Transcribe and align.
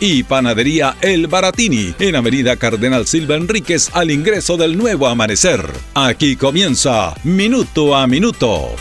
Y 0.00 0.22
Panadería 0.22 0.96
El 1.00 1.26
Baratini, 1.26 1.94
en 1.98 2.16
Avenida 2.16 2.56
Cardenal 2.56 3.06
Silva 3.06 3.34
Enríquez, 3.36 3.90
al 3.94 4.10
ingreso 4.10 4.56
del 4.56 4.78
nuevo 4.78 5.08
amanecer. 5.08 5.60
Aquí 5.94 6.36
comienza 6.36 7.14
Minuto 7.24 7.96
a 7.96 8.06
Minuto. 8.06 8.76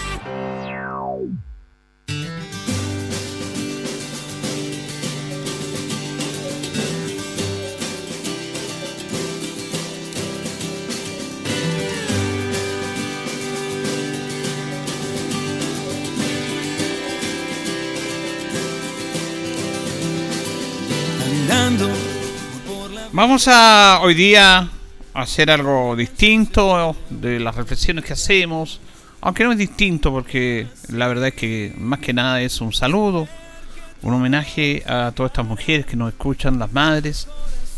Vamos 23.17 23.47
a 23.47 23.99
hoy 24.03 24.13
día 24.13 24.69
hacer 25.15 25.49
algo 25.49 25.95
distinto 25.95 26.95
de 27.09 27.39
las 27.39 27.55
reflexiones 27.55 28.05
que 28.05 28.13
hacemos, 28.13 28.79
aunque 29.21 29.43
no 29.43 29.51
es 29.51 29.57
distinto 29.57 30.11
porque 30.11 30.67
la 30.89 31.07
verdad 31.07 31.29
es 31.29 31.33
que 31.33 31.73
más 31.79 31.97
que 31.97 32.13
nada 32.13 32.43
es 32.43 32.61
un 32.61 32.73
saludo, 32.73 33.27
un 34.03 34.13
homenaje 34.13 34.83
a 34.85 35.11
todas 35.15 35.31
estas 35.31 35.47
mujeres 35.47 35.87
que 35.87 35.95
nos 35.95 36.09
escuchan, 36.09 36.59
las 36.59 36.71
madres, 36.71 37.27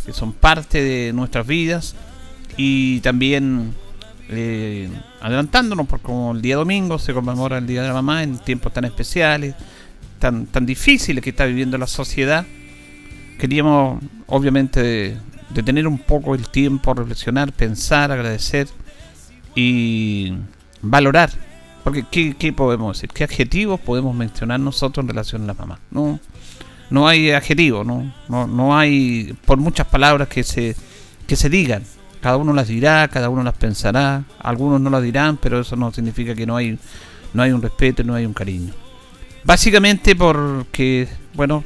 que 0.05 0.11
son 0.11 0.33
parte 0.33 0.83
de 0.83 1.13
nuestras 1.13 1.47
vidas 1.47 1.95
y 2.57 2.99
también 2.99 3.73
eh, 4.27 4.89
adelantándonos 5.21 5.87
porque 5.87 6.03
como 6.03 6.33
el 6.33 6.41
día 6.41 6.57
domingo 6.57 6.99
se 6.99 7.13
conmemora 7.13 7.59
el 7.59 7.65
Día 7.65 7.83
de 7.83 7.87
la 7.87 7.93
Mamá 7.93 8.23
en 8.23 8.39
tiempos 8.39 8.73
tan 8.73 8.83
especiales, 8.83 9.55
tan, 10.19 10.47
tan 10.47 10.65
difíciles 10.65 11.23
que 11.23 11.29
está 11.29 11.45
viviendo 11.45 11.77
la 11.77 11.87
sociedad, 11.87 12.45
queríamos 13.39 14.03
obviamente 14.27 15.15
detener 15.49 15.87
un 15.87 15.97
poco 15.97 16.35
el 16.35 16.47
tiempo, 16.49 16.93
reflexionar, 16.93 17.51
pensar, 17.51 18.11
agradecer 18.11 18.67
y 19.55 20.33
valorar. 20.81 21.31
Porque 21.83 22.03
¿qué, 22.37 22.53
podemos 22.53 22.97
decir? 22.97 23.09
¿Qué 23.09 23.23
adjetivos 23.23 23.79
podemos 23.79 24.15
mencionar 24.15 24.59
nosotros 24.59 25.03
en 25.03 25.09
relación 25.09 25.43
a 25.43 25.47
la 25.47 25.53
mamá? 25.53 25.79
No, 25.91 26.19
no 26.89 27.07
hay 27.07 27.31
adjetivos, 27.31 27.85
no, 27.85 28.13
no, 28.27 28.47
no 28.47 28.77
hay 28.77 29.35
por 29.45 29.57
muchas 29.57 29.87
palabras 29.87 30.27
que 30.27 30.43
se, 30.43 30.75
que 31.25 31.35
se 31.35 31.49
digan. 31.49 31.83
Cada 32.21 32.35
uno 32.35 32.51
las 32.53 32.67
dirá, 32.67 33.07
cada 33.07 33.29
uno 33.29 33.43
las 33.43 33.53
pensará, 33.53 34.23
algunos 34.39 34.81
no 34.81 34.89
las 34.89 35.01
dirán, 35.01 35.37
pero 35.37 35.61
eso 35.61 35.77
no 35.77 35.91
significa 35.93 36.35
que 36.35 36.45
no 36.45 36.57
hay, 36.57 36.77
no 37.33 37.41
hay 37.41 37.51
un 37.51 37.61
respeto, 37.61 38.03
no 38.03 38.13
hay 38.13 38.25
un 38.25 38.33
cariño. 38.33 38.73
Básicamente 39.45 40.17
porque, 40.17 41.07
bueno, 41.33 41.63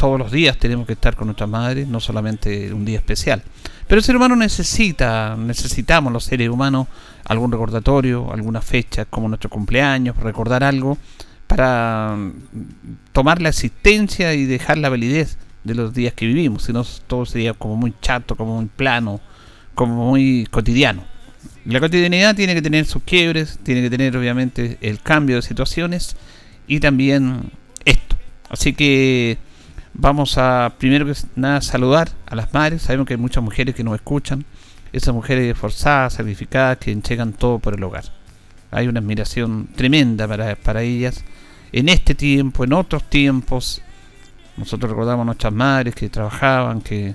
todos 0.00 0.18
los 0.18 0.32
días 0.32 0.56
tenemos 0.56 0.86
que 0.86 0.94
estar 0.94 1.14
con 1.14 1.26
nuestras 1.26 1.50
madres, 1.50 1.86
no 1.86 2.00
solamente 2.00 2.72
un 2.72 2.86
día 2.86 2.96
especial. 2.96 3.42
Pero 3.86 3.98
el 3.98 4.02
ser 4.02 4.16
humano 4.16 4.34
necesita, 4.34 5.36
necesitamos 5.36 6.10
los 6.10 6.24
seres 6.24 6.48
humanos 6.48 6.86
algún 7.26 7.52
recordatorio, 7.52 8.32
alguna 8.32 8.62
fecha 8.62 9.04
como 9.04 9.28
nuestro 9.28 9.50
cumpleaños, 9.50 10.16
recordar 10.16 10.64
algo 10.64 10.96
para 11.46 12.16
tomar 13.12 13.42
la 13.42 13.50
existencia 13.50 14.32
y 14.32 14.46
dejar 14.46 14.78
la 14.78 14.88
validez 14.88 15.36
de 15.64 15.74
los 15.74 15.92
días 15.92 16.14
que 16.14 16.24
vivimos, 16.24 16.62
si 16.62 16.72
no 16.72 16.82
todo 17.06 17.26
sería 17.26 17.52
como 17.52 17.76
muy 17.76 17.92
chato, 18.00 18.36
como 18.36 18.56
muy 18.56 18.70
plano, 18.74 19.20
como 19.74 20.08
muy 20.08 20.48
cotidiano. 20.50 21.04
La 21.66 21.78
cotidianidad 21.78 22.34
tiene 22.34 22.54
que 22.54 22.62
tener 22.62 22.86
sus 22.86 23.02
quiebres, 23.02 23.58
tiene 23.62 23.82
que 23.82 23.90
tener 23.90 24.16
obviamente 24.16 24.78
el 24.80 25.00
cambio 25.00 25.36
de 25.36 25.42
situaciones 25.42 26.16
y 26.66 26.80
también 26.80 27.50
esto. 27.84 28.16
Así 28.48 28.72
que 28.72 29.49
Vamos 30.02 30.38
a, 30.38 30.76
primero 30.78 31.04
que 31.04 31.12
nada, 31.36 31.60
saludar 31.60 32.08
a 32.24 32.34
las 32.34 32.54
madres. 32.54 32.80
Sabemos 32.80 33.06
que 33.06 33.12
hay 33.12 33.20
muchas 33.20 33.44
mujeres 33.44 33.74
que 33.74 33.84
nos 33.84 33.94
escuchan. 33.94 34.46
Esas 34.94 35.12
mujeres 35.12 35.52
esforzadas, 35.52 36.14
sacrificadas, 36.14 36.78
que 36.78 36.90
entregan 36.90 37.34
todo 37.34 37.58
por 37.58 37.74
el 37.74 37.84
hogar. 37.84 38.04
Hay 38.70 38.88
una 38.88 39.00
admiración 39.00 39.68
tremenda 39.76 40.26
para, 40.26 40.56
para 40.56 40.80
ellas. 40.80 41.22
En 41.70 41.90
este 41.90 42.14
tiempo, 42.14 42.64
en 42.64 42.72
otros 42.72 43.04
tiempos, 43.10 43.82
nosotros 44.56 44.90
recordamos 44.90 45.24
a 45.24 45.26
nuestras 45.26 45.52
madres 45.52 45.94
que 45.94 46.08
trabajaban, 46.08 46.80
que, 46.80 47.14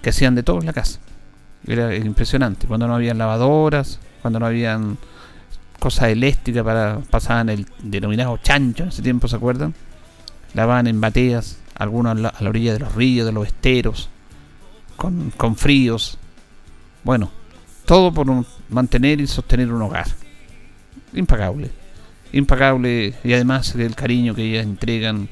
que 0.00 0.08
hacían 0.08 0.34
de 0.34 0.42
todo 0.42 0.60
en 0.60 0.66
la 0.66 0.72
casa. 0.72 0.98
Era 1.66 1.94
impresionante. 1.94 2.66
Cuando 2.66 2.88
no 2.88 2.94
habían 2.94 3.18
lavadoras, 3.18 4.00
cuando 4.22 4.40
no 4.40 4.46
habían 4.46 4.96
cosas 5.78 6.08
eléctricas 6.08 6.64
para 6.64 7.00
pasaban 7.10 7.50
el 7.50 7.66
denominado 7.82 8.38
chancho 8.38 8.84
en 8.84 8.88
ese 8.88 9.02
tiempo, 9.02 9.28
¿se 9.28 9.36
acuerdan? 9.36 9.74
Lavaban 10.54 10.86
en 10.86 10.98
bateas, 10.98 11.58
algunos 11.74 12.12
a 12.12 12.14
la, 12.14 12.48
orilla 12.48 12.72
de 12.72 12.80
los 12.80 12.94
ríos, 12.94 13.26
de 13.26 13.32
los 13.32 13.46
esteros, 13.46 14.08
con, 14.96 15.30
con 15.36 15.56
fríos. 15.56 16.18
Bueno, 17.04 17.30
todo 17.84 18.12
por 18.12 18.26
mantener 18.68 19.20
y 19.20 19.26
sostener 19.26 19.72
un 19.72 19.82
hogar. 19.82 20.06
Impagable. 21.14 21.70
Impagable 22.32 23.14
y 23.22 23.32
además 23.32 23.74
el 23.74 23.94
cariño 23.94 24.34
que 24.34 24.42
ellas 24.42 24.64
entregan 24.64 25.28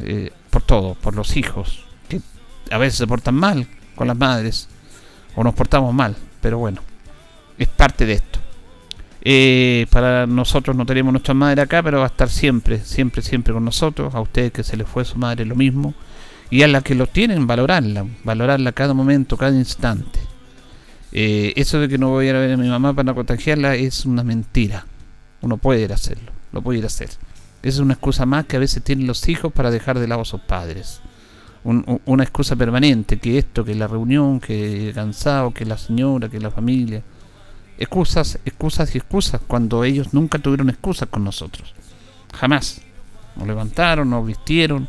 eh, 0.00 0.32
por 0.50 0.62
todo, 0.62 0.94
por 0.94 1.14
los 1.14 1.36
hijos, 1.36 1.84
que 2.08 2.20
a 2.70 2.78
veces 2.78 2.98
se 2.98 3.06
portan 3.06 3.34
mal 3.34 3.66
con 3.94 4.08
las 4.08 4.16
madres 4.16 4.68
o 5.36 5.44
nos 5.44 5.54
portamos 5.54 5.92
mal, 5.92 6.16
pero 6.40 6.58
bueno, 6.58 6.80
es 7.58 7.68
parte 7.68 8.06
de 8.06 8.14
esto. 8.14 8.43
Eh, 9.26 9.86
para 9.90 10.26
nosotros 10.26 10.76
no 10.76 10.84
tenemos 10.84 11.10
nuestra 11.10 11.32
madre 11.32 11.62
acá, 11.62 11.82
pero 11.82 11.98
va 11.98 12.04
a 12.04 12.08
estar 12.08 12.28
siempre, 12.28 12.80
siempre, 12.80 13.22
siempre 13.22 13.54
con 13.54 13.64
nosotros. 13.64 14.14
A 14.14 14.20
ustedes 14.20 14.52
que 14.52 14.62
se 14.62 14.76
les 14.76 14.86
fue 14.86 15.04
su 15.04 15.18
madre 15.18 15.46
lo 15.46 15.56
mismo. 15.56 15.94
Y 16.50 16.62
a 16.62 16.68
las 16.68 16.82
que 16.82 16.94
lo 16.94 17.06
tienen, 17.06 17.46
valorarla, 17.46 18.06
valorarla 18.22 18.72
cada 18.72 18.92
momento, 18.92 19.36
cada 19.36 19.56
instante. 19.56 20.20
Eh, 21.10 21.54
eso 21.56 21.80
de 21.80 21.88
que 21.88 21.96
no 21.96 22.10
voy 22.10 22.26
a 22.26 22.30
ir 22.30 22.36
a 22.36 22.40
ver 22.40 22.52
a 22.52 22.56
mi 22.56 22.68
mamá 22.68 22.92
para 22.92 23.14
contagiarla 23.14 23.76
es 23.76 24.04
una 24.04 24.22
mentira. 24.22 24.86
Uno 25.40 25.56
puede 25.56 25.82
ir 25.82 25.92
a 25.92 25.94
hacerlo, 25.94 26.32
lo 26.52 26.60
puede 26.60 26.80
ir 26.80 26.84
a 26.84 26.88
hacer. 26.88 27.10
Es 27.62 27.78
una 27.78 27.94
excusa 27.94 28.26
más 28.26 28.44
que 28.44 28.56
a 28.56 28.60
veces 28.60 28.84
tienen 28.84 29.06
los 29.06 29.26
hijos 29.28 29.52
para 29.52 29.70
dejar 29.70 29.98
de 29.98 30.06
lado 30.06 30.20
a 30.20 30.26
sus 30.26 30.42
padres. 30.42 31.00
una 31.64 32.24
excusa 32.24 32.56
permanente, 32.56 33.18
que 33.18 33.38
esto, 33.38 33.64
que 33.64 33.74
la 33.74 33.86
reunión, 33.86 34.38
que 34.38 34.92
cansado, 34.94 35.52
que 35.52 35.64
la 35.64 35.78
señora, 35.78 36.28
que 36.28 36.38
la 36.38 36.50
familia 36.50 37.02
excusas, 37.78 38.38
excusas 38.44 38.94
y 38.94 38.98
excusas, 38.98 39.40
cuando 39.46 39.84
ellos 39.84 40.12
nunca 40.14 40.38
tuvieron 40.38 40.70
excusas 40.70 41.08
con 41.08 41.24
nosotros. 41.24 41.74
Jamás. 42.34 42.80
Nos 43.36 43.48
levantaron, 43.48 44.10
nos 44.10 44.24
vistieron, 44.26 44.88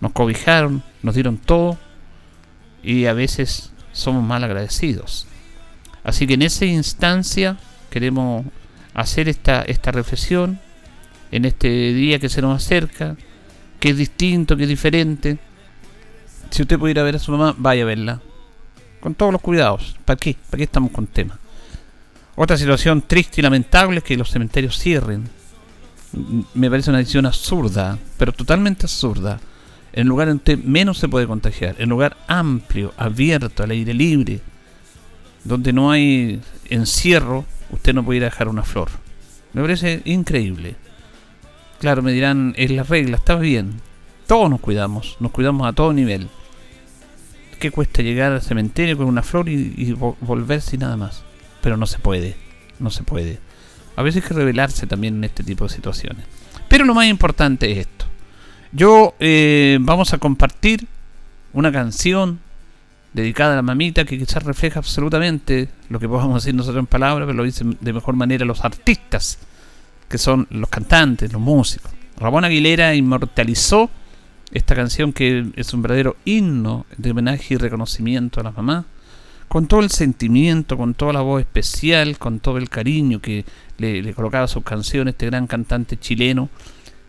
nos 0.00 0.12
cobijaron, 0.12 0.82
nos 1.02 1.14
dieron 1.14 1.38
todo 1.38 1.78
y 2.82 3.06
a 3.06 3.14
veces 3.14 3.72
somos 3.92 4.22
mal 4.22 4.44
agradecidos. 4.44 5.26
Así 6.04 6.26
que 6.26 6.34
en 6.34 6.42
esa 6.42 6.66
instancia 6.66 7.56
queremos 7.88 8.44
hacer 8.94 9.28
esta, 9.28 9.62
esta 9.62 9.90
reflexión 9.90 10.60
en 11.30 11.44
este 11.44 11.68
día 11.68 12.18
que 12.18 12.28
se 12.28 12.42
nos 12.42 12.62
acerca, 12.62 13.16
que 13.80 13.90
es 13.90 13.96
distinto, 13.96 14.56
que 14.56 14.64
es 14.64 14.68
diferente. 14.68 15.38
Si 16.50 16.62
usted 16.62 16.78
pudiera 16.78 17.02
ver 17.02 17.16
a 17.16 17.18
su 17.18 17.32
mamá, 17.32 17.54
vaya 17.56 17.82
a 17.82 17.86
verla. 17.86 18.20
Con 19.00 19.14
todos 19.14 19.32
los 19.32 19.40
cuidados. 19.40 19.96
¿Para 20.04 20.18
qué? 20.18 20.36
¿Para 20.50 20.58
qué 20.58 20.64
estamos 20.64 20.90
con 20.90 21.06
temas? 21.06 21.38
Otra 22.42 22.56
situación 22.56 23.02
triste 23.02 23.40
y 23.40 23.42
lamentable 23.42 23.98
es 23.98 24.02
que 24.02 24.16
los 24.16 24.32
cementerios 24.32 24.76
cierren. 24.76 25.28
Me 26.54 26.68
parece 26.68 26.90
una 26.90 26.98
decisión 26.98 27.24
absurda, 27.24 27.96
pero 28.18 28.32
totalmente 28.32 28.86
absurda. 28.86 29.38
En 29.92 30.08
lugar 30.08 30.28
en 30.28 30.40
que 30.40 30.56
menos 30.56 30.98
se 30.98 31.06
puede 31.06 31.28
contagiar, 31.28 31.76
en 31.78 31.88
lugar 31.88 32.16
amplio, 32.26 32.94
abierto, 32.96 33.62
al 33.62 33.70
aire 33.70 33.94
libre, 33.94 34.40
donde 35.44 35.72
no 35.72 35.92
hay 35.92 36.40
encierro, 36.68 37.44
usted 37.70 37.94
no 37.94 38.04
puede 38.04 38.16
ir 38.16 38.24
a 38.24 38.30
dejar 38.30 38.48
una 38.48 38.64
flor. 38.64 38.88
Me 39.52 39.62
parece 39.62 40.02
increíble. 40.04 40.74
Claro, 41.78 42.02
me 42.02 42.10
dirán, 42.10 42.54
es 42.56 42.72
la 42.72 42.82
regla, 42.82 43.18
está 43.18 43.36
bien. 43.36 43.80
Todos 44.26 44.50
nos 44.50 44.58
cuidamos, 44.58 45.16
nos 45.20 45.30
cuidamos 45.30 45.68
a 45.68 45.74
todo 45.74 45.92
nivel. 45.92 46.28
¿Qué 47.60 47.70
cuesta 47.70 48.02
llegar 48.02 48.32
al 48.32 48.42
cementerio 48.42 48.96
con 48.96 49.06
una 49.06 49.22
flor 49.22 49.48
y, 49.48 49.74
y 49.76 49.92
volverse 49.92 50.74
y 50.74 50.80
nada 50.80 50.96
más? 50.96 51.22
Pero 51.62 51.76
no 51.76 51.86
se 51.86 51.98
puede, 51.98 52.36
no 52.78 52.90
se 52.90 53.02
puede. 53.02 53.38
A 53.96 54.02
veces 54.02 54.22
hay 54.22 54.28
que 54.28 54.34
revelarse 54.34 54.86
también 54.86 55.16
en 55.16 55.24
este 55.24 55.42
tipo 55.44 55.64
de 55.64 55.74
situaciones. 55.74 56.26
Pero 56.68 56.84
lo 56.84 56.94
más 56.94 57.06
importante 57.06 57.70
es 57.70 57.78
esto. 57.78 58.06
Yo 58.72 59.14
eh, 59.20 59.78
vamos 59.80 60.12
a 60.12 60.18
compartir 60.18 60.86
una 61.52 61.70
canción 61.70 62.40
dedicada 63.12 63.52
a 63.52 63.56
la 63.56 63.62
mamita 63.62 64.04
que 64.04 64.18
quizás 64.18 64.42
refleja 64.42 64.78
absolutamente 64.78 65.68
lo 65.90 66.00
que 66.00 66.08
podamos 66.08 66.42
decir 66.42 66.54
nosotros 66.54 66.80
en 66.80 66.86
palabras, 66.86 67.26
pero 67.26 67.36
lo 67.36 67.44
dicen 67.44 67.76
de 67.80 67.92
mejor 67.92 68.16
manera 68.16 68.44
los 68.46 68.64
artistas, 68.64 69.38
que 70.08 70.18
son 70.18 70.46
los 70.50 70.70
cantantes, 70.70 71.32
los 71.32 71.40
músicos. 71.40 71.92
Ramón 72.16 72.44
Aguilera 72.44 72.94
inmortalizó 72.94 73.90
esta 74.52 74.74
canción 74.74 75.12
que 75.12 75.50
es 75.56 75.72
un 75.74 75.82
verdadero 75.82 76.16
himno 76.24 76.86
de 76.96 77.10
homenaje 77.10 77.54
y 77.54 77.56
reconocimiento 77.56 78.40
a 78.40 78.44
la 78.44 78.52
mamá, 78.52 78.86
con 79.52 79.66
todo 79.66 79.80
el 79.80 79.90
sentimiento, 79.90 80.78
con 80.78 80.94
toda 80.94 81.12
la 81.12 81.20
voz 81.20 81.42
especial, 81.42 82.16
con 82.16 82.40
todo 82.40 82.56
el 82.56 82.70
cariño 82.70 83.20
que 83.20 83.44
le, 83.76 84.14
colocaba 84.14 84.44
a 84.44 84.48
sus 84.48 84.64
canciones 84.64 85.12
este 85.12 85.26
gran 85.26 85.46
cantante 85.46 85.98
chileno, 85.98 86.48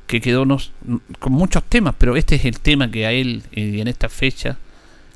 que 0.08 0.20
quedó 0.20 0.46
con 1.20 1.32
muchos 1.32 1.64
temas, 1.64 1.96
pero 1.98 2.18
este 2.18 2.36
es 2.36 2.44
el 2.44 2.60
tema 2.60 2.92
que 2.92 3.06
a 3.06 3.14
él 3.14 3.44
y 3.54 3.80
en 3.80 3.88
esta 3.88 4.10
fecha 4.10 4.58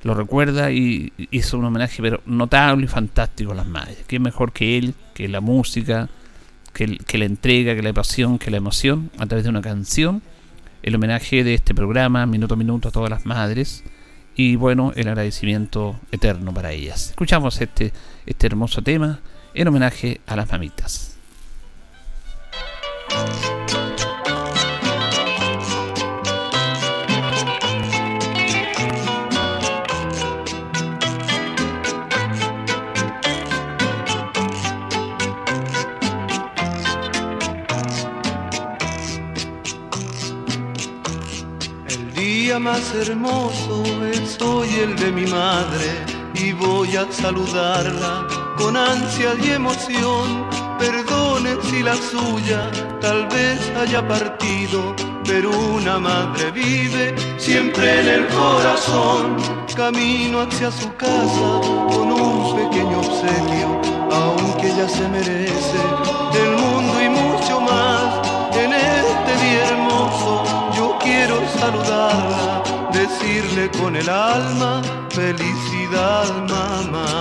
lo 0.04 0.14
recuerda 0.14 0.72
y 0.72 1.12
hizo 1.30 1.58
un 1.58 1.66
homenaje 1.66 2.02
pero 2.02 2.22
notable 2.26 2.86
y 2.86 2.88
fantástico 2.88 3.52
a 3.52 3.56
las 3.56 3.68
madres. 3.68 3.98
¿Qué 4.08 4.20
mejor 4.20 4.54
que 4.54 4.78
él, 4.78 4.94
que 5.14 5.28
la 5.28 5.42
música, 5.42 6.08
que, 6.72 6.96
que 6.96 7.18
la 7.18 7.26
entrega, 7.26 7.76
que 7.76 7.82
la 7.82 7.92
pasión, 7.92 8.40
que 8.40 8.52
la 8.52 8.56
emoción 8.56 9.12
a 9.18 9.26
través 9.26 9.44
de 9.44 9.50
una 9.50 9.62
canción? 9.62 10.22
El 10.82 10.96
homenaje 10.96 11.44
de 11.44 11.56
este 11.56 11.76
programa, 11.76 12.26
minuto 12.26 12.54
a 12.54 12.58
minuto, 12.58 12.88
a 12.88 12.92
todas 12.92 13.10
las 13.10 13.26
madres 13.26 13.84
y 14.38 14.56
bueno, 14.56 14.94
el 14.96 15.08
agradecimiento 15.08 16.00
eterno 16.12 16.54
para 16.54 16.72
ellas. 16.72 17.10
Escuchamos 17.10 17.60
este, 17.60 17.92
este 18.28 18.48
hermoso 18.48 18.84
tema 18.84 19.20
en 19.56 19.68
homenaje 19.68 20.22
a 20.28 20.36
las 20.36 20.52
mamitas. 20.52 21.17
Más 42.60 42.94
hermoso 42.96 43.84
es 44.12 44.38
el 44.82 44.96
de 44.96 45.12
mi 45.12 45.26
madre 45.28 46.06
y 46.34 46.54
voy 46.54 46.96
a 46.96 47.12
saludarla 47.12 48.28
con 48.58 48.76
ansia 48.76 49.36
y 49.44 49.52
emoción. 49.52 50.48
Perdone 50.80 51.58
si 51.64 51.84
la 51.84 51.96
suya 51.96 52.72
tal 53.00 53.28
vez 53.28 53.60
haya 53.80 54.08
partido, 54.08 54.96
pero 55.24 55.52
una 55.52 56.00
madre 56.00 56.52
vive 56.52 57.16
siempre 57.38 58.02
en 58.02 58.08
el 58.08 58.28
corazón. 58.28 59.38
Camino 59.76 60.42
hacia 60.42 60.72
su 60.72 60.92
casa 60.96 61.62
con 61.90 62.12
un 62.12 62.56
pequeño 62.56 63.00
obsequio, 63.00 63.82
aunque 64.12 64.68
ella 64.68 64.90
se 64.90 65.08
merece 65.10 66.17
saludarla, 71.60 72.64
decirle 72.94 73.70
con 73.80 73.96
el 73.96 74.10
alma, 74.10 74.82
felicidad 75.10 76.30
mamá. 76.48 77.17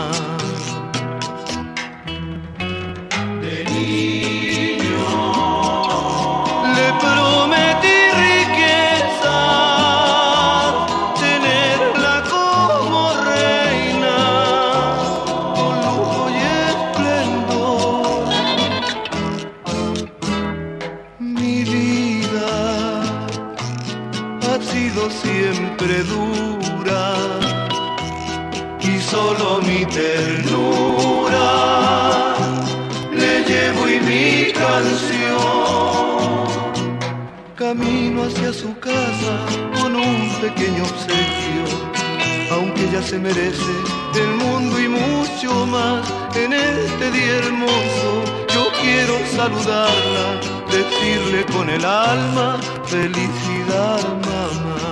Se 43.02 43.18
merece 43.18 43.74
el 44.14 44.28
mundo 44.36 44.80
y 44.80 44.88
mucho 44.88 45.66
más. 45.66 46.06
En 46.34 46.52
este 46.52 47.10
día 47.10 47.38
hermoso 47.38 48.10
yo 48.54 48.68
quiero 48.80 49.14
saludarla, 49.36 50.40
decirle 50.70 51.44
con 51.52 51.68
el 51.68 51.84
alma 51.84 52.58
felicidad 52.86 54.00
mamá. 54.24 54.85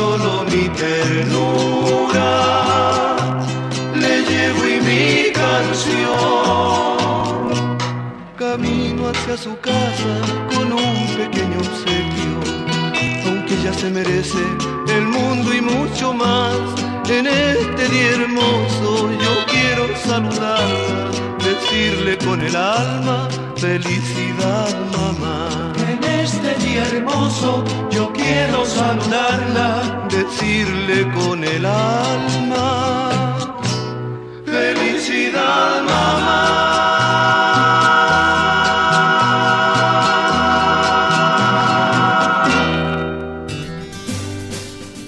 Solo 0.00 0.30
mi 0.50 0.64
ternura 0.82 2.30
le 4.02 4.14
llevo 4.28 4.62
y 4.74 4.76
mi 4.88 5.06
canción. 5.42 6.96
Camino 8.44 9.00
hacia 9.10 9.36
su 9.36 9.52
casa 9.70 10.12
con 10.52 10.66
un 10.72 10.98
pequeño 11.20 11.58
obsequio, 11.66 12.34
aunque 13.26 13.52
ella 13.58 13.74
se 13.82 13.88
merece 13.98 14.44
el 14.96 15.04
mundo 15.16 15.48
y 15.58 15.60
mucho 15.60 16.06
más. 16.14 16.58
En 17.18 17.26
este 17.26 17.82
día 17.92 18.10
hermoso 18.18 18.90
yo 19.24 19.32
quiero 19.52 19.84
saludarla, 20.08 21.10
decirle 21.50 22.12
con 22.26 22.38
el 22.40 22.56
alma 22.56 23.28
felicidad 23.56 24.72
mamá. 24.96 25.69
Día 26.58 26.82
hermoso 26.82 27.64
yo 27.90 28.12
quiero 28.12 28.64
saludarla, 28.66 30.06
decirle 30.10 31.08
con 31.12 31.44
el 31.44 31.64
alma 31.64 33.20
felicidad 34.44 35.82
mamá. 35.82 36.70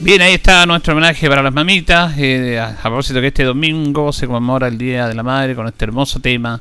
Bien, 0.00 0.20
ahí 0.20 0.34
está 0.34 0.66
nuestro 0.66 0.94
homenaje 0.94 1.28
para 1.28 1.42
las 1.42 1.54
mamitas. 1.54 2.14
eh, 2.18 2.58
a 2.58 2.74
propósito 2.82 3.20
que 3.20 3.28
este 3.28 3.44
domingo 3.44 4.12
se 4.12 4.26
conmemora 4.26 4.66
el 4.66 4.76
Día 4.76 5.06
de 5.06 5.14
la 5.14 5.22
Madre 5.22 5.54
con 5.54 5.68
este 5.68 5.84
hermoso 5.84 6.18
tema 6.18 6.60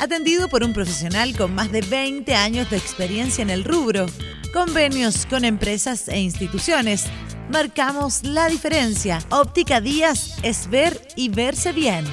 Atendido 0.00 0.48
por 0.48 0.62
un 0.62 0.72
profesional 0.72 1.36
con 1.36 1.56
más 1.56 1.72
de 1.72 1.80
20 1.80 2.32
años 2.36 2.70
de 2.70 2.76
experiencia 2.76 3.42
en 3.42 3.50
el 3.50 3.64
rubro. 3.64 4.06
Convenios 4.52 5.26
con 5.26 5.44
empresas 5.44 6.06
e 6.06 6.20
instituciones. 6.20 7.06
Marcamos 7.50 8.22
la 8.22 8.46
diferencia. 8.48 9.18
Óptica 9.30 9.80
Díaz 9.80 10.36
es 10.44 10.70
ver 10.70 11.00
y 11.16 11.30
verse 11.30 11.72
bien. 11.72 12.04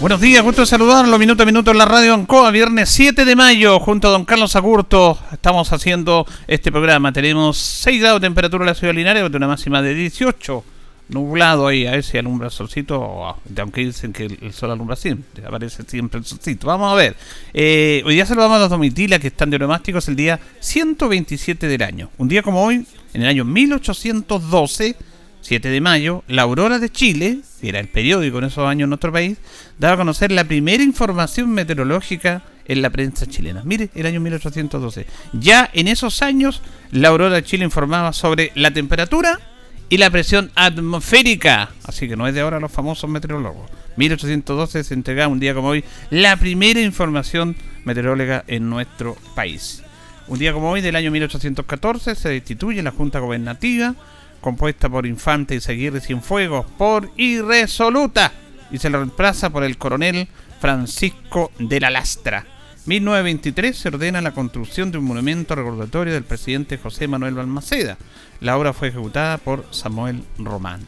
Buenos 0.00 0.20
días, 0.20 0.42
gusto 0.42 0.64
saludarlo, 0.64 1.18
minuto 1.18 1.42
a 1.42 1.46
minuto 1.46 1.72
en 1.72 1.78
la 1.78 1.84
radio 1.84 2.14
Ancoa, 2.14 2.52
viernes 2.52 2.88
7 2.88 3.24
de 3.24 3.34
mayo, 3.34 3.80
junto 3.80 4.06
a 4.06 4.12
don 4.12 4.24
Carlos 4.24 4.54
Agurto, 4.54 5.18
estamos 5.32 5.72
haciendo 5.72 6.24
este 6.46 6.70
programa. 6.70 7.12
Tenemos 7.12 7.58
6 7.58 8.00
grados 8.00 8.20
de 8.20 8.28
temperatura 8.28 8.62
en 8.62 8.68
la 8.68 8.74
ciudad 8.74 8.94
de 8.94 8.98
Linares, 8.98 9.28
una 9.28 9.48
máxima 9.48 9.82
de 9.82 9.94
18, 9.94 10.64
nublado 11.08 11.66
ahí, 11.66 11.86
a 11.86 11.92
ver 11.92 12.04
si 12.04 12.18
alumbra 12.18 12.48
el 12.48 12.52
solcito, 12.52 13.36
aunque 13.58 13.80
dicen 13.82 14.12
que 14.12 14.24
el 14.24 14.52
sol 14.52 14.70
alumbra 14.70 14.96
siempre, 14.96 15.44
aparece 15.46 15.82
siempre 15.86 16.18
el 16.18 16.24
solcito. 16.24 16.66
Vamos 16.66 16.92
a 16.92 16.96
ver, 16.96 17.16
eh, 17.54 18.02
hoy 18.04 18.14
día 18.14 18.26
saludamos 18.26 18.56
a 18.56 18.60
los 18.60 18.70
domitilas 18.70 19.18
que 19.18 19.28
están 19.28 19.50
de 19.50 19.58
neumásticos 19.58 20.08
el 20.08 20.16
día 20.16 20.38
127 20.60 21.66
del 21.66 21.82
año. 21.82 22.10
Un 22.18 22.28
día 22.28 22.42
como 22.42 22.62
hoy, 22.62 22.86
en 23.14 23.22
el 23.22 23.28
año 23.28 23.44
1812, 23.44 24.96
7 25.40 25.68
de 25.68 25.80
mayo, 25.80 26.24
La 26.28 26.42
Aurora 26.42 26.78
de 26.78 26.90
Chile, 26.90 27.40
que 27.60 27.70
era 27.70 27.80
el 27.80 27.88
periódico 27.88 28.38
en 28.38 28.44
esos 28.44 28.66
años 28.66 28.84
en 28.84 28.90
nuestro 28.90 29.12
país, 29.12 29.38
daba 29.78 29.94
a 29.94 29.98
conocer 29.98 30.30
la 30.30 30.44
primera 30.44 30.82
información 30.82 31.50
meteorológica 31.50 32.42
en 32.66 32.82
la 32.82 32.90
prensa 32.90 33.26
chilena. 33.26 33.62
Mire, 33.64 33.88
el 33.94 34.04
año 34.04 34.20
1812. 34.20 35.06
Ya 35.32 35.70
en 35.72 35.88
esos 35.88 36.20
años, 36.20 36.60
La 36.92 37.08
Aurora 37.08 37.36
de 37.36 37.44
Chile 37.44 37.64
informaba 37.64 38.12
sobre 38.12 38.52
la 38.54 38.72
temperatura 38.72 39.40
y 39.88 39.96
la 39.98 40.10
presión 40.10 40.50
atmosférica. 40.54 41.70
Así 41.84 42.08
que 42.08 42.16
no 42.16 42.26
es 42.26 42.34
de 42.34 42.40
ahora 42.40 42.60
los 42.60 42.72
famosos 42.72 43.08
meteorólogos. 43.08 43.70
1812 43.96 44.84
se 44.84 44.94
entregaba 44.94 45.32
un 45.32 45.40
día 45.40 45.54
como 45.54 45.68
hoy 45.68 45.84
la 46.10 46.36
primera 46.36 46.80
información 46.80 47.56
meteorológica 47.84 48.44
en 48.46 48.70
nuestro 48.70 49.16
país. 49.34 49.82
Un 50.28 50.38
día 50.38 50.52
como 50.52 50.70
hoy 50.70 50.80
del 50.82 50.96
año 50.96 51.10
1814 51.10 52.14
se 52.14 52.28
destituye 52.28 52.82
la 52.82 52.90
Junta 52.90 53.18
Gobernativa 53.18 53.94
compuesta 54.40 54.88
por 54.88 55.06
Infante 55.06 55.54
y 55.54 55.60
Seguirre 55.60 56.00
Cienfuegos, 56.00 56.66
por 56.76 57.10
Irresoluta, 57.16 58.32
y 58.70 58.78
se 58.78 58.90
lo 58.90 58.98
reemplaza 58.98 59.50
por 59.50 59.64
el 59.64 59.78
coronel 59.78 60.28
Francisco 60.60 61.50
de 61.58 61.80
la 61.80 61.90
Lastra. 61.90 62.44
1923 62.88 63.76
se 63.76 63.88
ordena 63.88 64.22
la 64.22 64.32
construcción 64.32 64.90
de 64.90 64.96
un 64.96 65.04
monumento 65.04 65.54
recordatorio 65.54 66.14
del 66.14 66.24
presidente 66.24 66.78
José 66.78 67.06
Manuel 67.06 67.34
Balmaceda. 67.34 67.98
La 68.40 68.56
obra 68.56 68.72
fue 68.72 68.88
ejecutada 68.88 69.36
por 69.36 69.66
Samuel 69.72 70.22
Román. 70.38 70.80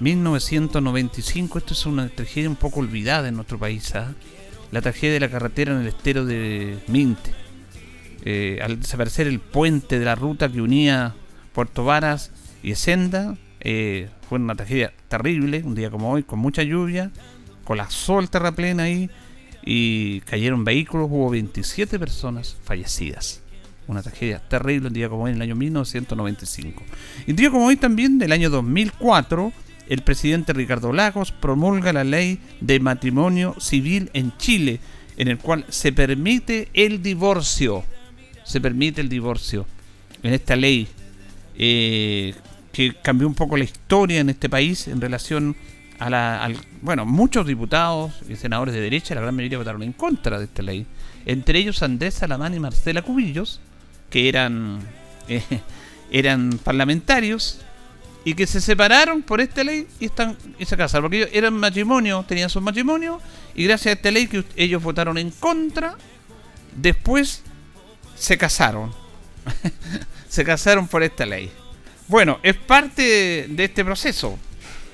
1995, 0.00 1.58
esto 1.58 1.74
es 1.74 1.86
una 1.86 2.08
tragedia 2.08 2.50
un 2.50 2.56
poco 2.56 2.80
olvidada 2.80 3.28
en 3.28 3.36
nuestro 3.36 3.60
país. 3.60 3.94
¿ah? 3.94 4.12
La 4.72 4.82
tragedia 4.82 5.12
de 5.12 5.20
la 5.20 5.30
carretera 5.30 5.72
en 5.72 5.82
el 5.82 5.86
estero 5.86 6.24
de 6.24 6.80
Minte. 6.88 7.30
Eh, 8.24 8.58
al 8.60 8.80
desaparecer 8.80 9.28
el 9.28 9.38
puente 9.38 10.00
de 10.00 10.04
la 10.04 10.16
ruta 10.16 10.50
que 10.50 10.60
unía 10.60 11.14
Puerto 11.52 11.84
Varas 11.84 12.32
y 12.64 12.74
Senda. 12.74 13.36
Eh, 13.60 14.08
fue 14.28 14.40
una 14.40 14.56
tragedia 14.56 14.92
terrible, 15.06 15.62
un 15.64 15.76
día 15.76 15.90
como 15.90 16.10
hoy, 16.10 16.24
con 16.24 16.40
mucha 16.40 16.64
lluvia, 16.64 17.12
con 17.62 17.76
la 17.76 17.88
sol 17.88 18.28
terraplena 18.30 18.82
ahí, 18.82 19.08
y 19.64 20.20
cayeron 20.20 20.64
vehículos, 20.64 21.08
hubo 21.10 21.30
27 21.30 21.98
personas 21.98 22.56
fallecidas. 22.64 23.42
Una 23.86 24.02
tragedia 24.02 24.38
terrible 24.38 24.88
un 24.88 24.94
día 24.94 25.08
como 25.08 25.24
hoy, 25.24 25.30
en 25.30 25.36
el 25.36 25.42
año 25.42 25.56
1995. 25.56 26.82
Y 27.26 27.30
un 27.30 27.36
día 27.36 27.50
como 27.50 27.66
hoy 27.66 27.76
también, 27.76 28.18
del 28.18 28.32
año 28.32 28.48
2004, 28.48 29.52
el 29.88 30.02
presidente 30.02 30.52
Ricardo 30.52 30.92
Lagos 30.92 31.32
promulga 31.32 31.92
la 31.92 32.04
ley 32.04 32.38
de 32.60 32.78
matrimonio 32.78 33.56
civil 33.58 34.10
en 34.12 34.36
Chile, 34.38 34.80
en 35.16 35.28
el 35.28 35.38
cual 35.38 35.64
se 35.68 35.92
permite 35.92 36.68
el 36.74 37.02
divorcio. 37.02 37.84
Se 38.44 38.60
permite 38.60 39.00
el 39.00 39.08
divorcio. 39.08 39.66
En 40.22 40.32
esta 40.32 40.54
ley 40.54 40.86
eh, 41.58 42.34
que 42.72 42.94
cambió 43.02 43.26
un 43.26 43.34
poco 43.34 43.56
la 43.56 43.64
historia 43.64 44.20
en 44.20 44.30
este 44.30 44.48
país 44.48 44.86
en 44.86 45.00
relación 45.00 45.56
a 46.00 46.08
la, 46.08 46.42
al, 46.42 46.56
bueno, 46.80 47.04
muchos 47.04 47.46
diputados 47.46 48.12
y 48.28 48.34
senadores 48.34 48.74
de 48.74 48.80
derecha, 48.80 49.14
la 49.14 49.20
gran 49.20 49.36
mayoría 49.36 49.58
votaron 49.58 49.82
en 49.82 49.92
contra 49.92 50.38
de 50.38 50.46
esta 50.46 50.62
ley. 50.62 50.86
Entre 51.26 51.58
ellos 51.58 51.82
Andrés 51.82 52.14
Salamán 52.14 52.54
y 52.54 52.58
Marcela 52.58 53.02
Cubillos, 53.02 53.60
que 54.08 54.28
eran, 54.28 54.80
eh, 55.28 55.42
eran 56.10 56.58
parlamentarios 56.64 57.60
y 58.24 58.34
que 58.34 58.46
se 58.46 58.62
separaron 58.62 59.22
por 59.22 59.42
esta 59.42 59.62
ley 59.62 59.86
y, 60.00 60.06
están, 60.06 60.38
y 60.58 60.64
se 60.64 60.76
casaron. 60.76 61.04
Porque 61.04 61.18
ellos 61.18 61.30
eran 61.34 61.54
matrimonio, 61.54 62.24
tenían 62.26 62.48
su 62.48 62.62
matrimonio 62.62 63.20
y 63.54 63.64
gracias 63.64 63.94
a 63.94 63.96
esta 63.96 64.10
ley 64.10 64.26
que 64.26 64.42
ellos 64.56 64.82
votaron 64.82 65.18
en 65.18 65.30
contra, 65.30 65.96
después 66.74 67.42
se 68.16 68.38
casaron. 68.38 68.90
se 70.30 70.44
casaron 70.44 70.88
por 70.88 71.02
esta 71.02 71.26
ley. 71.26 71.50
Bueno, 72.08 72.40
es 72.42 72.56
parte 72.56 73.46
de 73.48 73.64
este 73.64 73.84
proceso, 73.84 74.38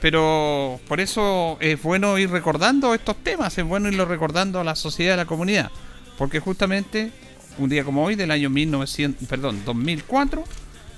pero 0.01 0.81
por 0.89 1.01
eso 1.01 1.57
es 1.61 1.83
bueno 1.83 2.19
ir 2.19 2.31
recordando 2.31 2.95
estos 2.95 3.17
temas, 3.17 3.57
es 3.57 3.65
bueno 3.65 3.89
irlo 3.89 4.05
recordando 4.05 4.61
a 4.61 4.65
la 4.65 4.77
sociedad, 4.77 5.15
a 5.15 5.19
la 5.19 5.27
comunidad, 5.27 5.71
porque 6.19 6.41
justamente 6.41 7.11
un 7.59 7.69
día 7.69 7.85
como 7.85 8.05
hoy 8.05 8.15
del 8.15 8.31
año 8.31 8.51
1900, 8.51 9.29
perdón, 9.29 9.63
2004 9.65 10.45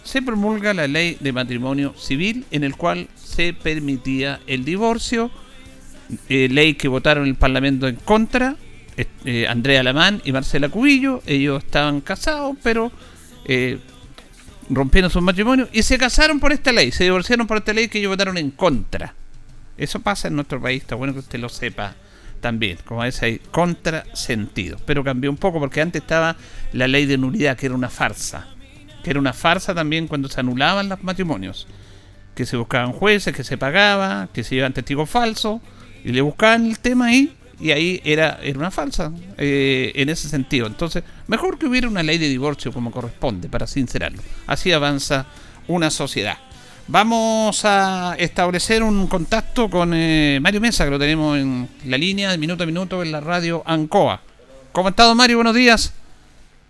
se 0.03 0.23
promulga 0.23 0.75
la 0.75 0.89
ley 0.89 1.17
de 1.21 1.33
matrimonio 1.33 1.95
civil 1.97 2.47
en 2.51 2.65
el 2.65 2.77
cual 2.77 3.09
se 3.15 3.53
permitía 3.53 4.41
el 4.47 4.65
divorcio, 4.65 5.31
eh, 6.29 6.49
ley 6.51 6.75
que 6.75 6.89
votaron 6.89 7.27
el 7.27 7.35
Parlamento 7.35 7.87
en 7.87 7.97
contra, 7.97 8.57
eh, 9.25 9.47
Andrea 9.47 9.81
Alamán 9.81 10.21
y 10.25 10.33
Marcela 10.33 10.69
Cubillo, 10.71 11.23
ellos 11.27 11.63
estaban 11.63 12.01
casados, 12.01 12.57
pero 12.63 12.91
eh, 13.45 13.79
rompieron 14.71 15.11
su 15.11 15.21
matrimonio 15.21 15.69
y 15.73 15.83
se 15.83 15.99
casaron 15.99 16.41
por 16.41 16.53
esta 16.53 16.73
ley, 16.73 16.93
se 16.93 17.05
divorciaron 17.05 17.47
por 17.47 17.59
esta 17.59 17.73
ley 17.73 17.89
que 17.89 17.99
ellos 17.99 18.11
votaron 18.11 18.37
en 18.39 18.51
contra. 18.51 19.15
Eso 19.77 20.01
pasa 20.01 20.29
en 20.29 20.35
nuestro 20.35 20.61
país, 20.61 20.83
está 20.83 20.95
bueno 20.95 21.13
que 21.13 21.21
usted 21.21 21.39
lo 21.39 21.49
sepa 21.49 21.95
también, 22.41 22.79
como 22.85 23.01
veces 23.01 23.23
hay 23.23 23.39
contrasentido. 23.39 24.79
Pero 24.87 25.05
cambió 25.05 25.31
un 25.31 25.37
poco 25.37 25.59
porque 25.61 25.81
antes 25.81 26.03
estaba 26.03 26.37
la 26.73 26.89
ley 26.89 27.07
de 27.07 27.19
nulidad, 27.19 27.57
que 27.57 27.67
era 27.67 27.75
una 27.75 27.89
farsa. 27.89 28.49
Que 29.03 29.11
era 29.11 29.21
una 29.21 29.33
farsa 29.33 29.75
también 29.75 30.09
cuando 30.09 30.29
se 30.29 30.41
anulaban 30.41 30.89
los 30.89 31.03
matrimonios. 31.03 31.67
Que 32.35 32.47
se 32.47 32.57
buscaban 32.57 32.93
jueces, 32.93 33.35
que 33.35 33.45
se 33.45 33.59
pagaba, 33.59 34.29
que 34.33 34.45
se 34.45 34.57
llevaban 34.57 34.73
testigos 34.73 35.09
falsos 35.09 35.61
y 36.05 36.13
le 36.13 36.21
buscaban 36.21 36.67
el 36.67 36.79
tema 36.79 37.07
ahí 37.07 37.35
y 37.61 37.73
ahí 37.73 38.01
era, 38.05 38.39
era 38.43 38.59
una 38.59 38.71
falsa 38.71 39.13
eh, 39.37 39.93
en 39.95 40.09
ese 40.09 40.29
sentido. 40.29 40.67
Entonces, 40.67 41.03
mejor 41.27 41.59
que 41.59 41.67
hubiera 41.67 41.89
una 41.89 42.03
ley 42.03 42.19
de 42.19 42.29
divorcio 42.29 42.73
como 42.73 42.91
corresponde, 42.91 43.49
para 43.49 43.67
sincerarlo. 43.67 44.23
Así 44.47 44.73
avanza 44.73 45.27
una 45.67 45.91
sociedad. 45.91 46.39
Vamos 46.87 47.65
a 47.65 48.15
establecer 48.19 48.83
un 48.83 49.07
contacto 49.09 49.69
con 49.69 49.93
eh, 49.93 50.39
Mario 50.41 50.61
Mesa, 50.61 50.85
que 50.85 50.91
lo 50.91 50.99
tenemos 50.99 51.37
en 51.37 51.69
la 51.85 51.99
línea 51.99 52.31
de 52.31 52.39
minuto 52.39 52.63
a 52.63 52.67
minuto 52.67 53.03
en 53.03 53.13
la 53.13 53.21
radio 53.21 53.63
Ancoa. 53.67 54.23
¿Cómo 54.73 54.89
ha 54.89 54.91
estado 54.91 55.15
Mario? 55.15 55.37
Buenos 55.37 55.55
días. 55.55 55.93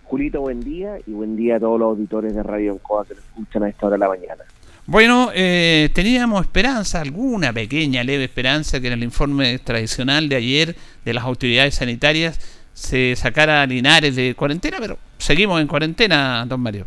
Julito, 0.04 0.40
buen 0.40 0.60
día 0.60 0.96
y 1.06 1.12
buen 1.12 1.36
día 1.36 1.56
a 1.56 1.60
todos 1.60 1.78
los 1.78 1.90
auditores 1.90 2.34
de 2.34 2.42
Radio 2.42 2.72
Ancoa 2.72 3.04
que 3.04 3.14
nos 3.14 3.22
escuchan 3.24 3.62
a 3.62 3.68
esta 3.68 3.86
hora 3.86 3.94
de 3.94 4.00
la 4.00 4.08
mañana. 4.08 4.44
Bueno, 4.90 5.28
eh, 5.34 5.90
teníamos 5.92 6.40
esperanza, 6.40 7.02
alguna 7.02 7.52
pequeña, 7.52 8.02
leve 8.02 8.24
esperanza, 8.24 8.80
que 8.80 8.86
en 8.86 8.94
el 8.94 9.04
informe 9.04 9.58
tradicional 9.58 10.30
de 10.30 10.36
ayer 10.36 10.76
de 11.04 11.12
las 11.12 11.24
autoridades 11.24 11.74
sanitarias 11.74 12.40
se 12.72 13.14
sacara 13.14 13.60
a 13.60 13.66
Linares 13.66 14.16
de 14.16 14.34
cuarentena, 14.34 14.78
pero 14.80 14.96
seguimos 15.18 15.60
en 15.60 15.66
cuarentena, 15.66 16.42
don 16.48 16.62
Mario. 16.62 16.86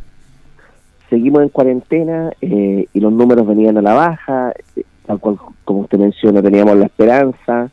Seguimos 1.12 1.44
en 1.44 1.50
cuarentena 1.50 2.32
eh, 2.42 2.88
y 2.92 3.00
los 3.00 3.14
números 3.14 3.46
venían 3.46 3.78
a 3.78 3.84
la 3.84 3.94
baja, 3.94 4.52
eh, 4.76 4.82
tal 5.06 5.20
cual 5.20 5.38
como 5.64 5.82
usted 5.82 6.00
menciona, 6.00 6.42
teníamos 6.42 6.76
la 6.78 6.86
esperanza. 6.86 7.70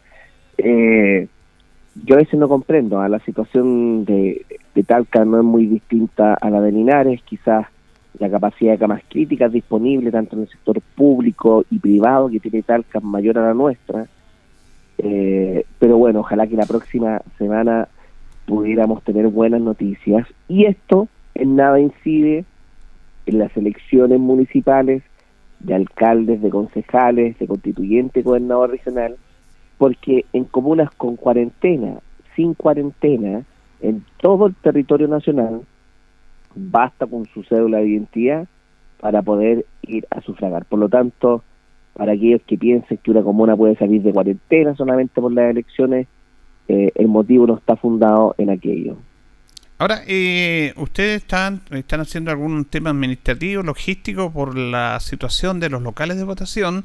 yo 0.59 2.15
a 2.15 2.19
veces 2.19 2.39
no 2.39 2.51
comprendo, 2.51 3.01
a 3.01 3.07
¿ah? 3.07 3.09
la 3.09 3.21
situación 3.21 4.05
de, 4.05 4.45
de 4.75 4.83
Talca 4.83 5.25
no 5.25 5.39
es 5.39 5.45
muy 5.45 5.65
distinta 5.65 6.35
a 6.35 6.51
la 6.51 6.61
de 6.61 6.73
Linares, 6.73 7.23
quizás 7.23 7.67
la 8.19 8.31
capacidad 8.31 8.73
de 8.73 8.79
camas 8.79 9.03
críticas 9.09 9.53
disponible 9.53 10.11
tanto 10.11 10.37
en 10.37 10.43
el 10.43 10.49
sector 10.49 10.81
público 10.97 11.65
y 11.71 11.79
privado 11.79 12.29
que 12.29 12.41
tiene 12.41 12.63
Talca 12.63 13.01
mayor 13.01 13.39
a 13.39 13.49
la 13.49 13.55
nuestra. 13.55 14.07
Eh, 14.99 15.65
pero 15.79 15.97
bueno, 15.97 16.21
ojalá 16.21 16.47
que 16.47 16.57
la 16.57 16.67
próxima 16.67 17.23
semana 17.39 17.89
pudiéramos 18.47 19.03
tener 19.05 19.29
buenas 19.29 19.61
noticias. 19.61 20.27
Y 20.49 20.65
esto 20.65 21.09
en 21.35 21.55
nada 21.55 21.79
incide 21.79 22.45
en 23.27 23.39
las 23.39 23.57
elecciones 23.57 24.19
municipales 24.19 25.03
de 25.61 25.75
alcaldes, 25.75 26.43
de 26.43 26.51
concejales, 26.51 27.39
de 27.39 27.47
constituyente, 27.47 28.23
gobernador 28.23 28.71
regional, 28.71 29.17
porque 29.77 30.25
en 30.33 30.45
comunas 30.45 30.91
con 30.93 31.17
cuarentena, 31.17 31.99
sin 32.35 32.55
cuarentena, 32.55 33.43
en 33.81 34.05
todo 34.21 34.47
el 34.47 34.55
territorio 34.57 35.07
nacional, 35.09 35.63
basta 36.59 37.07
con 37.07 37.27
su 37.27 37.43
cédula 37.45 37.79
de 37.79 37.88
identidad 37.88 38.47
para 39.00 39.23
poder 39.23 39.67
ir 39.83 40.07
a 40.11 40.21
sufragar. 40.21 40.65
Por 40.65 40.79
lo 40.79 40.88
tanto, 40.88 41.43
para 41.95 42.12
aquellos 42.12 42.43
que 42.47 42.59
piensen 42.59 42.99
que 42.99 43.11
una 43.11 43.23
comuna 43.23 43.57
puede 43.57 43.77
salir 43.77 44.03
de 44.03 44.12
cuarentena 44.12 44.75
solamente 44.77 45.21
por 45.21 45.33
las 45.33 45.50
elecciones, 45.50 46.07
eh, 46.69 46.93
el 46.95 47.09
motivo 47.09 47.47
no 47.47 47.57
está 47.57 47.77
fundado 47.77 48.35
en 48.38 48.50
aquello. 48.50 48.97
Ahora, 49.79 50.03
eh, 50.09 50.73
¿ustedes 50.77 51.23
están, 51.23 51.61
están 51.71 52.00
haciendo 52.00 52.33
algún 52.33 52.65
tema 52.65 52.91
administrativo, 52.91 53.62
logístico 53.62 54.33
por 54.33 54.59
la 54.59 54.99
situación 54.99 55.61
de 55.61 55.71
los 55.71 55.83
locales 55.83 56.17
de 56.17 56.25
votación 56.25 56.85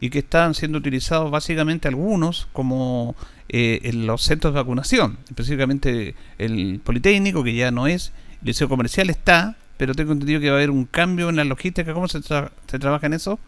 y 0.00 0.10
que 0.10 0.18
están 0.18 0.54
siendo 0.54 0.78
utilizados 0.78 1.30
básicamente 1.30 1.86
algunos 1.86 2.48
como 2.52 3.14
eh, 3.48 3.78
en 3.84 4.08
los 4.08 4.22
centros 4.22 4.52
de 4.52 4.60
vacunación, 4.60 5.18
específicamente 5.28 6.16
el 6.38 6.80
Politécnico, 6.82 7.44
que 7.44 7.54
ya 7.54 7.70
no 7.70 7.86
es, 7.86 8.12
Liceo 8.44 8.68
Comercial 8.68 9.10
está, 9.10 9.56
pero 9.76 9.94
tengo 9.94 10.12
entendido 10.12 10.40
que 10.40 10.48
va 10.48 10.56
a 10.56 10.58
haber 10.58 10.70
un 10.70 10.84
cambio 10.84 11.28
en 11.28 11.36
la 11.36 11.44
logística. 11.44 11.94
¿Cómo 11.94 12.08
se, 12.08 12.20
trabaja 12.20 13.06
en 13.06 13.14
eso? 13.14 13.38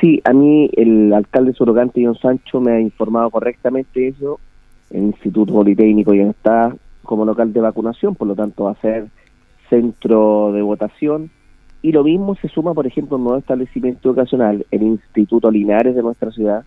Sí, 0.00 0.20
a 0.24 0.32
mí 0.32 0.68
el 0.76 1.12
alcalde 1.12 1.52
surrogante 1.52 2.04
John 2.04 2.18
Sancho 2.18 2.60
me 2.60 2.72
ha 2.72 2.80
informado 2.80 3.30
correctamente 3.30 4.08
eso. 4.08 4.40
El 4.90 5.04
Instituto 5.04 5.52
Politécnico 5.52 6.14
ya 6.14 6.24
está 6.24 6.74
como 7.02 7.24
local 7.24 7.52
de 7.52 7.60
vacunación, 7.60 8.14
por 8.14 8.26
lo 8.26 8.34
tanto 8.34 8.64
va 8.64 8.72
a 8.72 8.80
ser 8.80 9.06
centro 9.70 10.52
de 10.52 10.62
votación. 10.62 11.30
Y 11.80 11.92
lo 11.92 12.02
mismo 12.02 12.34
se 12.34 12.48
suma, 12.48 12.74
por 12.74 12.86
ejemplo, 12.86 13.16
un 13.16 13.24
nuevo 13.24 13.38
establecimiento 13.38 14.08
educacional, 14.08 14.66
el 14.72 14.82
Instituto 14.82 15.50
Linares 15.50 15.94
de 15.94 16.02
nuestra 16.02 16.32
ciudad. 16.32 16.64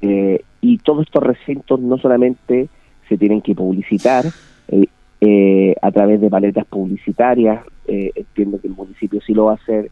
Eh, 0.00 0.42
y 0.62 0.78
todos 0.78 1.06
estos 1.06 1.22
recintos 1.22 1.80
no 1.80 1.98
solamente 1.98 2.68
se 3.08 3.18
tienen 3.18 3.42
que 3.42 3.54
publicitar 3.54 4.24
eh, 4.68 4.86
eh, 5.24 5.74
a 5.80 5.90
través 5.92 6.20
de 6.20 6.28
paletas 6.28 6.66
publicitarias, 6.66 7.64
entiendo 7.86 8.60
que 8.60 8.66
el 8.68 8.74
municipio 8.74 9.20
sí 9.20 9.34
lo 9.34 9.46
va 9.46 9.52
a 9.52 9.54
hacer 9.54 9.90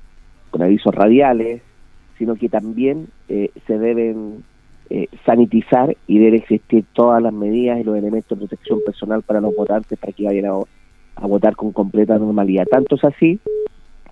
con 0.50 0.62
avisos 0.62 0.94
radiales, 0.94 1.62
sino 2.18 2.34
que 2.34 2.50
también 2.50 3.08
eh, 3.28 3.50
se 3.66 3.78
deben 3.78 4.44
eh, 4.90 5.08
sanitizar 5.24 5.96
y 6.06 6.18
deben 6.18 6.40
existir 6.40 6.84
todas 6.92 7.22
las 7.22 7.32
medidas 7.32 7.80
y 7.80 7.84
los 7.84 7.96
elementos 7.96 8.38
de 8.38 8.46
protección 8.46 8.80
personal 8.84 9.22
para 9.22 9.40
los 9.40 9.56
votantes 9.56 9.98
para 9.98 10.12
que 10.12 10.24
vayan 10.24 10.46
a, 10.46 11.26
votar 11.26 11.56
con 11.56 11.72
completa 11.72 12.18
normalidad. 12.18 12.66
Tanto 12.70 12.96
es 12.96 13.04
así 13.04 13.40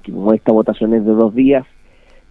que 0.02 0.12
como 0.12 0.32
esta 0.32 0.52
votación 0.52 0.94
es 0.94 1.04
de 1.04 1.12
dos 1.12 1.34
días, 1.34 1.66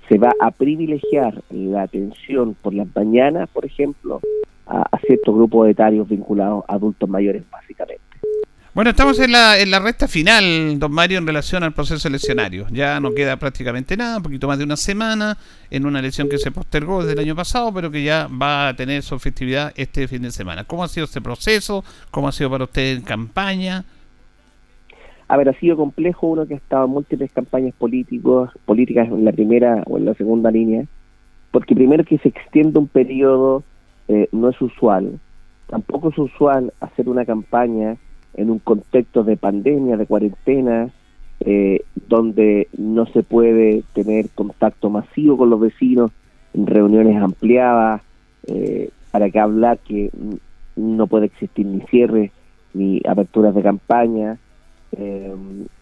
se 0.09 0.17
va 0.17 0.31
a 0.39 0.51
privilegiar 0.51 1.43
la 1.51 1.83
atención 1.83 2.55
por 2.61 2.73
las 2.73 2.87
mañanas, 2.95 3.49
por 3.49 3.65
ejemplo, 3.65 4.21
a, 4.65 4.83
a 4.89 4.99
ciertos 4.99 5.35
grupos 5.35 5.69
etarios 5.69 6.07
vinculados 6.07 6.63
a 6.67 6.73
adultos 6.73 7.09
mayores 7.09 7.43
básicamente. 7.51 8.06
Bueno, 8.77 8.91
estamos 8.91 9.19
en 9.19 9.31
la, 9.31 9.57
en 9.57 9.71
la 9.71 9.79
recta 9.79 10.07
final, 10.07 10.77
don 10.77 10.91
Mario, 10.91 11.17
en 11.17 11.25
relación 11.25 11.63
al 11.63 11.73
proceso 11.73 12.07
eleccionario. 12.07 12.67
Ya 12.69 12.99
no 12.99 13.09
queda 13.09 13.35
prácticamente 13.37 13.97
nada, 13.97 14.17
un 14.17 14.21
poquito 14.21 14.47
más 14.47 14.59
de 14.59 14.65
una 14.65 14.77
semana, 14.77 15.35
en 15.71 15.87
una 15.87 15.97
elección 15.97 16.29
que 16.29 16.37
se 16.37 16.51
postergó 16.51 17.01
desde 17.01 17.13
el 17.13 17.25
año 17.25 17.35
pasado, 17.35 17.73
pero 17.73 17.89
que 17.89 18.03
ya 18.03 18.27
va 18.27 18.67
a 18.67 18.75
tener 18.75 19.01
su 19.01 19.17
festividad 19.17 19.73
este 19.77 20.07
fin 20.07 20.21
de 20.21 20.29
semana. 20.29 20.63
¿Cómo 20.63 20.83
ha 20.83 20.87
sido 20.89 21.05
este 21.05 21.21
proceso? 21.21 21.83
¿Cómo 22.11 22.27
ha 22.27 22.31
sido 22.31 22.51
para 22.51 22.65
usted 22.65 22.97
en 22.97 23.01
campaña? 23.01 23.83
A 25.27 25.37
ver, 25.37 25.49
ha 25.49 25.53
sido 25.53 25.75
complejo 25.75 26.27
uno 26.27 26.45
que 26.45 26.53
ha 26.53 26.57
estado 26.57 26.85
en 26.85 26.91
múltiples 26.91 27.31
campañas 27.33 27.73
políticos, 27.73 28.51
políticas 28.65 29.07
en 29.07 29.25
la 29.25 29.31
primera 29.31 29.81
o 29.87 29.97
en 29.97 30.05
la 30.05 30.13
segunda 30.13 30.51
línea, 30.51 30.85
porque 31.49 31.73
primero 31.73 32.03
que 32.03 32.19
se 32.19 32.29
extiende 32.29 32.77
un 32.77 32.87
periodo 32.87 33.63
eh, 34.07 34.29
no 34.31 34.49
es 34.49 34.61
usual. 34.61 35.19
Tampoco 35.65 36.09
es 36.09 36.17
usual 36.19 36.71
hacer 36.79 37.09
una 37.09 37.25
campaña 37.25 37.97
en 38.37 38.51
un 38.51 38.59
contexto 38.59 39.23
de 39.23 39.35
pandemia, 39.35 39.97
de 39.97 40.05
cuarentena, 40.05 40.89
eh, 41.39 41.81
donde 42.07 42.67
no 42.77 43.05
se 43.07 43.23
puede 43.23 43.83
tener 43.93 44.29
contacto 44.29 44.89
masivo 44.89 45.37
con 45.37 45.49
los 45.49 45.59
vecinos, 45.59 46.11
en 46.53 46.67
reuniones 46.67 47.21
ampliadas, 47.21 48.01
eh, 48.47 48.89
para 49.11 49.29
que 49.29 49.39
hablar 49.39 49.79
que 49.79 50.11
no 50.75 51.07
puede 51.07 51.25
existir 51.25 51.65
ni 51.65 51.81
cierre 51.81 52.31
ni 52.73 53.01
aperturas 53.07 53.55
de 53.55 53.63
campaña, 53.63 54.37
eh, 54.91 55.33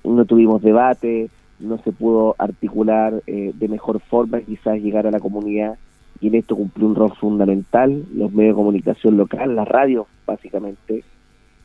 no 0.03 0.25
tuvimos 0.25 0.61
debate, 0.61 1.29
no 1.59 1.77
se 1.79 1.91
pudo 1.91 2.35
articular 2.37 3.21
de 3.25 3.67
mejor 3.69 3.99
forma 4.01 4.41
quizás 4.41 4.81
llegar 4.81 5.07
a 5.07 5.11
la 5.11 5.21
comunidad 5.21 5.77
y 6.19 6.27
en 6.27 6.35
esto 6.35 6.55
cumplió 6.55 6.87
un 6.87 6.95
rol 6.95 7.13
fundamental 7.15 8.03
los 8.13 8.31
medios 8.33 8.55
de 8.55 8.57
comunicación 8.57 9.17
local, 9.17 9.55
la 9.55 9.63
radio 9.63 10.07
básicamente, 10.25 11.03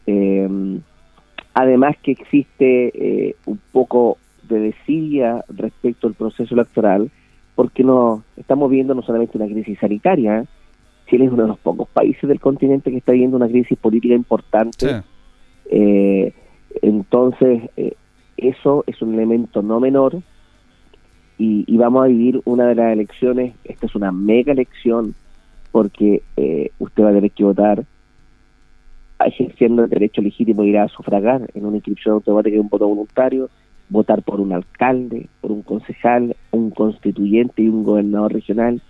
eh, 0.06 0.80
además 1.54 1.96
que 2.02 2.12
existe 2.12 2.90
eh, 2.94 3.36
un 3.46 3.60
poco 3.72 4.18
de 4.48 4.60
desidia 4.60 5.44
respecto 5.48 6.06
al 6.06 6.14
proceso 6.14 6.54
electoral, 6.54 7.10
porque 7.54 7.84
no 7.84 8.24
estamos 8.36 8.70
viendo 8.70 8.94
no 8.94 9.02
solamente 9.02 9.36
una 9.36 9.46
crisis 9.46 9.78
sanitaria, 9.78 10.44
Chile 11.08 11.24
es 11.26 11.32
uno 11.32 11.42
de 11.42 11.48
los 11.48 11.58
pocos 11.58 11.88
países 11.88 12.28
del 12.28 12.40
continente 12.40 12.90
que 12.90 12.98
está 12.98 13.12
viviendo 13.12 13.36
una 13.36 13.48
crisis 13.48 13.76
política 13.78 14.14
importante. 14.14 15.02
Eh, 15.66 16.32
entonces, 16.82 17.68
eh, 17.76 17.94
eso 18.36 18.84
es 18.86 19.02
un 19.02 19.14
elemento 19.14 19.60
no 19.60 19.80
menor 19.80 20.22
y, 21.36 21.64
y, 21.66 21.76
vamos 21.76 22.04
a 22.04 22.08
vivir 22.08 22.40
una 22.44 22.66
de 22.66 22.74
las 22.74 22.92
elecciones, 22.92 23.54
esta 23.64 23.86
es 23.86 23.94
una 23.94 24.12
mega 24.12 24.52
elección, 24.52 25.14
porque 25.72 26.22
usted 26.78 27.04
va 27.04 27.10
a 27.10 27.12
tener 27.12 27.30
que 27.30 27.44
votar 27.44 27.84
ejerciendo 29.26 29.84
el 29.84 29.90
derecho 29.90 30.22
legítimo 30.22 30.62
de 30.62 30.68
ir 30.68 30.78
a 30.78 30.88
sufragar 30.88 31.50
en 31.54 31.66
una 31.66 31.76
inscripción 31.76 32.14
automática 32.14 32.54
de 32.54 32.60
un 32.60 32.68
voto 32.68 32.88
voluntario, 32.88 33.50
votar 33.88 34.22
por 34.22 34.40
un 34.40 34.52
alcalde, 34.52 35.28
por 35.40 35.50
un 35.52 35.62
concejal, 35.62 36.36
un 36.52 36.70
constituyente 36.70 37.62
y 37.62 37.68
un 37.68 37.84
gobernador 37.84 38.32
regional. 38.32 38.80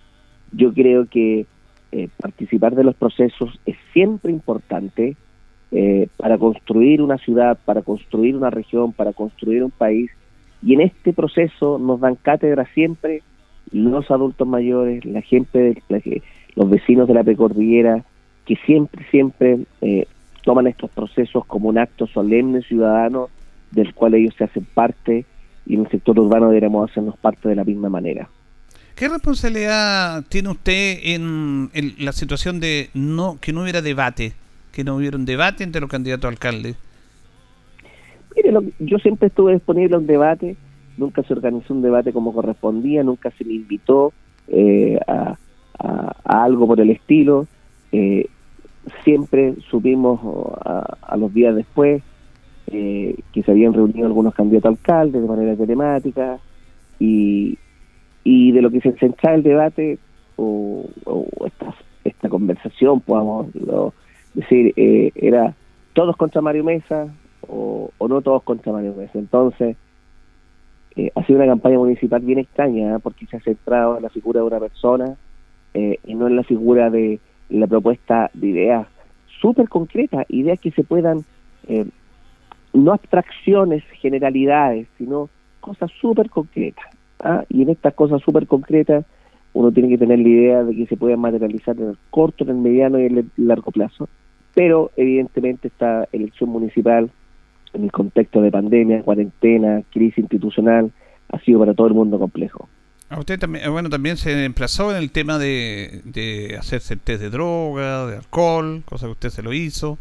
Yo 0.51 0.73
creo 0.73 1.07
que 1.07 1.45
eh, 1.91 2.07
participar 2.17 2.75
de 2.75 2.83
los 2.83 2.95
procesos 2.95 3.59
es 3.65 3.75
siempre 3.93 4.31
importante 4.31 5.17
eh, 5.71 6.07
para 6.17 6.37
construir 6.37 7.01
una 7.01 7.17
ciudad, 7.17 7.57
para 7.65 7.81
construir 7.81 8.35
una 8.35 8.49
región, 8.49 8.93
para 8.93 9.13
construir 9.13 9.63
un 9.63 9.71
país. 9.71 10.11
Y 10.61 10.73
en 10.73 10.81
este 10.81 11.13
proceso 11.13 11.79
nos 11.79 11.99
dan 11.99 12.15
cátedra 12.15 12.65
siempre 12.73 13.23
los 13.71 14.11
adultos 14.11 14.47
mayores, 14.47 15.03
la 15.05 15.21
gente, 15.21 15.81
los 16.55 16.69
vecinos 16.69 17.07
de 17.07 17.13
la 17.13 17.23
precordillera, 17.23 18.03
que 18.45 18.55
siempre, 18.65 19.05
siempre 19.11 19.59
eh, 19.81 20.05
toman 20.43 20.67
estos 20.67 20.89
procesos 20.89 21.45
como 21.45 21.69
un 21.69 21.77
acto 21.77 22.07
solemne 22.07 22.61
ciudadano 22.61 23.29
del 23.71 23.93
cual 23.93 24.15
ellos 24.15 24.33
se 24.37 24.43
hacen 24.43 24.65
parte 24.65 25.25
y 25.65 25.75
en 25.75 25.81
el 25.81 25.89
sector 25.89 26.19
urbano 26.19 26.49
deberemos 26.49 26.89
hacernos 26.89 27.17
parte 27.17 27.47
de 27.49 27.55
la 27.55 27.63
misma 27.63 27.89
manera. 27.89 28.27
¿Qué 28.95 29.07
responsabilidad 29.07 30.23
tiene 30.29 30.49
usted 30.49 30.99
en, 31.03 31.69
la 31.99 32.11
situación 32.11 32.59
de 32.59 32.89
no 32.93 33.37
que 33.39 33.53
no 33.53 33.63
hubiera 33.63 33.81
debate, 33.81 34.33
que 34.71 34.83
no 34.83 34.95
hubiera 34.95 35.17
un 35.17 35.25
debate 35.25 35.63
entre 35.63 35.81
los 35.81 35.89
candidatos 35.89 36.25
a 36.25 36.29
alcalde? 36.29 36.75
Mire, 38.35 38.53
yo 38.79 38.97
siempre 38.99 39.27
estuve 39.27 39.53
disponible 39.53 39.95
a 39.95 39.99
un 39.99 40.07
debate, 40.07 40.55
nunca 40.97 41.23
se 41.23 41.33
organizó 41.33 41.73
un 41.73 41.81
debate 41.81 42.13
como 42.13 42.33
correspondía, 42.33 43.03
nunca 43.03 43.31
se 43.31 43.45
me 43.45 43.53
invitó 43.53 44.13
eh, 44.47 44.99
a, 45.07 45.37
algo 46.23 46.67
por 46.67 46.79
el 46.79 46.91
estilo. 46.91 47.47
Eh, 47.91 48.27
siempre 49.03 49.55
supimos 49.69 50.19
a, 50.65 51.17
los 51.17 51.33
días 51.33 51.55
después 51.55 52.01
eh, 52.67 53.15
que 53.33 53.43
se 53.43 53.51
habían 53.51 53.73
reunido 53.73 54.07
algunos 54.07 54.33
candidatos 54.33 54.65
a 54.65 54.69
alcaldes 54.69 55.21
de 55.21 55.27
manera 55.27 55.55
telemática 55.55 56.39
y, 56.99 57.57
y 58.23 58.51
de 58.51 58.61
lo 58.61 58.71
que 58.71 58.81
se 58.81 58.93
centraba 58.93 59.35
el 59.35 59.43
debate 59.43 59.99
o, 60.37 60.85
esta, 61.45 61.75
esta 62.03 62.29
conversación, 62.29 63.01
podamos 63.01 63.47
decir, 64.33 64.73
eh, 64.75 65.11
era 65.15 65.53
todos 65.93 66.17
contra 66.17 66.41
Mario 66.41 66.63
Mesa 66.63 67.07
o, 67.47 67.91
no 68.07 68.21
todos 68.21 68.41
contra 68.43 68.71
Mario 68.71 68.95
Mesa. 68.95 69.19
Entonces, 69.19 69.77
eh, 70.95 71.11
ha 71.13 71.23
sido 71.25 71.37
una 71.37 71.47
campaña 71.47 71.77
municipal 71.77 72.21
bien 72.21 72.39
extraña 72.39 72.97
porque 72.99 73.27
se 73.27 73.37
ha 73.37 73.41
centrado 73.41 73.97
en 73.97 74.03
la 74.03 74.09
figura 74.09 74.39
de 74.39 74.47
una 74.47 74.59
persona 74.59 75.15
y 75.73 76.15
no 76.15 76.27
en 76.27 76.35
la 76.35 76.43
figura 76.43 76.89
de 76.89 77.21
la 77.51 77.67
propuesta 77.67 78.29
de 78.33 78.47
ideas 78.47 78.87
súper 79.39 79.67
concretas, 79.67 80.25
ideas 80.29 80.59
que 80.59 80.71
se 80.71 80.83
puedan, 80.83 81.23
eh, 81.67 81.85
no 82.73 82.93
abstracciones, 82.93 83.83
generalidades, 83.99 84.87
sino 84.97 85.29
cosas 85.59 85.91
súper 85.99 86.29
concretas. 86.29 86.85
¿ah? 87.23 87.43
Y 87.49 87.63
en 87.63 87.69
estas 87.69 87.93
cosas 87.93 88.21
súper 88.21 88.47
concretas 88.47 89.05
uno 89.53 89.71
tiene 89.71 89.89
que 89.89 89.97
tener 89.97 90.19
la 90.19 90.29
idea 90.29 90.63
de 90.63 90.75
que 90.75 90.85
se 90.85 90.95
puedan 90.95 91.19
materializar 91.19 91.77
en 91.77 91.89
el 91.89 91.97
corto, 92.09 92.43
en 92.43 92.51
el 92.51 92.57
mediano 92.57 92.99
y 92.99 93.05
en 93.05 93.17
el 93.17 93.31
largo 93.37 93.71
plazo. 93.71 94.07
Pero 94.53 94.91
evidentemente 94.95 95.67
esta 95.67 96.07
elección 96.11 96.49
municipal, 96.49 97.09
en 97.73 97.83
el 97.83 97.91
contexto 97.91 98.41
de 98.41 98.51
pandemia, 98.51 99.03
cuarentena, 99.03 99.81
crisis 99.91 100.19
institucional, 100.19 100.91
ha 101.29 101.39
sido 101.39 101.59
para 101.59 101.73
todo 101.73 101.87
el 101.87 101.93
mundo 101.93 102.19
complejo. 102.19 102.69
A 103.11 103.19
usted 103.19 103.37
también, 103.37 103.69
bueno, 103.69 103.89
también 103.89 104.15
se 104.15 104.45
emplazó 104.45 104.91
en 104.91 104.95
el 104.95 105.11
tema 105.11 105.37
de, 105.37 105.99
de 106.05 106.55
hacerse 106.57 106.93
el 106.93 107.01
test 107.01 107.21
de 107.21 107.29
droga, 107.29 108.07
de 108.07 108.15
alcohol, 108.15 108.83
cosa 108.85 109.07
que 109.07 109.11
usted 109.11 109.29
se 109.29 109.43
lo 109.43 109.51
hizo, 109.51 109.97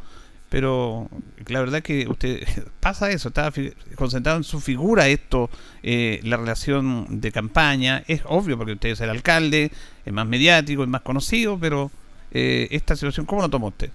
pero 0.48 1.08
la 1.48 1.58
verdad 1.58 1.82
que 1.82 2.06
usted 2.08 2.42
pasa 2.80 3.10
eso, 3.10 3.28
estaba 3.28 3.50
concentrado 3.96 4.38
en 4.38 4.44
su 4.44 4.60
figura 4.60 5.08
esto, 5.08 5.50
eh, 5.82 6.20
la 6.22 6.36
relación 6.36 7.20
de 7.20 7.32
campaña, 7.32 8.04
es 8.06 8.22
obvio 8.28 8.56
porque 8.56 8.74
usted 8.74 8.90
es 8.90 9.00
el 9.00 9.10
alcalde, 9.10 9.72
es 10.06 10.12
más 10.12 10.28
mediático, 10.28 10.84
es 10.84 10.88
más 10.88 11.02
conocido, 11.02 11.58
pero 11.60 11.90
eh, 12.30 12.68
esta 12.70 12.94
situación, 12.94 13.26
¿cómo 13.26 13.42
lo 13.42 13.48
tomó 13.48 13.66
usted? 13.68 13.90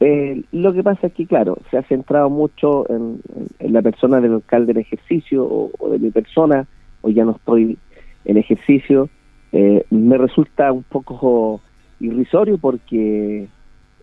Eh, 0.00 0.42
lo 0.52 0.72
que 0.72 0.82
pasa 0.82 1.08
es 1.08 1.12
que, 1.12 1.26
claro, 1.26 1.58
se 1.70 1.76
ha 1.76 1.82
centrado 1.82 2.30
mucho 2.30 2.90
en, 2.90 3.20
la 3.58 3.82
persona 3.82 4.22
del 4.22 4.32
alcalde 4.36 4.72
en 4.72 4.78
ejercicio 4.78 5.46
o 5.46 5.90
de 5.90 5.98
mi 5.98 6.10
persona, 6.10 6.66
hoy 7.04 7.14
ya 7.14 7.24
no 7.24 7.32
estoy 7.32 7.78
en 8.24 8.36
ejercicio, 8.38 9.10
eh, 9.52 9.84
me 9.90 10.16
resulta 10.16 10.72
un 10.72 10.82
poco 10.82 11.60
irrisorio 12.00 12.58
porque 12.58 13.46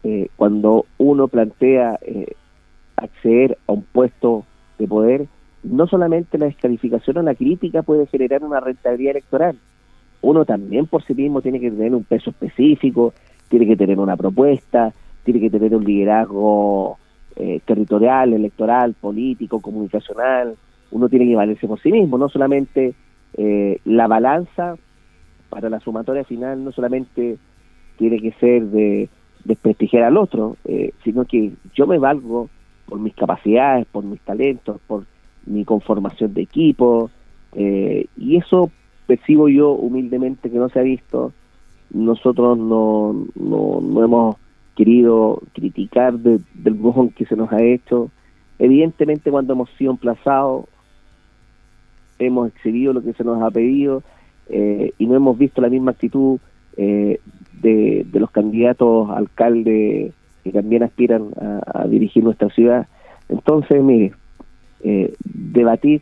eh, 0.04 0.28
cuando 0.36 0.86
uno 0.98 1.28
plantea 1.28 1.98
eh, 2.02 2.34
acceder 2.96 3.58
a 3.68 3.74
un 3.74 3.84
puesto 3.84 4.46
de 4.78 4.88
poder, 4.88 5.26
no 5.64 5.88
solamente 5.88 6.38
la 6.38 6.46
descalificación 6.46 7.18
o 7.18 7.22
la 7.24 7.36
crítica 7.36 7.82
puede 7.82 8.06
generar 8.06 8.44
una 8.44 8.60
rentabilidad 8.60 9.12
electoral, 9.12 9.58
uno 10.22 10.46
también 10.46 10.86
por 10.86 11.04
sí 11.04 11.16
mismo 11.16 11.42
tiene 11.42 11.60
que 11.60 11.72
tener 11.72 11.96
un 11.96 12.04
peso 12.04 12.30
específico, 12.30 13.14
tiene 13.50 13.66
que 13.66 13.76
tener 13.76 14.00
una 14.00 14.16
propuesta, 14.16 14.94
tiene 15.24 15.40
que 15.40 15.50
tener 15.50 15.76
un 15.76 15.84
liderazgo 15.84 16.98
eh, 17.36 17.62
territorial, 17.66 18.34
electoral, 18.34 18.94
político, 18.94 19.60
comunicacional, 19.60 20.56
uno 20.92 21.10
tiene 21.10 21.28
que 21.28 21.36
valerse 21.36 21.68
por 21.68 21.80
sí 21.80 21.92
mismo, 21.92 22.18
no 22.18 22.30
solamente 22.30 22.94
eh, 23.34 23.80
la 23.86 24.08
balanza 24.08 24.76
para 25.50 25.70
la 25.70 25.80
sumatoria 25.80 26.24
final, 26.24 26.64
no 26.64 26.72
solamente 26.72 27.38
tiene 27.98 28.20
que 28.20 28.32
ser 28.34 28.64
de 28.66 29.10
desprestigiar 29.44 30.04
al 30.04 30.18
otro, 30.18 30.58
eh, 30.66 30.94
sino 31.04 31.26
que 31.26 31.52
yo 31.74 31.88
me 31.88 31.98
valgo 31.98 32.50
por 32.86 33.00
mis 33.00 33.16
capacidades, 33.16 33.86
por 33.88 34.04
mis 34.04 34.22
talentos, 34.22 34.80
por 34.88 35.06
mi 35.46 35.66
conformación 35.66 36.34
de 36.34 36.42
equipo, 36.42 37.10
y 37.54 38.38
eso 38.38 38.72
percibo 39.12 39.50
yo 39.50 39.72
humildemente 39.72 40.50
que 40.50 40.58
no 40.58 40.70
se 40.70 40.80
ha 40.80 40.84
visto. 40.84 41.34
Nosotros 41.94 42.58
no, 42.58 43.26
no, 43.36 44.04
hemos 44.06 44.38
querido 44.74 45.42
criticar 45.54 46.18
del 46.18 46.76
mojón 46.76 47.10
que 47.10 47.26
se 47.26 47.36
nos 47.36 47.52
ha 47.52 47.62
hecho. 47.62 48.10
Evidentemente 48.58 49.30
cuando 49.30 49.52
hemos 49.52 49.70
sido 49.72 49.92
emplazados, 49.92 50.66
hemos 52.22 52.50
excedido 52.50 52.94
lo 52.94 53.02
que 53.02 53.14
se 53.14 53.24
nos 53.24 53.42
ha 53.42 53.52
pedido 53.52 54.04
eh, 54.50 54.94
y 54.98 55.08
no 55.08 55.16
hemos 55.16 55.38
visto 55.38 55.62
la 55.62 55.70
misma 55.70 55.92
actitud 55.92 56.40
eh, 56.78 57.20
de, 57.62 58.06
los 58.14 58.32
candidatos 58.32 59.10
alcaldes 59.10 60.14
que 60.44 60.52
también 60.52 60.84
aspiran 60.84 61.30
a, 61.66 61.88
dirigir 61.88 62.24
nuestra 62.24 62.50
ciudad. 62.50 62.88
Entonces, 63.30 63.82
mire, 63.84 64.14
eh, 64.84 65.14
debatir 65.24 66.02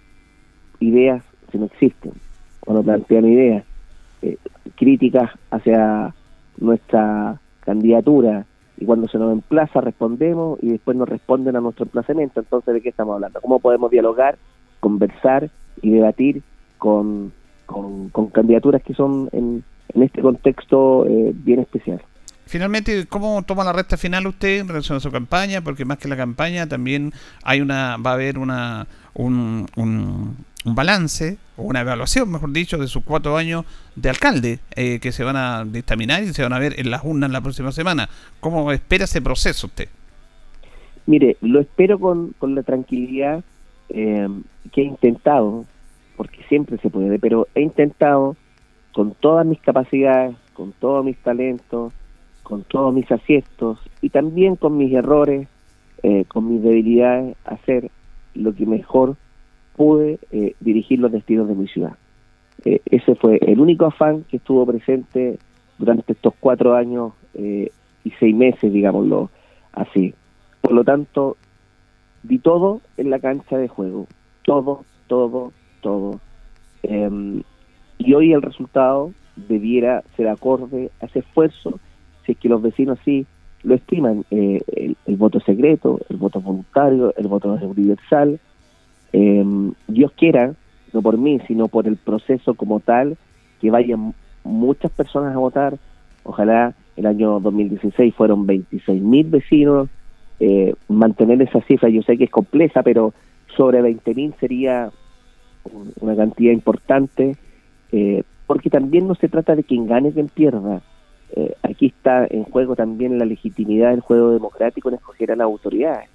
ideas 0.79 1.23
si 1.51 1.57
no 1.57 1.65
existen 1.65 2.13
cuando 2.61 2.83
plantean 2.83 3.25
ideas 3.25 3.65
eh, 4.21 4.37
críticas 4.75 5.31
hacia 5.51 6.13
nuestra 6.57 7.39
candidatura 7.61 8.45
y 8.77 8.85
cuando 8.85 9.07
se 9.07 9.17
nos 9.17 9.33
emplaza 9.33 9.81
respondemos 9.81 10.59
y 10.61 10.69
después 10.69 10.95
nos 10.95 11.09
responden 11.09 11.55
a 11.55 11.61
nuestro 11.61 11.85
emplazamiento. 11.85 12.39
Entonces, 12.39 12.73
¿de 12.73 12.81
qué 12.81 12.89
estamos 12.89 13.15
hablando? 13.15 13.41
¿Cómo 13.41 13.59
podemos 13.59 13.91
dialogar, 13.91 14.37
conversar 14.79 15.49
y 15.81 15.91
debatir 15.91 16.41
con, 16.77 17.31
con, 17.65 18.09
candidaturas 18.29 18.81
que 18.83 18.93
son 18.93 19.29
en, 19.31 19.63
en 19.93 20.03
este 20.03 20.21
contexto 20.21 21.05
eh, 21.07 21.31
bien 21.33 21.59
especial? 21.59 22.01
Finalmente, 22.45 23.05
¿cómo 23.05 23.43
toma 23.43 23.63
la 23.63 23.73
recta 23.73 23.95
final 23.95 24.25
usted 24.25 24.61
en 24.61 24.67
relación 24.67 24.97
a 24.97 24.99
su 24.99 25.11
campaña? 25.11 25.61
Porque 25.61 25.85
más 25.85 25.99
que 25.99 26.07
la 26.07 26.17
campaña 26.17 26.67
también 26.67 27.13
hay 27.43 27.61
una 27.61 27.97
va 27.97 28.11
a 28.11 28.13
haber 28.15 28.39
una 28.39 28.87
un, 29.13 29.67
un, 29.75 30.35
un 30.65 30.75
balance 30.75 31.37
o 31.57 31.63
una 31.63 31.81
evaluación, 31.81 32.31
mejor 32.31 32.51
dicho, 32.51 32.77
de 32.77 32.87
sus 32.87 33.03
cuatro 33.03 33.37
años 33.37 33.65
de 33.95 34.09
alcalde 34.09 34.59
eh, 34.75 34.99
que 34.99 35.11
se 35.11 35.23
van 35.23 35.35
a 35.35 35.63
dictaminar 35.63 36.23
y 36.23 36.33
se 36.33 36.41
van 36.41 36.53
a 36.53 36.59
ver 36.59 36.79
en 36.79 36.89
las 36.89 37.03
urnas 37.03 37.29
la 37.29 37.41
próxima 37.41 37.71
semana. 37.71 38.09
¿Cómo 38.39 38.71
espera 38.71 39.05
ese 39.05 39.21
proceso 39.21 39.67
usted? 39.67 39.89
Mire, 41.05 41.37
lo 41.41 41.59
espero 41.59 41.99
con, 41.99 42.33
con 42.39 42.55
la 42.55 42.63
tranquilidad 42.63 43.43
eh, 43.89 44.27
que 44.71 44.81
he 44.81 44.85
intentado, 44.85 45.65
porque 46.15 46.43
siempre 46.49 46.77
se 46.77 46.89
puede, 46.89 47.19
pero 47.19 47.47
he 47.55 47.61
intentado 47.61 48.35
con 48.93 49.13
todas 49.13 49.45
mis 49.45 49.59
capacidades, 49.61 50.35
con 50.53 50.73
todos 50.73 51.03
mis 51.05 51.17
talentos, 51.17 51.93
con 52.43 52.63
todos 52.63 52.93
mis 52.93 53.11
aciertos 53.11 53.79
y 54.01 54.09
también 54.09 54.55
con 54.55 54.77
mis 54.77 54.93
errores, 54.93 55.47
eh, 56.03 56.25
con 56.25 56.51
mis 56.51 56.61
debilidades, 56.61 57.35
hacer 57.45 57.91
lo 58.33 58.53
que 58.53 58.65
mejor 58.65 59.15
pude 59.75 60.19
eh, 60.31 60.55
dirigir 60.59 60.99
los 60.99 61.11
destinos 61.11 61.47
de 61.47 61.55
mi 61.55 61.67
ciudad. 61.67 61.95
Ese 62.65 63.15
fue 63.15 63.39
el 63.41 63.61
único 63.61 63.85
afán 63.85 64.25
que 64.29 64.35
estuvo 64.35 64.65
presente 64.65 65.39
durante 65.77 66.11
estos 66.11 66.33
cuatro 66.41 66.75
años 66.75 67.13
y 67.33 68.11
seis 68.19 68.35
meses, 68.35 68.73
digámoslo 68.73 69.29
así. 69.71 70.13
Por 70.61 70.73
lo 70.73 70.83
tanto, 70.83 71.37
di 72.23 72.39
todo 72.39 72.81
en 72.97 73.09
la 73.09 73.19
cancha 73.19 73.57
de 73.57 73.67
juego, 73.67 74.07
todo, 74.43 74.85
todo, 75.07 75.51
todo. 75.81 76.19
Em, 76.83 77.43
y 77.97 78.13
hoy 78.13 78.33
el 78.33 78.41
resultado 78.41 79.11
debiera 79.35 80.03
ser 80.15 80.27
acorde 80.27 80.91
a 81.01 81.05
ese 81.05 81.19
esfuerzo, 81.19 81.79
si 82.25 82.33
es 82.33 82.37
que 82.37 82.49
los 82.49 82.61
vecinos 82.61 82.99
sí 83.05 83.25
lo 83.63 83.75
estiman, 83.75 84.25
el, 84.29 84.95
el, 85.05 85.15
voto 85.17 85.39
secreto, 85.41 85.99
el 86.09 86.17
voto 86.17 86.39
voluntario, 86.39 87.13
el 87.17 87.27
voto 87.27 87.49
universal, 87.49 88.39
eh, 89.11 89.71
Dios 89.87 90.11
quiera, 90.13 90.53
no 90.93 91.01
por 91.01 91.17
mí, 91.17 91.39
sino 91.47 91.67
por 91.67 91.87
el 91.87 91.97
proceso 91.97 92.53
como 92.53 92.79
tal, 92.79 93.17
que 93.59 93.71
vayan 93.71 94.13
muchas 94.43 94.91
personas 94.91 95.35
a 95.35 95.39
votar. 95.39 95.77
Ojalá 96.23 96.73
el 96.95 97.05
año 97.05 97.39
2016 97.39 98.13
fueron 98.15 98.45
26 98.45 99.01
mil 99.01 99.27
vecinos. 99.29 99.89
Eh, 100.39 100.73
mantener 100.87 101.41
esa 101.41 101.61
cifra, 101.61 101.89
yo 101.89 102.01
sé 102.01 102.17
que 102.17 102.25
es 102.25 102.29
compleja, 102.29 102.81
pero 102.83 103.13
sobre 103.55 103.81
20 103.81 104.15
mil 104.15 104.33
sería 104.39 104.91
una 105.99 106.15
cantidad 106.15 106.53
importante, 106.53 107.35
eh, 107.91 108.23
porque 108.47 108.69
también 108.69 109.07
no 109.07 109.15
se 109.15 109.27
trata 109.27 109.55
de 109.55 109.63
quien 109.63 109.87
gane, 109.87 110.11
quien 110.11 110.27
pierda. 110.27 110.81
Eh, 111.35 111.53
aquí 111.61 111.87
está 111.87 112.25
en 112.29 112.43
juego 112.45 112.75
también 112.75 113.19
la 113.19 113.25
legitimidad 113.25 113.91
del 113.91 113.99
juego 113.99 114.31
democrático 114.31 114.89
en 114.89 114.95
escoger 114.95 115.31
a 115.31 115.35
las 115.35 115.45
autoridades. 115.45 116.09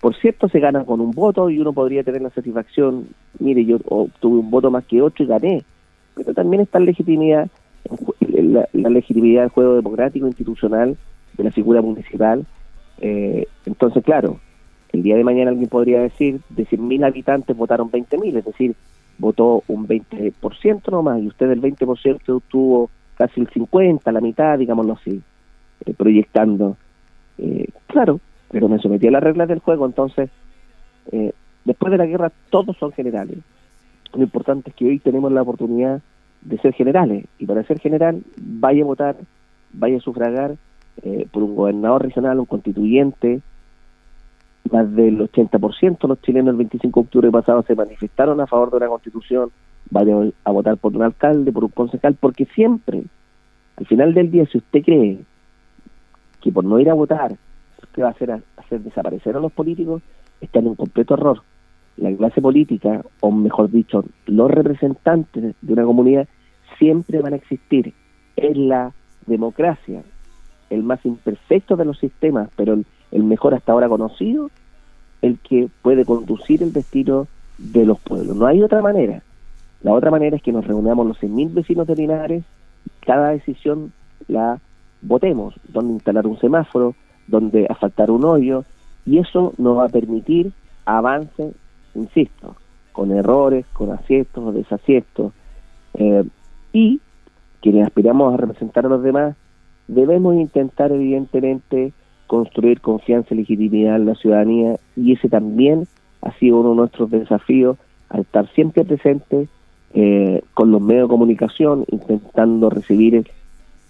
Por 0.00 0.14
cierto, 0.16 0.48
se 0.48 0.60
gana 0.60 0.84
con 0.84 1.00
un 1.00 1.12
voto 1.12 1.48
y 1.48 1.58
uno 1.58 1.72
podría 1.72 2.04
tener 2.04 2.20
la 2.20 2.30
satisfacción, 2.30 3.08
mire, 3.38 3.64
yo 3.64 3.78
obtuve 3.86 4.38
un 4.38 4.50
voto 4.50 4.70
más 4.70 4.84
que 4.84 5.00
otro 5.00 5.24
y 5.24 5.28
gané. 5.28 5.64
Pero 6.14 6.34
también 6.34 6.62
está 6.62 6.78
la 6.78 6.84
legitimidad, 6.86 7.48
la, 8.20 8.90
legitimidad 8.90 9.42
del 9.42 9.50
juego 9.50 9.74
democrático 9.74 10.26
institucional 10.26 10.96
de 11.36 11.44
la 11.44 11.50
figura 11.50 11.82
municipal. 11.82 12.44
Eh, 13.00 13.46
entonces, 13.66 14.04
claro, 14.04 14.40
el 14.92 15.02
día 15.02 15.16
de 15.16 15.24
mañana 15.24 15.50
alguien 15.50 15.68
podría 15.68 16.00
decir, 16.00 16.40
de 16.50 16.66
100.000 16.66 17.04
habitantes 17.04 17.56
votaron 17.56 17.90
20.000, 17.90 18.38
es 18.38 18.44
decir, 18.44 18.76
votó 19.18 19.62
un 19.68 19.86
20% 19.86 20.90
nomás 20.90 21.20
y 21.20 21.26
usted 21.26 21.50
el 21.50 21.60
20% 21.60 22.20
obtuvo 22.28 22.90
casi 23.16 23.40
el 23.40 23.48
50, 23.48 24.10
la 24.12 24.20
mitad, 24.20 24.58
digámoslo 24.58 24.94
así, 24.94 25.22
eh, 25.84 25.94
proyectando. 25.94 26.76
Eh, 27.38 27.68
claro, 27.86 28.20
pero 28.50 28.68
me 28.68 28.78
sometí 28.78 29.08
a 29.08 29.10
las 29.10 29.22
reglas 29.22 29.48
del 29.48 29.60
juego, 29.60 29.86
entonces, 29.86 30.30
eh, 31.12 31.32
después 31.64 31.90
de 31.90 31.98
la 31.98 32.06
guerra 32.06 32.32
todos 32.50 32.76
son 32.76 32.92
generales. 32.92 33.38
Lo 34.14 34.22
importante 34.22 34.70
es 34.70 34.76
que 34.76 34.86
hoy 34.86 34.98
tenemos 34.98 35.32
la 35.32 35.42
oportunidad 35.42 36.00
de 36.42 36.58
ser 36.58 36.72
generales, 36.74 37.24
y 37.38 37.46
para 37.46 37.64
ser 37.64 37.80
general, 37.80 38.22
vaya 38.36 38.82
a 38.82 38.86
votar, 38.86 39.16
vaya 39.72 39.96
a 39.96 40.00
sufragar 40.00 40.56
eh, 41.02 41.26
por 41.30 41.42
un 41.42 41.56
gobernador 41.56 42.02
regional, 42.02 42.40
un 42.40 42.46
constituyente, 42.46 43.40
más 44.70 44.94
del 44.94 45.20
80% 45.20 46.08
los 46.08 46.20
chilenos 46.22 46.52
el 46.52 46.56
25 46.56 47.00
de 47.00 47.04
octubre 47.04 47.30
pasado 47.30 47.62
se 47.62 47.74
manifestaron 47.74 48.40
a 48.40 48.46
favor 48.46 48.70
de 48.70 48.78
una 48.78 48.88
constitución, 48.88 49.50
vaya 49.90 50.14
a 50.44 50.50
votar 50.50 50.78
por 50.78 50.96
un 50.96 51.02
alcalde, 51.02 51.52
por 51.52 51.64
un 51.64 51.70
concejal, 51.70 52.14
porque 52.14 52.46
siempre, 52.46 53.04
al 53.76 53.86
final 53.86 54.14
del 54.14 54.30
día, 54.30 54.46
si 54.46 54.58
usted 54.58 54.82
cree 54.82 55.18
que 56.40 56.52
por 56.52 56.64
no 56.64 56.78
ir 56.78 56.90
a 56.90 56.94
votar 56.94 57.36
que 57.94 58.02
va 58.02 58.08
a 58.08 58.10
hacer, 58.10 58.30
hacer 58.56 58.80
desaparecer 58.80 59.36
a 59.36 59.40
los 59.40 59.52
políticos 59.52 60.02
está 60.40 60.58
en 60.58 60.68
un 60.68 60.74
completo 60.74 61.14
error. 61.14 61.42
La 61.96 62.14
clase 62.14 62.42
política, 62.42 63.02
o 63.20 63.30
mejor 63.30 63.70
dicho, 63.70 64.04
los 64.26 64.50
representantes 64.50 65.54
de 65.60 65.72
una 65.72 65.84
comunidad, 65.84 66.28
siempre 66.78 67.20
van 67.20 67.34
a 67.34 67.36
existir. 67.36 67.94
Es 68.36 68.56
la 68.56 68.92
democracia, 69.26 70.02
el 70.74 70.82
más 70.82 71.04
imperfecto 71.04 71.76
de 71.76 71.84
los 71.84 71.98
sistemas, 71.98 72.50
pero 72.56 72.74
el, 72.74 73.24
mejor 73.24 73.54
hasta 73.54 73.72
ahora 73.72 73.88
conocido, 73.88 74.50
el 75.22 75.38
que 75.38 75.68
puede 75.82 76.04
conducir 76.04 76.62
el 76.62 76.72
destino 76.72 77.26
de 77.58 77.86
los 77.86 77.98
pueblos. 78.00 78.36
No 78.36 78.46
hay 78.46 78.62
otra 78.62 78.82
manera. 78.82 79.22
La 79.82 79.92
otra 79.92 80.10
manera 80.10 80.36
es 80.36 80.42
que 80.42 80.52
nos 80.52 80.66
reunamos 80.66 81.06
los 81.06 81.20
100.000 81.20 81.54
vecinos 81.54 81.86
de 81.86 81.96
Linares, 81.96 82.44
cada 83.00 83.30
decisión 83.30 83.92
la 84.28 84.58
votemos, 85.02 85.54
donde 85.68 85.94
instalar 85.94 86.26
un 86.26 86.38
semáforo, 86.38 86.94
donde 87.26 87.66
asfaltar 87.68 88.10
un 88.10 88.24
hoyo, 88.24 88.64
y 89.06 89.18
eso 89.18 89.52
nos 89.58 89.78
va 89.78 89.86
a 89.86 89.90
permitir 89.90 90.52
avance, 90.86 91.52
insisto, 91.94 92.56
con 92.92 93.12
errores, 93.12 93.66
con 93.72 93.92
aciertos 93.92 94.44
o 94.44 94.52
desaciertos, 94.52 95.32
eh, 95.94 96.24
y 96.72 97.00
quienes 97.60 97.86
aspiramos 97.86 98.32
a 98.32 98.36
representar 98.36 98.86
a 98.86 98.88
los 98.88 99.02
demás, 99.02 99.36
debemos 99.88 100.34
intentar 100.36 100.92
evidentemente 100.92 101.92
construir 102.26 102.80
confianza 102.80 103.34
y 103.34 103.38
legitimidad 103.38 103.96
en 103.96 104.06
la 104.06 104.14
ciudadanía, 104.14 104.76
y 104.96 105.12
ese 105.12 105.28
también 105.28 105.86
ha 106.22 106.32
sido 106.38 106.60
uno 106.60 106.70
de 106.70 106.76
nuestros 106.76 107.10
desafíos, 107.10 107.76
al 108.08 108.22
estar 108.22 108.48
siempre 108.54 108.84
presente 108.84 109.48
eh, 109.92 110.42
con 110.54 110.70
los 110.70 110.80
medios 110.80 111.08
de 111.08 111.12
comunicación, 111.12 111.84
intentando 111.90 112.70
recibir 112.70 113.30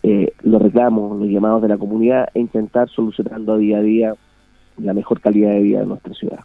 eh, 0.02 0.32
los 0.42 0.60
reclamos, 0.60 1.18
los 1.18 1.28
llamados 1.28 1.62
de 1.62 1.68
la 1.68 1.78
comunidad 1.78 2.28
e 2.34 2.40
intentar 2.40 2.88
solucionando 2.90 3.56
día 3.56 3.78
a 3.78 3.82
día 3.82 4.14
la 4.76 4.92
mejor 4.92 5.20
calidad 5.20 5.52
de 5.52 5.62
vida 5.62 5.80
de 5.80 5.86
nuestra 5.86 6.12
ciudad. 6.14 6.40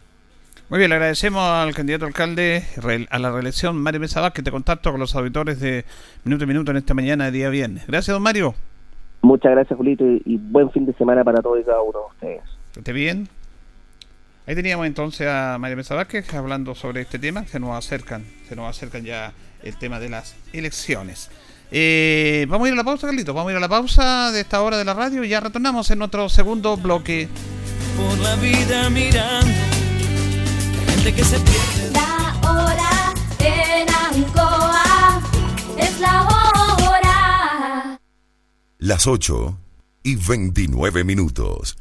Muy 0.70 0.78
bien, 0.78 0.88
le 0.88 0.96
agradecemos 0.96 1.42
al 1.42 1.74
candidato 1.74 2.06
alcalde 2.06 2.62
a 3.10 3.18
la 3.18 3.32
reelección, 3.32 3.76
Mario 3.76 4.00
Mesa 4.00 4.30
que 4.30 4.42
te 4.42 4.52
contacto 4.52 4.92
con 4.92 5.00
los 5.00 5.16
auditores 5.16 5.58
de 5.58 5.84
Minuto 6.24 6.44
a 6.44 6.46
Minuto 6.46 6.70
en 6.70 6.76
esta 6.76 6.94
mañana 6.94 7.24
de 7.24 7.32
día 7.32 7.50
viernes. 7.50 7.86
Gracias, 7.88 8.14
don 8.14 8.22
Mario. 8.22 8.54
Muchas 9.22 9.52
gracias, 9.52 9.76
Julito, 9.76 10.04
y, 10.04 10.36
buen 10.38 10.70
fin 10.70 10.86
de 10.86 10.94
semana 10.94 11.22
para 11.24 11.42
todos 11.42 11.60
y 11.60 11.64
cada 11.64 11.82
uno 11.82 11.98
de 11.98 12.06
ustedes. 12.14 12.42
¿Esté 12.76 12.92
bien? 12.92 13.28
Ahí 14.46 14.54
teníamos 14.54 14.86
entonces 14.86 15.28
a 15.28 15.58
María 15.58 15.76
Mesa 15.76 15.94
Vázquez 15.94 16.32
hablando 16.34 16.74
sobre 16.74 17.02
este 17.02 17.18
tema, 17.18 17.44
se 17.46 17.60
nos 17.60 17.76
acercan, 17.76 18.24
se 18.48 18.56
nos 18.56 18.68
acercan 18.68 19.04
ya 19.04 19.32
el 19.62 19.76
tema 19.76 20.00
de 20.00 20.08
las 20.08 20.34
elecciones. 20.52 21.30
Eh, 21.70 22.46
vamos 22.48 22.66
a 22.66 22.68
ir 22.68 22.74
a 22.74 22.76
la 22.78 22.84
pausa, 22.84 23.06
Carlitos, 23.06 23.34
vamos 23.34 23.50
a 23.50 23.52
ir 23.52 23.56
a 23.58 23.60
la 23.60 23.68
pausa 23.68 24.32
de 24.32 24.40
esta 24.40 24.60
hora 24.62 24.76
de 24.76 24.84
la 24.84 24.94
radio 24.94 25.22
y 25.22 25.28
ya 25.28 25.40
retornamos 25.40 25.90
en 25.90 25.98
nuestro 25.98 26.28
segundo 26.28 26.76
bloque. 26.76 27.28
Por 27.96 28.18
la 28.18 28.34
vida 28.36 28.90
mirando, 28.90 29.52
gente 30.86 31.14
que 31.14 31.22
se 31.22 31.38
pierde. 31.38 31.92
La 31.92 32.50
hora 32.50 33.12
en 33.38 33.88
Ancoa 33.88 35.22
es 35.78 36.00
la 36.00 36.22
hora. 36.22 36.29
Las 38.82 39.06
8 39.06 39.58
y 40.04 40.16
29 40.16 41.04
minutos. 41.04 41.76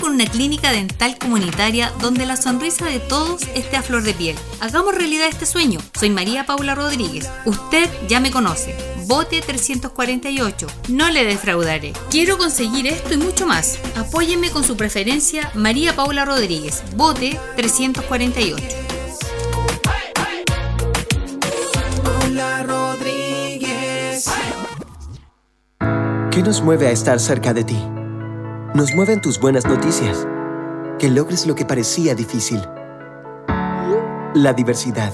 con 0.00 0.14
una 0.14 0.26
clínica 0.26 0.70
dental 0.70 1.18
comunitaria 1.18 1.92
donde 2.00 2.26
la 2.26 2.36
sonrisa 2.36 2.86
de 2.86 3.00
todos 3.00 3.42
esté 3.54 3.76
a 3.76 3.82
flor 3.82 4.02
de 4.02 4.14
piel. 4.14 4.36
Hagamos 4.60 4.94
realidad 4.94 5.28
este 5.28 5.46
sueño. 5.46 5.80
Soy 5.98 6.10
María 6.10 6.46
Paula 6.46 6.74
Rodríguez. 6.74 7.28
Usted 7.44 7.88
ya 8.08 8.20
me 8.20 8.30
conoce. 8.30 8.76
Bote 9.06 9.40
348. 9.40 10.66
No 10.88 11.10
le 11.10 11.24
defraudaré. 11.24 11.92
Quiero 12.10 12.38
conseguir 12.38 12.86
esto 12.86 13.14
y 13.14 13.16
mucho 13.16 13.46
más. 13.46 13.78
Apóyeme 13.96 14.50
con 14.50 14.62
su 14.62 14.76
preferencia 14.76 15.50
María 15.54 15.96
Paula 15.96 16.24
Rodríguez. 16.24 16.82
Bote 16.94 17.38
348. 17.56 18.87
Rodríguez. 22.66 24.26
¿Qué 26.30 26.42
nos 26.42 26.62
mueve 26.62 26.88
a 26.88 26.90
estar 26.90 27.20
cerca 27.20 27.52
de 27.52 27.64
ti? 27.64 27.78
Nos 28.74 28.94
mueven 28.94 29.20
tus 29.20 29.40
buenas 29.40 29.64
noticias. 29.66 30.26
Que 30.98 31.10
logres 31.10 31.46
lo 31.46 31.54
que 31.54 31.64
parecía 31.64 32.14
difícil. 32.14 32.60
La 34.34 34.52
diversidad. 34.52 35.12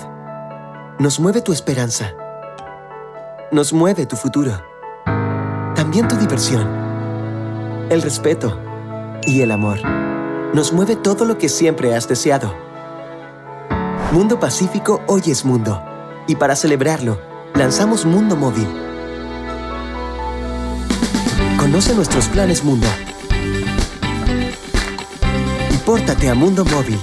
Nos 0.99 1.21
mueve 1.21 1.41
tu 1.41 1.53
esperanza. 1.53 2.13
Nos 3.53 3.73
mueve 3.73 4.07
tu 4.07 4.17
futuro. 4.17 4.53
También 5.75 6.09
tu 6.09 6.17
diversión. 6.17 6.67
El 7.91 8.03
respeto. 8.03 8.59
Y 9.23 9.43
el 9.43 9.51
amor. 9.51 9.79
Nos 10.55 10.73
mueve 10.73 10.97
todo 10.97 11.25
lo 11.25 11.39
que 11.39 11.49
siempre 11.49 11.95
has 11.95 12.09
deseado. 12.09 12.55
Mundo 14.13 14.39
Pacífico 14.39 15.03
hoy 15.07 15.23
es 15.27 15.45
mundo. 15.45 15.83
Y 16.27 16.37
para 16.37 16.57
celebrarlo, 16.57 17.21
lanzamos 17.55 18.05
Mundo 18.05 18.37
Móvil. 18.37 18.69
Conoce 21.59 21.95
nuestros 21.95 22.29
planes 22.29 22.63
Mundo 22.63 22.87
Pórtate 25.85 26.31
a 26.31 26.35
Mundo 26.35 26.65
Móvil. 26.65 26.99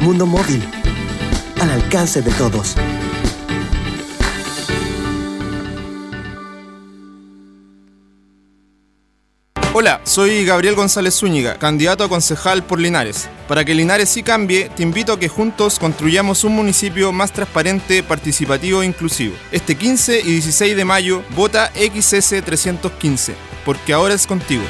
Mundo 0.00 0.26
Móvil, 0.26 0.68
al 1.60 1.70
alcance 1.70 2.22
de 2.22 2.32
todos. 2.32 2.74
Hola, 9.72 10.00
soy 10.02 10.44
Gabriel 10.44 10.74
González 10.74 11.14
Zúñiga, 11.14 11.56
candidato 11.56 12.02
a 12.02 12.08
concejal 12.08 12.64
por 12.64 12.80
Linares. 12.80 13.28
Para 13.46 13.64
que 13.64 13.72
Linares 13.72 14.08
sí 14.08 14.24
cambie, 14.24 14.68
te 14.68 14.82
invito 14.82 15.12
a 15.12 15.18
que 15.20 15.28
juntos 15.28 15.78
construyamos 15.78 16.42
un 16.42 16.56
municipio 16.56 17.12
más 17.12 17.30
transparente, 17.30 18.02
participativo 18.02 18.82
e 18.82 18.86
inclusivo. 18.86 19.36
Este 19.52 19.76
15 19.76 20.22
y 20.22 20.32
16 20.32 20.76
de 20.76 20.84
mayo, 20.84 21.22
vota 21.36 21.70
XS 21.76 22.42
315, 22.44 23.36
porque 23.64 23.92
ahora 23.92 24.14
es 24.14 24.26
contigo. 24.26 24.64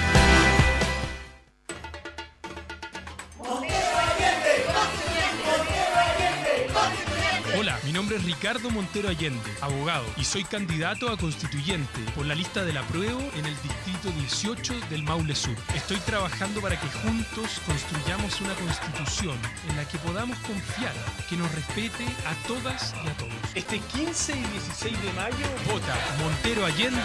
Montero 8.90 9.09
Allende, 9.09 9.50
abogado, 9.61 10.05
y 10.16 10.24
soy 10.24 10.42
candidato 10.42 11.11
a 11.11 11.16
constituyente 11.16 12.00
por 12.16 12.26
la 12.26 12.35
lista 12.35 12.64
del 12.64 12.76
apruebo 12.76 13.20
en 13.37 13.46
el 13.46 13.55
distrito 13.62 14.11
18 14.18 14.74
del 14.90 15.05
Maule 15.05 15.37
Sur. 15.37 15.55
Estoy 15.76 15.98
trabajando 15.98 16.61
para 16.61 16.74
que 16.74 16.88
juntos 16.88 17.61
construyamos 17.64 18.40
una 18.40 18.53
constitución 18.55 19.38
en 19.68 19.76
la 19.76 19.87
que 19.87 19.96
podamos 19.98 20.37
confiar, 20.38 20.92
que 21.29 21.37
nos 21.37 21.55
respete 21.55 22.05
a 22.26 22.48
todas 22.48 22.92
y 23.05 23.09
a 23.09 23.12
todos. 23.12 23.33
Este 23.55 23.79
15 23.79 24.33
y 24.33 24.42
16 24.42 25.03
de 25.03 25.12
mayo, 25.12 25.46
vota 25.70 25.96
Montero 26.18 26.66
Allende. 26.66 27.00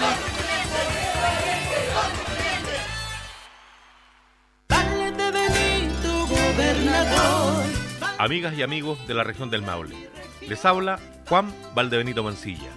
Amigas 8.17 8.57
y 8.57 8.63
amigos 8.63 9.07
de 9.07 9.13
la 9.13 9.23
región 9.23 9.51
del 9.51 9.61
Maule 9.61 10.09
les 10.47 10.65
habla 10.65 10.99
Juan 11.27 11.53
Valdebenito 11.73 12.23
Mancilla. 12.23 12.69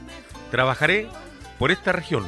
Trabajaré 0.50 1.08
por 1.58 1.70
esta 1.70 1.92
región 1.92 2.24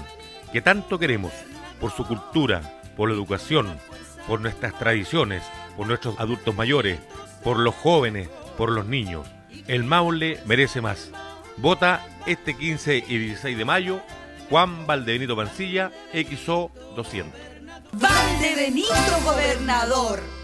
que 0.52 0.60
tanto 0.60 0.98
queremos, 0.98 1.32
por 1.80 1.90
su 1.92 2.06
cultura, 2.06 2.80
por 2.96 3.08
la 3.08 3.14
educación, 3.14 3.78
por 4.26 4.40
nuestras 4.40 4.78
tradiciones, 4.78 5.42
por 5.76 5.86
nuestros 5.86 6.18
adultos 6.18 6.54
mayores, 6.54 6.98
por 7.42 7.58
los 7.58 7.74
jóvenes, 7.74 8.28
por 8.56 8.70
los 8.70 8.86
niños. 8.86 9.26
El 9.66 9.84
Maule 9.84 10.40
merece 10.46 10.80
más. 10.80 11.10
Vota 11.56 12.06
este 12.26 12.56
15 12.56 13.04
y 13.06 13.18
16 13.18 13.56
de 13.56 13.64
mayo 13.64 14.00
Juan 14.50 14.86
Valdebenito 14.86 15.36
Mancilla, 15.36 15.92
XO 16.12 16.72
200. 16.96 17.40
Valdebenito 17.92 18.94
Gobernador. 19.24 20.39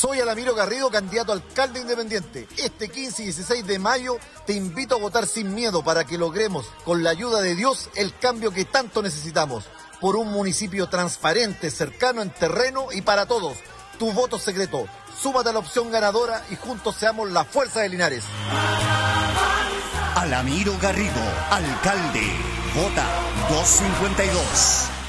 Soy 0.00 0.18
Alamiro 0.18 0.54
Garrido, 0.54 0.90
candidato 0.90 1.30
a 1.30 1.34
alcalde 1.34 1.78
independiente. 1.78 2.48
Este 2.56 2.88
15 2.88 3.20
y 3.20 3.24
16 3.26 3.66
de 3.66 3.78
mayo 3.78 4.16
te 4.46 4.54
invito 4.54 4.94
a 4.94 4.98
votar 4.98 5.26
sin 5.26 5.54
miedo 5.54 5.84
para 5.84 6.04
que 6.04 6.16
logremos, 6.16 6.64
con 6.86 7.04
la 7.04 7.10
ayuda 7.10 7.42
de 7.42 7.54
Dios, 7.54 7.90
el 7.96 8.16
cambio 8.16 8.50
que 8.50 8.64
tanto 8.64 9.02
necesitamos. 9.02 9.66
Por 10.00 10.16
un 10.16 10.32
municipio 10.32 10.88
transparente, 10.88 11.70
cercano 11.70 12.22
en 12.22 12.30
terreno 12.30 12.86
y 12.90 13.02
para 13.02 13.26
todos. 13.26 13.58
Tu 13.98 14.10
voto 14.12 14.38
secreto. 14.38 14.86
Súmate 15.20 15.50
a 15.50 15.52
la 15.52 15.58
opción 15.58 15.90
ganadora 15.90 16.46
y 16.48 16.56
juntos 16.56 16.96
seamos 16.96 17.30
la 17.30 17.44
fuerza 17.44 17.80
de 17.80 17.90
Linares. 17.90 18.24
Alamiro 20.14 20.78
Garrido, 20.80 21.20
alcalde. 21.50 22.26
Vota 22.74 23.06
252. 23.50 24.99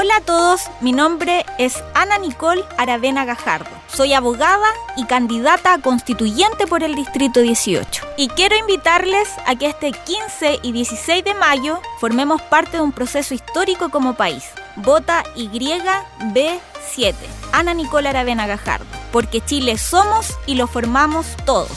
Hola 0.00 0.18
a 0.18 0.20
todos, 0.20 0.70
mi 0.80 0.92
nombre 0.92 1.44
es 1.58 1.82
Ana 1.92 2.18
Nicole 2.18 2.62
Aravena 2.76 3.24
Gajardo. 3.24 3.68
Soy 3.88 4.12
abogada 4.12 4.68
y 4.96 5.06
candidata 5.06 5.72
a 5.72 5.80
constituyente 5.80 6.68
por 6.68 6.84
el 6.84 6.94
Distrito 6.94 7.40
18. 7.40 8.06
Y 8.16 8.28
quiero 8.28 8.54
invitarles 8.56 9.28
a 9.44 9.56
que 9.56 9.66
este 9.66 9.90
15 9.90 10.60
y 10.62 10.70
16 10.70 11.24
de 11.24 11.34
mayo 11.34 11.80
formemos 11.98 12.40
parte 12.42 12.76
de 12.76 12.82
un 12.84 12.92
proceso 12.92 13.34
histórico 13.34 13.88
como 13.88 14.14
país. 14.14 14.44
Vota 14.76 15.24
YB7. 15.34 17.14
Ana 17.50 17.74
Nicole 17.74 18.08
Aravena 18.08 18.46
Gajardo. 18.46 18.86
Porque 19.10 19.40
Chile 19.40 19.78
somos 19.78 20.38
y 20.46 20.54
lo 20.54 20.68
formamos 20.68 21.26
todos. 21.44 21.76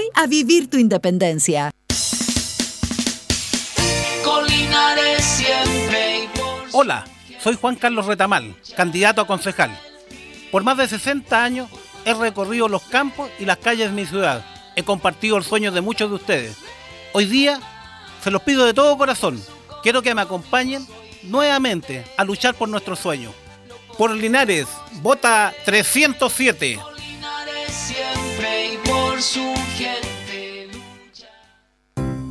hoy 0.01 0.09
a 0.15 0.27
vivir 0.27 0.69
tu 0.69 0.77
independencia. 0.77 1.71
Hola, 6.71 7.05
soy 7.39 7.57
Juan 7.59 7.75
Carlos 7.75 8.05
Retamal, 8.05 8.55
candidato 8.75 9.21
a 9.21 9.27
concejal. 9.27 9.77
Por 10.51 10.63
más 10.63 10.77
de 10.77 10.87
60 10.87 11.43
años 11.43 11.69
he 12.05 12.13
recorrido 12.13 12.67
los 12.67 12.81
campos 12.83 13.29
y 13.39 13.45
las 13.45 13.57
calles 13.57 13.89
de 13.89 13.95
mi 13.95 14.05
ciudad. 14.05 14.43
He 14.75 14.83
compartido 14.83 15.37
el 15.37 15.43
sueño 15.43 15.71
de 15.71 15.81
muchos 15.81 16.09
de 16.09 16.15
ustedes. 16.15 16.57
Hoy 17.13 17.25
día 17.25 17.59
se 18.23 18.31
los 18.31 18.41
pido 18.41 18.65
de 18.65 18.73
todo 18.73 18.97
corazón. 18.97 19.41
Quiero 19.83 20.01
que 20.01 20.15
me 20.15 20.21
acompañen 20.21 20.87
nuevamente 21.23 22.05
a 22.17 22.23
luchar 22.23 22.55
por 22.55 22.69
nuestro 22.69 22.95
sueño. 22.95 23.31
Por 23.97 24.11
Linares, 24.11 24.67
vota 25.01 25.53
307. 25.65 26.79
Su 29.21 29.39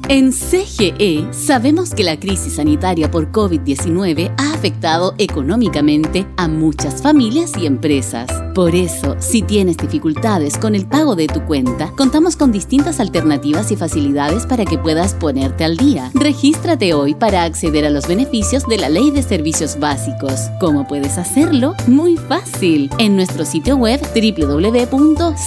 En 0.09 0.33
CGE 0.33 1.29
sabemos 1.31 1.95
que 1.95 2.03
la 2.03 2.19
crisis 2.19 2.55
sanitaria 2.55 3.09
por 3.13 3.31
COVID-19 3.31 4.35
ha 4.37 4.55
afectado 4.55 5.15
económicamente 5.19 6.27
a 6.37 6.49
muchas 6.49 7.01
familias 7.01 7.53
y 7.57 7.67
empresas. 7.67 8.50
Por 8.61 8.75
eso, 8.75 9.17
si 9.21 9.41
tienes 9.41 9.79
dificultades 9.79 10.59
con 10.59 10.75
el 10.75 10.85
pago 10.87 11.17
de 11.17 11.29
tu 11.29 11.47
cuenta, 11.47 11.93
contamos 11.97 12.37
con 12.37 12.53
distintas 12.53 13.01
alternativas 13.01 13.73
y 13.73 13.77
facilidades 13.77 14.45
para 14.45 14.67
que 14.67 14.77
puedas 14.77 15.15
ponerte 15.15 15.65
al 15.65 15.79
día. 15.79 16.11
Regístrate 16.13 16.93
hoy 16.93 17.15
para 17.15 17.45
acceder 17.45 17.87
a 17.87 17.91
los 17.91 18.07
beneficios 18.07 18.67
de 18.67 18.77
la 18.77 18.91
Ley 18.91 19.13
de 19.13 19.23
Servicios 19.23 19.79
Básicos. 19.81 20.51
¿Cómo 20.61 20.87
puedes 20.87 21.17
hacerlo? 21.17 21.75
Muy 21.87 22.19
fácil. 22.19 22.91
En 22.99 23.17
nuestro 23.17 23.47
sitio 23.47 23.79
web 23.79 23.99
www.cge.cl 24.15 25.39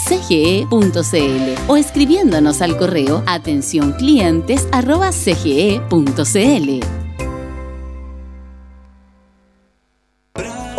o 1.71 1.77
escribiéndonos 1.77 2.63
al 2.63 2.77
correo 2.77 3.21
atención 3.27 3.95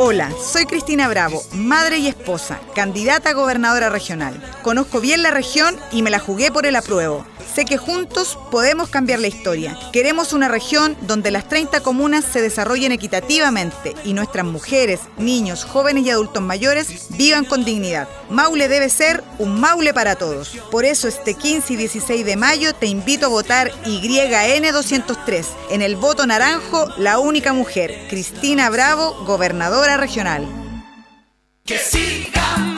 Hola, 0.06 0.30
soy 0.32 0.66
Cristina 0.66 1.08
Bravo, 1.08 1.42
madre 1.54 1.96
y 1.96 2.08
esposa, 2.08 2.60
candidata 2.74 3.30
a 3.30 3.32
gobernadora 3.32 3.88
regional. 3.88 4.38
Conozco 4.62 5.00
bien 5.00 5.22
la 5.22 5.30
región 5.30 5.78
y 5.92 6.02
me 6.02 6.10
la 6.10 6.18
jugué 6.18 6.52
por 6.52 6.66
el 6.66 6.76
apruebo. 6.76 7.24
Sé 7.54 7.64
que 7.64 7.78
juntos 7.78 8.36
podemos 8.50 8.88
cambiar 8.88 9.20
la 9.20 9.28
historia. 9.28 9.78
Queremos 9.92 10.32
una 10.32 10.48
región 10.48 10.96
donde 11.02 11.30
las 11.30 11.48
30 11.48 11.80
comunas 11.80 12.24
se 12.24 12.42
desarrollen 12.42 12.90
equitativamente 12.90 13.94
y 14.04 14.12
nuestras 14.12 14.44
mujeres, 14.44 15.00
niños, 15.18 15.64
jóvenes 15.64 16.04
y 16.04 16.10
adultos 16.10 16.42
mayores 16.42 17.06
vivan 17.10 17.44
con 17.44 17.64
dignidad. 17.64 18.08
Maule 18.28 18.66
debe 18.66 18.88
ser 18.88 19.22
un 19.38 19.60
Maule 19.60 19.94
para 19.94 20.16
todos. 20.16 20.58
Por 20.70 20.84
eso 20.84 21.06
este 21.06 21.34
15 21.34 21.74
y 21.74 21.76
16 21.76 22.26
de 22.26 22.36
mayo 22.36 22.74
te 22.74 22.86
invito 22.86 23.26
a 23.26 23.28
votar 23.28 23.70
YN203. 23.84 25.44
En 25.70 25.80
el 25.80 25.94
voto 25.94 26.26
naranjo, 26.26 26.88
la 26.98 27.20
única 27.20 27.52
mujer, 27.52 28.06
Cristina 28.10 28.68
Bravo, 28.68 29.14
gobernadora 29.24 29.93
regional. 29.96 30.46
Que 31.64 31.78
siga 31.78 32.56
Mario 32.56 32.64
Mesa. 32.66 32.73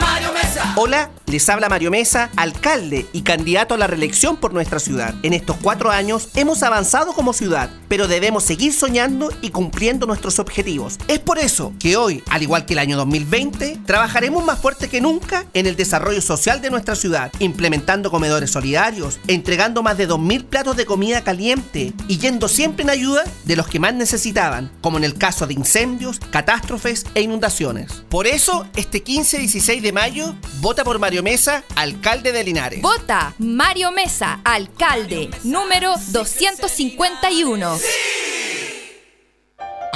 Hola, 0.79 1.09
les 1.25 1.49
habla 1.49 1.69
Mario 1.69 1.89
Mesa, 1.89 2.29
alcalde 2.35 3.07
y 3.11 3.23
candidato 3.23 3.73
a 3.73 3.79
la 3.79 3.87
reelección 3.87 4.37
por 4.37 4.53
nuestra 4.53 4.77
ciudad. 4.77 5.15
En 5.23 5.33
estos 5.33 5.57
cuatro 5.59 5.89
años 5.89 6.29
hemos 6.35 6.61
avanzado 6.61 7.13
como 7.13 7.33
ciudad, 7.33 7.71
pero 7.87 8.07
debemos 8.07 8.43
seguir 8.43 8.73
soñando 8.73 9.31
y 9.41 9.49
cumpliendo 9.49 10.05
nuestros 10.05 10.37
objetivos. 10.37 10.99
Es 11.07 11.17
por 11.17 11.39
eso 11.39 11.73
que 11.79 11.97
hoy, 11.97 12.23
al 12.29 12.43
igual 12.43 12.67
que 12.67 12.73
el 12.73 12.79
año 12.79 12.95
2020, 12.95 13.79
trabajaremos 13.87 14.45
más 14.45 14.59
fuerte 14.59 14.87
que 14.87 15.01
nunca 15.01 15.47
en 15.55 15.65
el 15.65 15.75
desarrollo 15.75 16.21
social 16.21 16.61
de 16.61 16.69
nuestra 16.69 16.95
ciudad, 16.95 17.31
implementando 17.39 18.11
comedores 18.11 18.51
solidarios, 18.51 19.19
entregando 19.25 19.81
más 19.81 19.97
de 19.97 20.07
2.000 20.07 20.45
platos 20.45 20.77
de 20.77 20.85
comida 20.85 21.23
caliente 21.23 21.91
y 22.07 22.19
yendo 22.19 22.47
siempre 22.47 22.83
en 22.83 22.91
ayuda 22.91 23.23
de 23.45 23.55
los 23.55 23.67
que 23.67 23.79
más 23.79 23.95
necesitaban, 23.95 24.71
como 24.81 24.99
en 24.99 25.05
el 25.05 25.15
caso 25.15 25.47
de 25.47 25.55
incendios, 25.55 26.19
catástrofes 26.29 27.03
e 27.15 27.21
inundaciones. 27.21 28.03
Por 28.09 28.27
eso, 28.27 28.67
este 28.75 29.01
15 29.01 29.37
y 29.37 29.39
16 29.39 29.81
de 29.81 29.91
mayo, 29.91 30.35
vota 30.67 30.83
por 30.83 30.99
Mario 30.99 31.23
Mesa, 31.23 31.63
alcalde 31.77 32.33
de 32.33 32.43
Linares. 32.43 32.81
Vota 32.81 33.33
Mario 33.37 33.89
Mesa, 33.89 34.41
alcalde, 34.43 35.29
número 35.45 35.93
251. 36.09 37.79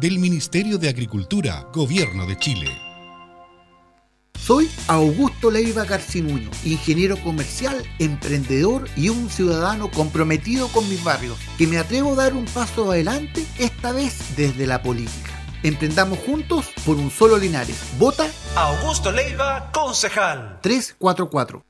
del 0.00 0.18
Ministerio 0.18 0.78
de 0.78 0.88
Agricultura, 0.88 1.66
Gobierno 1.72 2.26
de 2.26 2.36
Chile. 2.36 2.70
Soy 4.38 4.70
Augusto 4.86 5.50
Leiva 5.50 5.84
Garcinuño, 5.84 6.50
ingeniero 6.64 7.16
comercial, 7.18 7.84
emprendedor 7.98 8.88
y 8.96 9.08
un 9.08 9.28
ciudadano 9.28 9.90
comprometido 9.90 10.68
con 10.68 10.88
mis 10.88 11.02
barrios, 11.02 11.36
que 11.58 11.66
me 11.66 11.78
atrevo 11.78 12.12
a 12.12 12.16
dar 12.16 12.34
un 12.34 12.44
paso 12.46 12.90
adelante, 12.90 13.44
esta 13.58 13.92
vez 13.92 14.36
desde 14.36 14.66
la 14.66 14.82
política. 14.82 15.32
Emprendamos 15.64 16.18
juntos 16.20 16.66
por 16.86 16.96
un 16.96 17.10
solo 17.10 17.36
Linares. 17.36 17.78
Vota 17.98 18.26
Augusto 18.54 19.10
Leiva, 19.10 19.70
concejal. 19.72 20.60
344. 20.62 21.64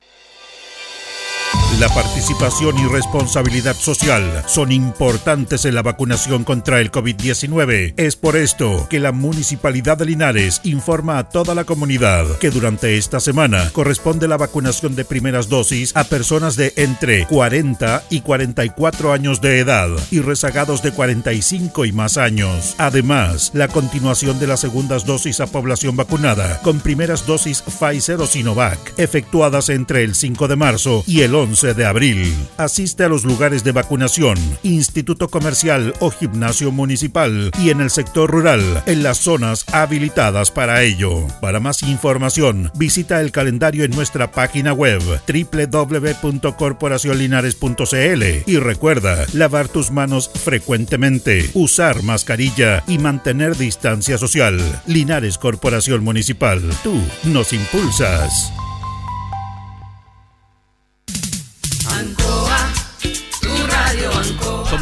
La 1.77 1.87
participación 1.87 2.77
y 2.79 2.85
responsabilidad 2.87 3.75
social 3.75 4.43
son 4.47 4.71
importantes 4.71 5.65
en 5.65 5.75
la 5.75 5.83
vacunación 5.83 6.43
contra 6.43 6.81
el 6.81 6.91
COVID-19. 6.91 7.93
Es 7.95 8.15
por 8.15 8.35
esto 8.35 8.87
que 8.89 8.99
la 8.99 9.11
Municipalidad 9.11 9.97
de 9.97 10.07
Linares 10.07 10.61
informa 10.63 11.19
a 11.19 11.29
toda 11.29 11.53
la 11.53 11.65
comunidad 11.65 12.25
que 12.39 12.49
durante 12.49 12.97
esta 12.97 13.19
semana 13.19 13.69
corresponde 13.71 14.27
la 14.27 14.35
vacunación 14.35 14.95
de 14.95 15.05
primeras 15.05 15.47
dosis 15.47 15.95
a 15.95 16.05
personas 16.05 16.55
de 16.57 16.73
entre 16.75 17.27
40 17.27 18.03
y 18.09 18.21
44 18.21 19.13
años 19.13 19.39
de 19.39 19.59
edad 19.59 19.89
y 20.09 20.19
rezagados 20.19 20.81
de 20.81 20.91
45 20.91 21.85
y 21.85 21.91
más 21.91 22.17
años. 22.17 22.73
Además, 22.79 23.51
la 23.53 23.67
continuación 23.67 24.39
de 24.39 24.47
las 24.47 24.59
segundas 24.59 25.05
dosis 25.05 25.39
a 25.39 25.47
población 25.47 25.95
vacunada 25.95 26.59
con 26.61 26.79
primeras 26.81 27.27
dosis 27.27 27.61
Pfizer 27.61 28.19
o 28.19 28.25
Sinovac, 28.25 28.79
efectuadas 28.97 29.69
entre 29.69 30.03
el 30.03 30.15
5 30.15 30.47
de 30.47 30.55
marzo 30.55 31.03
y 31.05 31.21
el 31.21 31.35
11 31.35 31.58
de 31.61 31.85
abril. 31.85 32.33
Asiste 32.57 33.03
a 33.03 33.09
los 33.09 33.25
lugares 33.25 33.65
de 33.65 33.73
vacunación, 33.73 34.37
instituto 34.63 35.27
comercial 35.27 35.93
o 35.99 36.09
gimnasio 36.09 36.71
municipal 36.71 37.51
y 37.59 37.69
en 37.69 37.81
el 37.81 37.89
sector 37.89 38.31
rural, 38.31 38.81
en 38.85 39.03
las 39.03 39.17
zonas 39.17 39.65
habilitadas 39.73 40.51
para 40.51 40.83
ello. 40.83 41.27
Para 41.41 41.59
más 41.59 41.83
información, 41.83 42.71
visita 42.75 43.19
el 43.19 43.33
calendario 43.33 43.83
en 43.83 43.91
nuestra 43.91 44.31
página 44.31 44.71
web 44.71 45.01
www.corporacionlinares.cl 45.27 48.23
y 48.45 48.57
recuerda 48.57 49.25
lavar 49.33 49.67
tus 49.67 49.91
manos 49.91 50.31
frecuentemente, 50.33 51.49
usar 51.55 52.03
mascarilla 52.03 52.85
y 52.87 52.99
mantener 52.99 53.57
distancia 53.57 54.17
social. 54.17 54.61
Linares 54.87 55.37
Corporación 55.37 56.05
Municipal, 56.05 56.61
tú 56.83 57.01
nos 57.25 57.51
impulsas. 57.51 58.53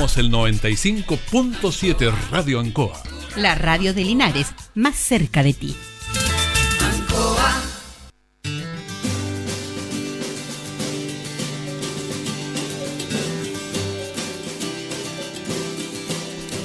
Somos 0.08 0.18
el 0.18 0.32
95.7 0.32 2.14
Radio 2.32 2.62
Ancoa. 2.62 3.02
La 3.36 3.56
radio 3.56 3.94
de 3.94 4.06
Linares, 4.06 4.54
más 4.74 4.96
cerca 4.96 5.44
de 5.44 5.54
ti. 5.54 5.76
Ancoa. 6.80 7.62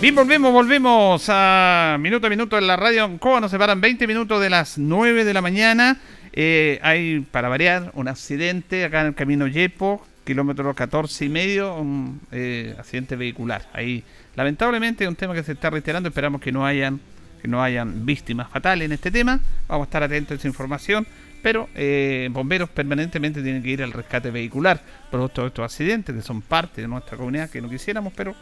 Bien, 0.01 0.14
volvemos, 0.14 0.53
volvemos 0.53 1.24
a 1.28 1.97
minuto 1.99 2.28
a 2.28 2.30
minuto 2.30 2.59
en 2.59 2.66
la 2.68 2.76
radio 2.76 3.05
Ancoa. 3.05 3.40
Nos 3.40 3.51
separan 3.51 3.80
20 3.80 4.07
minutos 4.07 4.40
de 4.40 4.51
las 4.51 4.78
9 4.78 5.24
de 5.24 5.34
la 5.34 5.40
mañana. 5.40 5.99
Eh, 6.32 6.78
hay, 6.82 7.26
para 7.30 7.49
variar, 7.49 7.90
un 7.95 8.07
accidente 8.07 8.84
acá 8.84 9.01
en 9.01 9.09
el 9.09 9.14
camino 9.14 9.49
Yepo, 9.49 10.07
kilómetro 10.24 10.74
14 10.74 11.24
y 11.24 11.28
medio, 11.28 11.74
un 11.76 12.20
eh, 12.30 12.74
accidente 12.78 13.16
vehicular. 13.16 13.68
Ahí, 13.72 14.04
lamentablemente, 14.36 15.04
es 15.04 15.10
un 15.10 15.16
tema 15.16 15.34
que 15.34 15.42
se 15.42 15.52
está 15.52 15.70
reiterando. 15.70 16.08
Esperamos 16.08 16.40
que 16.40 16.52
no 16.52 16.64
hayan 16.66 17.00
que 17.40 17.48
no 17.48 17.60
hayan 17.60 18.06
víctimas 18.06 18.48
fatales 18.48 18.86
en 18.86 18.92
este 18.92 19.10
tema. 19.10 19.40
Vamos 19.66 19.86
a 19.86 19.88
estar 19.88 20.02
atentos 20.04 20.32
a 20.32 20.34
esa 20.36 20.46
información. 20.46 21.06
Pero 21.42 21.68
eh, 21.74 22.28
bomberos 22.30 22.68
permanentemente 22.70 23.42
tienen 23.42 23.64
que 23.64 23.70
ir 23.70 23.82
al 23.82 23.92
rescate 23.92 24.30
vehicular 24.30 24.80
por 25.10 25.28
todos 25.28 25.48
estos 25.48 25.64
accidentes 25.64 26.14
que 26.14 26.22
son 26.22 26.40
parte 26.40 26.82
de 26.82 26.88
nuestra 26.88 27.16
comunidad 27.16 27.50
que 27.50 27.60
no 27.60 27.68
quisiéramos, 27.68 28.12
pero 28.14 28.34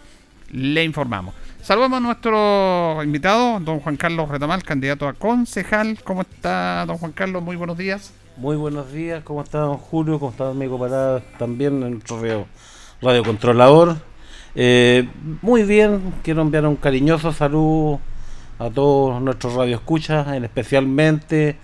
le 0.52 0.84
informamos. 0.84 1.34
Saludamos 1.62 1.96
a 1.96 2.00
nuestro 2.00 3.02
invitado, 3.02 3.58
don 3.60 3.80
Juan 3.80 3.96
Carlos 3.96 4.28
Retamal, 4.28 4.62
candidato 4.62 5.08
a 5.08 5.14
concejal. 5.14 5.98
¿Cómo 6.04 6.20
está, 6.22 6.84
don 6.86 6.98
Juan 6.98 7.12
Carlos? 7.12 7.42
Muy 7.42 7.56
buenos 7.56 7.78
días. 7.78 8.12
Muy 8.40 8.56
buenos 8.56 8.90
días, 8.90 9.22
¿cómo 9.22 9.42
está 9.42 9.58
don 9.58 9.76
Julio? 9.76 10.18
¿Cómo 10.18 10.30
está 10.30 10.48
amigo 10.48 10.78
Parada? 10.78 11.20
También 11.38 11.82
en 11.82 11.90
nuestro 11.90 12.22
radio, 12.22 12.46
radiocontrolador. 13.02 13.98
Eh, 14.54 15.06
muy 15.42 15.62
bien, 15.64 16.14
quiero 16.22 16.40
enviar 16.40 16.64
un 16.64 16.76
cariñoso 16.76 17.34
saludo 17.34 18.00
a 18.58 18.70
todos 18.70 19.20
nuestros 19.20 19.52
radioescuchas, 19.52 20.26
en 20.28 20.44
especialmente 20.44 21.56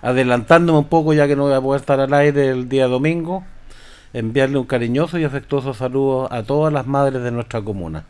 adelantándome 0.00 0.78
un 0.78 0.86
poco 0.86 1.12
ya 1.12 1.28
que 1.28 1.36
no 1.36 1.42
voy 1.42 1.52
a 1.52 1.60
poder 1.60 1.82
estar 1.82 2.00
al 2.00 2.14
aire 2.14 2.48
el 2.48 2.66
día 2.66 2.86
domingo, 2.86 3.44
enviarle 4.14 4.56
un 4.56 4.64
cariñoso 4.64 5.18
y 5.18 5.24
afectuoso 5.24 5.74
saludo 5.74 6.32
a 6.32 6.44
todas 6.44 6.72
las 6.72 6.86
madres 6.86 7.22
de 7.22 7.30
nuestra 7.30 7.60
comuna, 7.60 8.06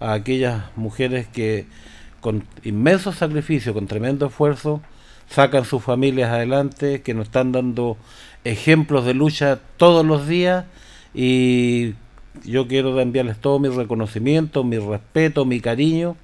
a 0.00 0.12
aquellas 0.12 0.64
mujeres 0.76 1.28
que 1.28 1.66
con 2.20 2.44
inmenso 2.62 3.10
sacrificio, 3.10 3.72
con 3.72 3.86
tremendo 3.86 4.26
esfuerzo, 4.26 4.82
sacan 5.28 5.64
sus 5.64 5.82
familias 5.82 6.30
adelante, 6.30 7.02
que 7.02 7.14
nos 7.14 7.26
están 7.26 7.52
dando 7.52 7.96
ejemplos 8.44 9.04
de 9.04 9.14
lucha 9.14 9.58
todos 9.76 10.04
los 10.04 10.28
días 10.28 10.66
y 11.14 11.94
yo 12.44 12.66
quiero 12.66 12.98
enviarles 13.00 13.38
todo 13.38 13.58
mi 13.58 13.68
reconocimiento, 13.68 14.64
mi 14.64 14.78
respeto, 14.78 15.44
mi 15.44 15.60
cariño. 15.60 16.16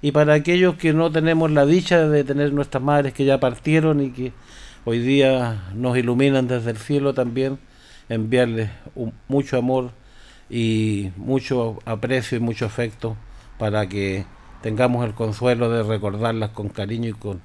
Y 0.00 0.12
para 0.12 0.34
aquellos 0.34 0.76
que 0.76 0.92
no 0.92 1.12
tenemos 1.12 1.50
la 1.50 1.66
dicha 1.66 2.08
de 2.08 2.24
tener 2.24 2.52
nuestras 2.52 2.82
madres 2.82 3.12
que 3.12 3.24
ya 3.24 3.38
partieron 3.38 4.00
y 4.00 4.10
que 4.10 4.32
hoy 4.84 4.98
día 4.98 5.62
nos 5.74 5.96
iluminan 5.96 6.48
desde 6.48 6.70
el 6.70 6.78
cielo 6.78 7.14
también, 7.14 7.58
enviarles 8.08 8.70
mucho 9.28 9.58
amor 9.58 9.90
y 10.50 11.10
mucho 11.16 11.78
aprecio 11.84 12.38
y 12.38 12.40
mucho 12.40 12.66
afecto 12.66 13.16
para 13.58 13.88
que 13.88 14.24
tengamos 14.60 15.06
el 15.06 15.14
consuelo 15.14 15.70
de 15.70 15.82
recordarlas 15.84 16.50
con 16.50 16.68
cariño 16.68 17.10
y 17.10 17.12
con 17.12 17.40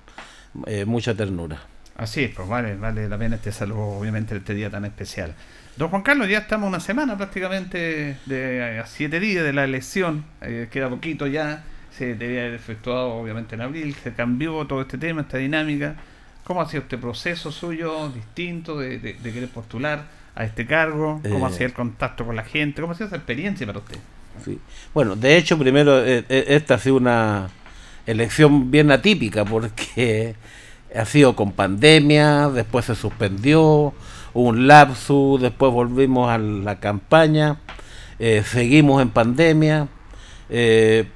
eh, 0.66 0.86
mucha 0.86 1.14
ternura. 1.16 1.62
Así 1.98 2.24
es, 2.24 2.36
pues 2.36 2.48
vale, 2.48 2.76
vale 2.76 3.10
la 3.10 3.18
pena 3.18 3.38
este 3.38 3.52
saludo, 3.52 3.98
obviamente, 4.00 4.36
este 4.36 4.54
día 4.54 4.70
tan 4.70 4.86
especial. 4.86 5.34
Don 5.78 5.90
Juan 5.90 6.04
Carlos, 6.04 6.28
ya 6.30 6.40
estamos 6.40 6.68
una 6.68 6.80
semana 6.80 7.18
prácticamente, 7.18 8.18
de, 8.26 8.80
a 8.80 8.86
siete 8.86 9.20
días 9.20 9.44
de 9.44 9.54
la 9.54 9.64
elección, 9.64 10.26
eh, 10.42 10.68
queda 10.72 10.90
poquito 10.90 11.26
ya, 11.28 11.64
se 11.92 12.16
debía 12.16 12.42
haber 12.42 12.54
efectuado 12.54 13.14
obviamente 13.14 13.56
en 13.56 13.62
abril, 13.62 13.96
se 13.96 14.14
cambió 14.14 14.66
todo 14.66 14.82
este 14.82 14.98
tema, 14.98 15.22
esta 15.22 15.38
dinámica. 15.38 15.96
¿Cómo 16.44 16.62
ha 16.62 16.70
sido 16.70 16.84
este 16.84 16.98
proceso 16.98 17.52
suyo 17.52 18.10
distinto 18.10 18.78
de, 18.78 19.00
querer 19.22 19.50
postular 19.50 20.06
a 20.36 20.46
este 20.46 20.66
cargo? 20.66 21.20
¿Cómo 21.28 21.48
ha 21.48 21.50
eh. 21.50 21.54
sido 21.54 21.66
el 21.66 21.74
contacto 21.74 22.26
con 22.26 22.36
la 22.36 22.44
gente? 22.44 22.82
¿Cómo 22.82 22.94
ha 22.94 22.96
sido 22.96 23.08
esa 23.08 23.18
experiencia 23.18 23.66
para 23.66 23.80
usted? 23.80 23.98
Sí. 24.46 24.60
Bueno, 24.94 25.16
de 25.16 25.36
hecho, 25.36 25.58
primero, 25.58 26.06
eh, 26.06 26.24
esta 26.30 26.76
ha 26.76 26.80
sido 26.80 26.98
una 26.98 27.50
elección 28.08 28.72
bien 28.72 28.90
atípica 28.92 29.46
porque 29.46 30.36
ha 30.96 31.06
sido 31.06 31.36
con 31.36 31.52
pandemia, 31.52 32.50
después 32.50 32.86
se 32.86 32.96
suspendió, 32.96 33.94
un 34.34 34.68
lapsus, 34.68 35.42
después 35.42 35.72
volvimos 35.72 36.30
a 36.30 36.38
la 36.38 36.80
campaña, 36.80 37.60
eh, 38.20 38.44
seguimos 38.46 39.02
en 39.02 39.10
pandemia. 39.10 39.88
Eh, 40.50 41.08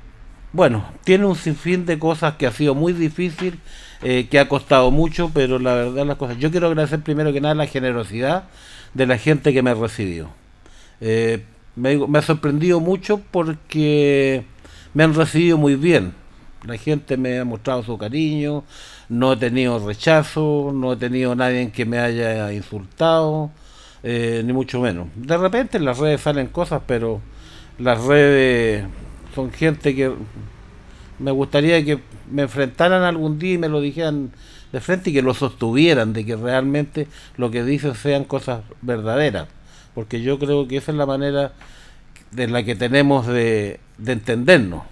bueno, 0.53 0.85
tiene 1.05 1.25
un 1.25 1.35
sinfín 1.35 1.85
de 1.85 1.97
cosas 1.97 2.35
que 2.35 2.45
ha 2.45 2.51
sido 2.51 2.75
muy 2.75 2.93
difícil, 2.93 3.59
eh, 4.01 4.27
que 4.29 4.39
ha 4.39 4.49
costado 4.49 4.91
mucho, 4.91 5.31
pero 5.33 5.59
la 5.59 5.73
verdad 5.73 6.05
las 6.05 6.17
cosas. 6.17 6.37
Yo 6.37 6.51
quiero 6.51 6.67
agradecer 6.67 7.01
primero 7.01 7.31
que 7.31 7.39
nada 7.39 7.55
la 7.55 7.67
generosidad 7.67 8.45
de 8.93 9.05
la 9.07 9.17
gente 9.17 9.53
que 9.53 9.63
me 9.63 9.73
recibió. 9.73 10.29
me, 10.99 11.97
me 12.07 12.19
ha 12.19 12.21
sorprendido 12.21 12.79
mucho 12.81 13.21
porque 13.31 14.43
me 14.93 15.03
han 15.03 15.13
recibido 15.13 15.57
muy 15.57 15.75
bien. 15.75 16.20
La 16.63 16.77
gente 16.77 17.17
me 17.17 17.39
ha 17.39 17.45
mostrado 17.45 17.83
su 17.83 17.97
cariño, 17.97 18.63
no 19.09 19.33
he 19.33 19.37
tenido 19.37 19.85
rechazo, 19.85 20.71
no 20.73 20.93
he 20.93 20.95
tenido 20.97 21.35
nadie 21.35 21.71
que 21.71 21.85
me 21.85 21.97
haya 21.97 22.53
insultado, 22.53 23.49
eh, 24.03 24.43
ni 24.45 24.53
mucho 24.53 24.79
menos. 24.79 25.07
De 25.15 25.37
repente 25.37 25.77
en 25.77 25.85
las 25.85 25.97
redes 25.97 26.21
salen 26.21 26.47
cosas, 26.47 26.81
pero 26.85 27.19
las 27.79 28.03
redes 28.03 28.85
son 29.33 29.51
gente 29.51 29.95
que 29.95 30.13
me 31.17 31.31
gustaría 31.31 31.83
que 31.83 31.99
me 32.29 32.43
enfrentaran 32.43 33.03
algún 33.03 33.39
día 33.39 33.53
y 33.53 33.57
me 33.57 33.69
lo 33.69 33.81
dijeran 33.81 34.31
de 34.71 34.79
frente 34.79 35.09
y 35.09 35.13
que 35.13 35.21
lo 35.21 35.33
sostuvieran, 35.33 36.13
de 36.13 36.25
que 36.25 36.35
realmente 36.35 37.07
lo 37.37 37.51
que 37.51 37.63
dicen 37.63 37.95
sean 37.95 38.23
cosas 38.23 38.61
verdaderas, 38.81 39.47
porque 39.93 40.21
yo 40.21 40.39
creo 40.39 40.67
que 40.67 40.77
esa 40.77 40.91
es 40.91 40.97
la 40.97 41.05
manera 41.05 41.53
de 42.31 42.47
la 42.47 42.63
que 42.63 42.75
tenemos 42.75 43.27
de, 43.27 43.79
de 43.97 44.11
entendernos 44.13 44.83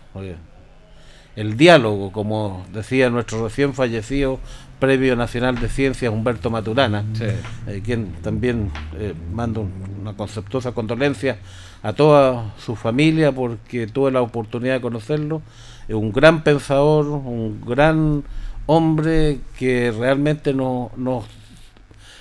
el 1.40 1.56
diálogo, 1.56 2.12
como 2.12 2.66
decía 2.74 3.10
nuestro 3.10 3.46
recién 3.46 3.74
fallecido 3.74 4.40
Premio 4.78 5.16
Nacional 5.16 5.58
de 5.58 5.70
Ciencias 5.70 6.12
Humberto 6.12 6.50
Maturana, 6.50 7.06
eh, 7.22 7.82
quien 7.84 8.12
también 8.22 8.70
eh, 8.98 9.14
manda 9.34 9.62
una 10.02 10.18
conceptuosa 10.18 10.74
condolencia 10.74 11.38
a 11.82 11.94
toda 11.94 12.54
su 12.58 12.76
familia 12.76 13.32
porque 13.32 13.88
tuve 13.88 14.12
la 14.12 14.22
oportunidad 14.22 14.74
de 14.74 14.82
conocerlo. 14.82 15.42
Es 15.88 15.96
un 15.96 16.12
gran 16.12 16.44
pensador, 16.44 17.08
un 17.08 17.62
gran 17.66 18.26
hombre 18.66 19.40
que 19.58 19.94
realmente 19.98 20.54
nos 20.54 21.24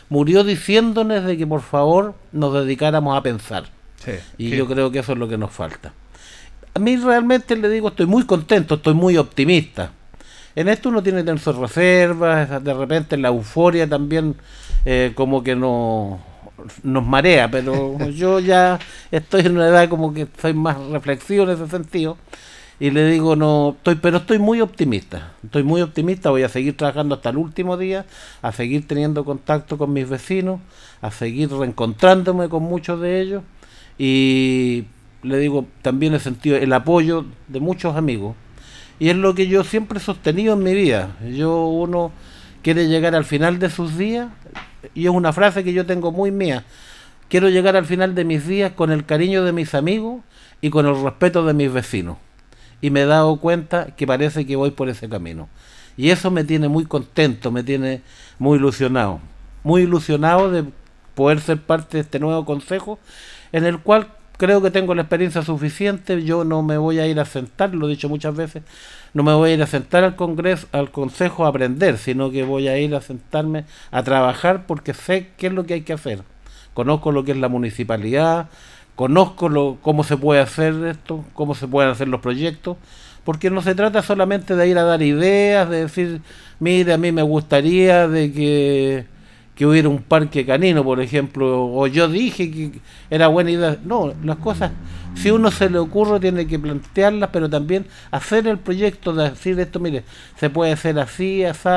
murió 0.09 0.45
diciéndonos 0.45 1.25
de 1.25 1.37
que 1.37 1.47
por 1.47 1.63
favor 1.63 2.15
nos 2.31 2.55
dedicáramos 2.55 3.19
a 3.19 3.23
pensar. 3.25 3.65
y 4.39 4.51
yo 4.51 4.69
creo 4.69 4.93
que 4.93 5.01
eso 5.01 5.13
es 5.13 5.19
lo 5.19 5.27
que 5.27 5.39
nos 5.39 5.51
falta 5.51 5.93
a 6.79 6.81
mí 6.81 6.97
realmente 6.97 7.57
le 7.57 7.69
digo, 7.69 7.89
estoy 7.89 8.07
muy 8.07 8.25
contento, 8.25 8.77
estoy 8.77 8.95
muy 8.95 9.17
optimista. 9.17 9.91
En 10.55 10.69
esto 10.69 10.91
uno 10.91 11.03
tiene 11.03 11.19
que 11.19 11.25
tener 11.25 11.41
sus 11.41 11.57
reservas, 11.57 12.63
de 12.63 12.73
repente 12.73 13.17
la 13.17 13.29
euforia 13.29 13.89
también 13.89 14.37
eh, 14.85 15.11
como 15.17 15.43
que 15.43 15.57
no, 15.57 16.21
nos 16.85 17.05
marea, 17.05 17.51
pero 17.51 17.99
yo 18.11 18.39
ya 18.39 18.79
estoy 19.11 19.41
en 19.43 19.57
una 19.57 19.67
edad 19.67 19.89
como 19.89 20.15
que 20.15 20.29
soy 20.41 20.55
más 20.55 20.79
reflexivo 20.91 21.45
en 21.45 21.51
ese 21.51 21.67
sentido 21.67 22.17
y 22.81 22.93
le 22.93 23.11
digo 23.11 23.35
no 23.35 23.75
estoy 23.77 23.97
pero 23.97 24.19
estoy 24.19 24.39
muy 24.39 24.61
optimista 24.61 25.33
estoy 25.43 25.65
muy 25.65 25.83
optimista 25.83 26.31
voy 26.31 26.45
a 26.45 26.49
seguir 26.49 26.77
trabajando 26.77 27.17
hasta 27.17 27.31
el 27.31 27.37
último 27.37 27.77
día 27.77 28.07
a 28.41 28.53
seguir 28.53 28.87
teniendo 28.87 29.25
contacto 29.25 29.79
con 29.79 29.93
mis 29.93 30.09
vecinos 30.09 30.61
a 31.01 31.11
seguir 31.11 31.51
reencontrándome 31.51 32.49
con 32.49 32.63
muchos 32.63 33.01
de 33.01 33.21
ellos 33.21 33.43
y 33.99 34.85
le 35.23 35.39
digo, 35.39 35.67
también 35.83 36.15
he 36.15 36.21
sentido 36.21 36.57
el 36.57 36.73
apoyo 36.73 37.25
de 37.49 37.61
muchos 37.61 37.97
amigos. 37.97 38.37
Y 38.99 39.11
es 39.11 39.17
lo 39.17 39.35
que 39.35 39.47
yo 39.47 39.65
siempre 39.65 39.99
he 39.99 40.03
sostenido 40.03 40.55
en 40.55 40.63
mi 40.63 40.75
vida. 40.75 41.17
Yo, 41.29 41.67
uno 41.67 42.13
quiere 42.63 42.89
llegar 42.89 43.15
al 43.15 43.25
final 43.25 43.59
de 43.59 43.71
sus 43.71 43.97
días, 43.97 44.29
y 44.95 45.05
es 45.05 45.11
una 45.11 45.33
frase 45.33 45.65
que 45.65 45.73
yo 45.73 45.87
tengo 45.87 46.13
muy 46.13 46.31
mía. 46.31 46.65
Quiero 47.29 47.49
llegar 47.49 47.77
al 47.77 47.85
final 47.85 48.15
de 48.15 48.25
mis 48.25 48.47
días 48.47 48.73
con 48.73 48.91
el 48.91 49.05
cariño 49.05 49.45
de 49.45 49.53
mis 49.53 49.75
amigos 49.75 50.23
y 50.61 50.71
con 50.71 50.87
el 50.87 51.01
respeto 51.03 51.45
de 51.45 51.53
mis 51.53 51.73
vecinos. 51.73 52.17
Y 52.81 52.91
me 52.91 53.03
he 53.03 53.07
dado 53.07 53.37
cuenta 53.39 53.95
que 53.97 54.07
parece 54.07 54.47
que 54.47 54.57
voy 54.57 54.71
por 54.71 54.89
ese 54.89 55.09
camino. 55.09 55.49
Y 55.97 56.11
eso 56.11 56.31
me 56.31 56.45
tiene 56.45 56.69
muy 56.69 56.87
contento, 56.87 57.51
me 57.51 57.63
tiene 57.65 58.03
muy 58.39 58.59
ilusionado. 58.59 59.21
Muy 59.65 59.83
ilusionado 59.83 60.51
de 60.51 60.65
poder 61.15 61.41
ser 61.41 61.61
parte 61.61 61.97
de 61.97 62.03
este 62.03 62.21
nuevo 62.21 62.45
consejo 62.45 62.99
en 63.53 63.65
el 63.65 63.81
cual 63.81 64.09
creo 64.39 64.63
que 64.63 64.71
tengo 64.71 64.95
la 64.95 65.03
experiencia 65.03 65.43
suficiente, 65.43 66.23
yo 66.23 66.45
no 66.45 66.63
me 66.63 66.79
voy 66.79 67.01
a 67.01 67.07
ir 67.07 67.21
a 67.21 67.25
sentar, 67.25 67.75
lo 67.75 67.87
he 67.87 67.91
dicho 67.91 68.09
muchas 68.09 68.35
veces, 68.35 68.63
no 69.13 69.25
me 69.25 69.35
voy 69.35 69.51
a 69.51 69.55
ir 69.55 69.63
a 69.63 69.67
sentar 69.67 70.05
al 70.05 70.17
Congreso, 70.17 70.67
al 70.73 70.91
Consejo 70.91 71.45
a 71.45 71.49
aprender, 71.49 71.99
sino 71.99 72.31
que 72.31 72.45
voy 72.45 72.69
a 72.69 72.79
ir 72.79 72.95
a 72.95 73.01
sentarme 73.01 73.65
a 73.91 74.03
trabajar 74.05 74.65
porque 74.67 74.95
sé 74.95 75.29
qué 75.37 75.49
es 75.49 75.53
lo 75.53 75.67
que 75.67 75.75
hay 75.75 75.83
que 75.83 75.93
hacer. 75.93 76.23
Conozco 76.73 77.11
lo 77.11 77.25
que 77.25 77.33
es 77.33 77.37
la 77.37 77.49
municipalidad, 77.49 78.49
conozco 78.95 79.49
lo, 79.49 79.79
cómo 79.83 80.05
se 80.05 80.17
puede 80.17 80.41
hacer 80.41 80.75
esto, 80.87 81.25
cómo 81.35 81.57
se 81.57 81.67
pueden 81.67 81.91
hacer 81.91 82.07
los 82.07 82.21
proyectos, 82.21 82.77
porque 83.25 83.51
no 83.51 83.61
se 83.61 83.75
trata 83.75 84.03
solamente 84.03 84.55
de 84.55 84.69
ir 84.69 84.79
a 84.79 84.85
dar 84.85 85.03
ideas, 85.03 85.69
de 85.69 85.81
decir, 85.83 86.21
mire, 86.61 86.93
a 86.93 86.99
mí 86.99 87.11
me 87.11 87.23
gustaría 87.23 88.07
de 88.07 88.33
que 88.33 89.18
que 89.59 89.67
hubiera 89.67 89.89
un 89.89 89.99
parque 89.99 90.47
canino, 90.47 90.85
por 90.85 91.01
ejemplo, 91.01 91.67
o 91.67 91.89
yo 91.89 92.07
dije 92.07 92.49
que 92.49 92.71
era 93.11 93.27
buena 93.27 93.51
idea. 93.51 93.77
No, 93.85 94.15
las 94.23 94.37
cosas, 94.37 94.71
si 95.17 95.33
uno 95.33 95.51
se 95.51 95.69
le 95.69 95.79
ocurre, 95.79 96.21
tiene 96.21 96.47
que 96.47 96.61
plantearlas, 96.61 97.31
pero 97.33 97.51
también 97.51 97.85
hacer 98.13 98.47
el 98.47 98.59
proyecto 98.59 99.13
de 99.13 99.31
decir 99.31 99.59
esto, 99.59 99.81
mire, 99.81 100.05
se 100.37 100.49
puede 100.49 100.71
hacer 100.71 101.01
así, 101.01 101.43
así, 101.43 101.69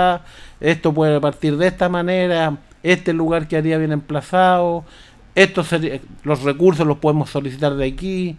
esto 0.59 0.93
puede 0.93 1.19
partir 1.19 1.57
de 1.57 1.65
esta 1.65 1.89
manera, 1.89 2.55
este 2.83 3.13
lugar 3.13 3.47
quedaría 3.47 3.79
bien 3.79 3.93
emplazado, 3.93 4.85
esto 5.33 5.63
sería, 5.63 5.99
los 6.23 6.43
recursos 6.43 6.85
los 6.85 6.99
podemos 6.99 7.31
solicitar 7.31 7.73
de 7.73 7.87
aquí. 7.87 8.37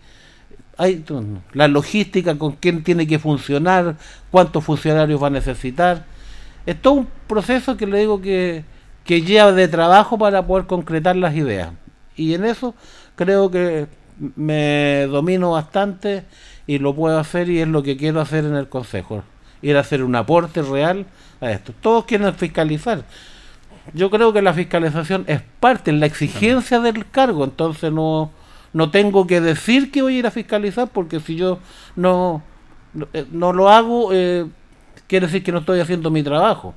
hay 0.79 1.05
la 1.53 1.67
logística 1.67 2.39
con 2.39 2.53
quién 2.53 2.85
tiene 2.85 3.09
que 3.09 3.19
funcionar, 3.19 3.97
cuántos 4.31 4.63
funcionarios 4.63 5.21
va 5.21 5.27
a 5.27 5.31
necesitar. 5.31 6.05
Es 6.65 6.81
todo 6.81 6.93
un 6.93 7.09
proceso 7.27 7.77
que 7.77 7.89
le 7.89 7.99
digo 7.99 8.23
que, 8.23 8.71
que 9.05 9.23
lleva 9.23 9.53
de 9.53 9.69
trabajo 9.69 10.19
para 10.19 10.47
poder 10.47 10.67
concretar 10.67 11.17
las 11.17 11.35
ideas. 11.35 11.73
Y 12.17 12.35
en 12.35 12.45
eso 12.45 12.75
creo 13.17 13.51
que 13.51 13.87
me 14.37 15.07
domino 15.07 15.53
bastante 15.53 16.25
y 16.67 16.79
lo 16.79 16.95
puedo 16.95 17.19
hacer 17.19 17.49
y 17.51 17.61
es 17.61 17.69
lo 17.69 17.83
que 17.83 17.97
quiero 17.97 18.21
hacer 18.21 18.45
en 18.45 18.55
el 18.55 18.69
Consejo. 18.69 19.25
Ir 19.63 19.77
a 19.77 19.81
hacer 19.81 20.03
un 20.03 20.15
aporte 20.15 20.63
real 20.63 21.07
a 21.41 21.51
esto. 21.51 21.73
Todos 21.81 22.05
quieren 22.05 22.35
fiscalizar. 22.35 23.05
Yo 23.95 24.11
creo 24.11 24.33
que 24.33 24.43
la 24.43 24.55
fiscalización 24.55 25.25
es 25.27 25.43
parte, 25.61 25.91
en 25.91 25.99
la 25.99 26.07
exigencia 26.07 26.79
del 26.79 27.09
cargo, 27.11 27.43
entonces 27.43 27.93
no, 27.93 28.31
no 28.73 28.91
tengo 28.91 29.27
que 29.27 29.41
decir 29.41 29.91
que 29.91 30.03
voy 30.03 30.17
a 30.17 30.19
ir 30.21 30.27
a 30.27 30.31
fiscalizar 30.31 30.89
porque 30.89 31.19
si 31.19 31.35
yo 31.35 31.59
no, 31.97 32.43
no, 32.95 33.09
eh, 33.13 33.27
lo 33.33 33.69
hago, 33.69 34.11
eh, 34.13 34.47
quiere 35.09 35.27
decir 35.27 35.43
que 35.43 35.51
no 35.51 35.59
estoy 35.59 35.81
haciendo 35.81 36.11
mi 36.11 36.23
trabajo. 36.23 36.75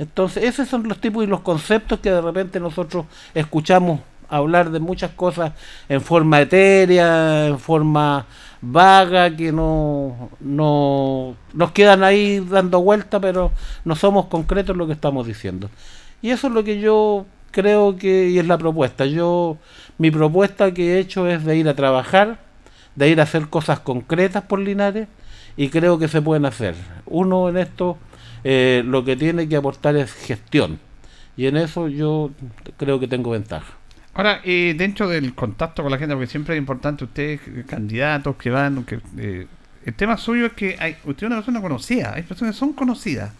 Entonces, 0.00 0.44
esos 0.44 0.66
son 0.66 0.88
los 0.88 0.98
tipos 0.98 1.22
y 1.22 1.26
los 1.26 1.40
conceptos 1.40 2.00
que 2.00 2.10
de 2.10 2.22
repente 2.22 2.58
nosotros 2.58 3.04
escuchamos 3.34 4.00
hablar 4.30 4.70
de 4.70 4.80
muchas 4.80 5.10
cosas 5.10 5.52
en 5.90 6.00
forma 6.00 6.40
etérea, 6.40 7.48
en 7.48 7.58
forma 7.58 8.24
vaga, 8.62 9.36
que 9.36 9.52
no, 9.52 10.30
no 10.40 11.34
nos 11.52 11.72
quedan 11.72 12.02
ahí 12.02 12.40
dando 12.40 12.80
vuelta, 12.80 13.20
pero 13.20 13.52
no 13.84 13.94
somos 13.94 14.24
concretos 14.28 14.72
en 14.72 14.78
lo 14.78 14.86
que 14.86 14.94
estamos 14.94 15.26
diciendo. 15.26 15.68
Y 16.22 16.30
eso 16.30 16.46
es 16.46 16.54
lo 16.54 16.64
que 16.64 16.80
yo 16.80 17.26
creo 17.50 17.98
que 17.98 18.30
y 18.30 18.38
es 18.38 18.46
la 18.46 18.56
propuesta. 18.56 19.04
Yo 19.04 19.58
mi 19.98 20.10
propuesta 20.10 20.72
que 20.72 20.94
he 20.94 20.98
hecho 20.98 21.28
es 21.28 21.44
de 21.44 21.58
ir 21.58 21.68
a 21.68 21.76
trabajar, 21.76 22.38
de 22.94 23.10
ir 23.10 23.20
a 23.20 23.24
hacer 23.24 23.48
cosas 23.48 23.80
concretas 23.80 24.44
por 24.44 24.60
Linares 24.60 25.08
y 25.58 25.68
creo 25.68 25.98
que 25.98 26.08
se 26.08 26.22
pueden 26.22 26.46
hacer. 26.46 26.74
Uno 27.04 27.50
en 27.50 27.58
esto 27.58 27.98
eh, 28.44 28.82
lo 28.84 29.04
que 29.04 29.16
tiene 29.16 29.48
que 29.48 29.56
aportar 29.56 29.96
es 29.96 30.12
gestión 30.12 30.78
y 31.36 31.46
en 31.46 31.56
eso 31.56 31.88
yo 31.88 32.30
creo 32.76 33.00
que 33.00 33.08
tengo 33.08 33.30
ventaja. 33.30 33.72
Ahora, 34.12 34.40
eh, 34.44 34.74
dentro 34.76 35.08
del 35.08 35.34
contacto 35.34 35.82
con 35.82 35.90
la 35.90 35.98
gente, 35.98 36.14
porque 36.14 36.26
siempre 36.26 36.54
es 36.54 36.58
importante 36.58 37.04
ustedes, 37.04 37.40
eh, 37.46 37.64
candidatos 37.66 38.36
que 38.36 38.50
van, 38.50 38.84
que 38.84 39.00
eh, 39.16 39.46
el 39.84 39.94
tema 39.94 40.16
suyo 40.16 40.46
es 40.46 40.52
que 40.52 40.76
hay, 40.78 40.96
usted 41.04 41.26
es 41.26 41.26
una 41.28 41.36
persona 41.36 41.60
conocida, 41.60 42.14
hay 42.14 42.22
personas 42.22 42.54
que 42.54 42.58
son 42.58 42.72
conocidas 42.72 43.32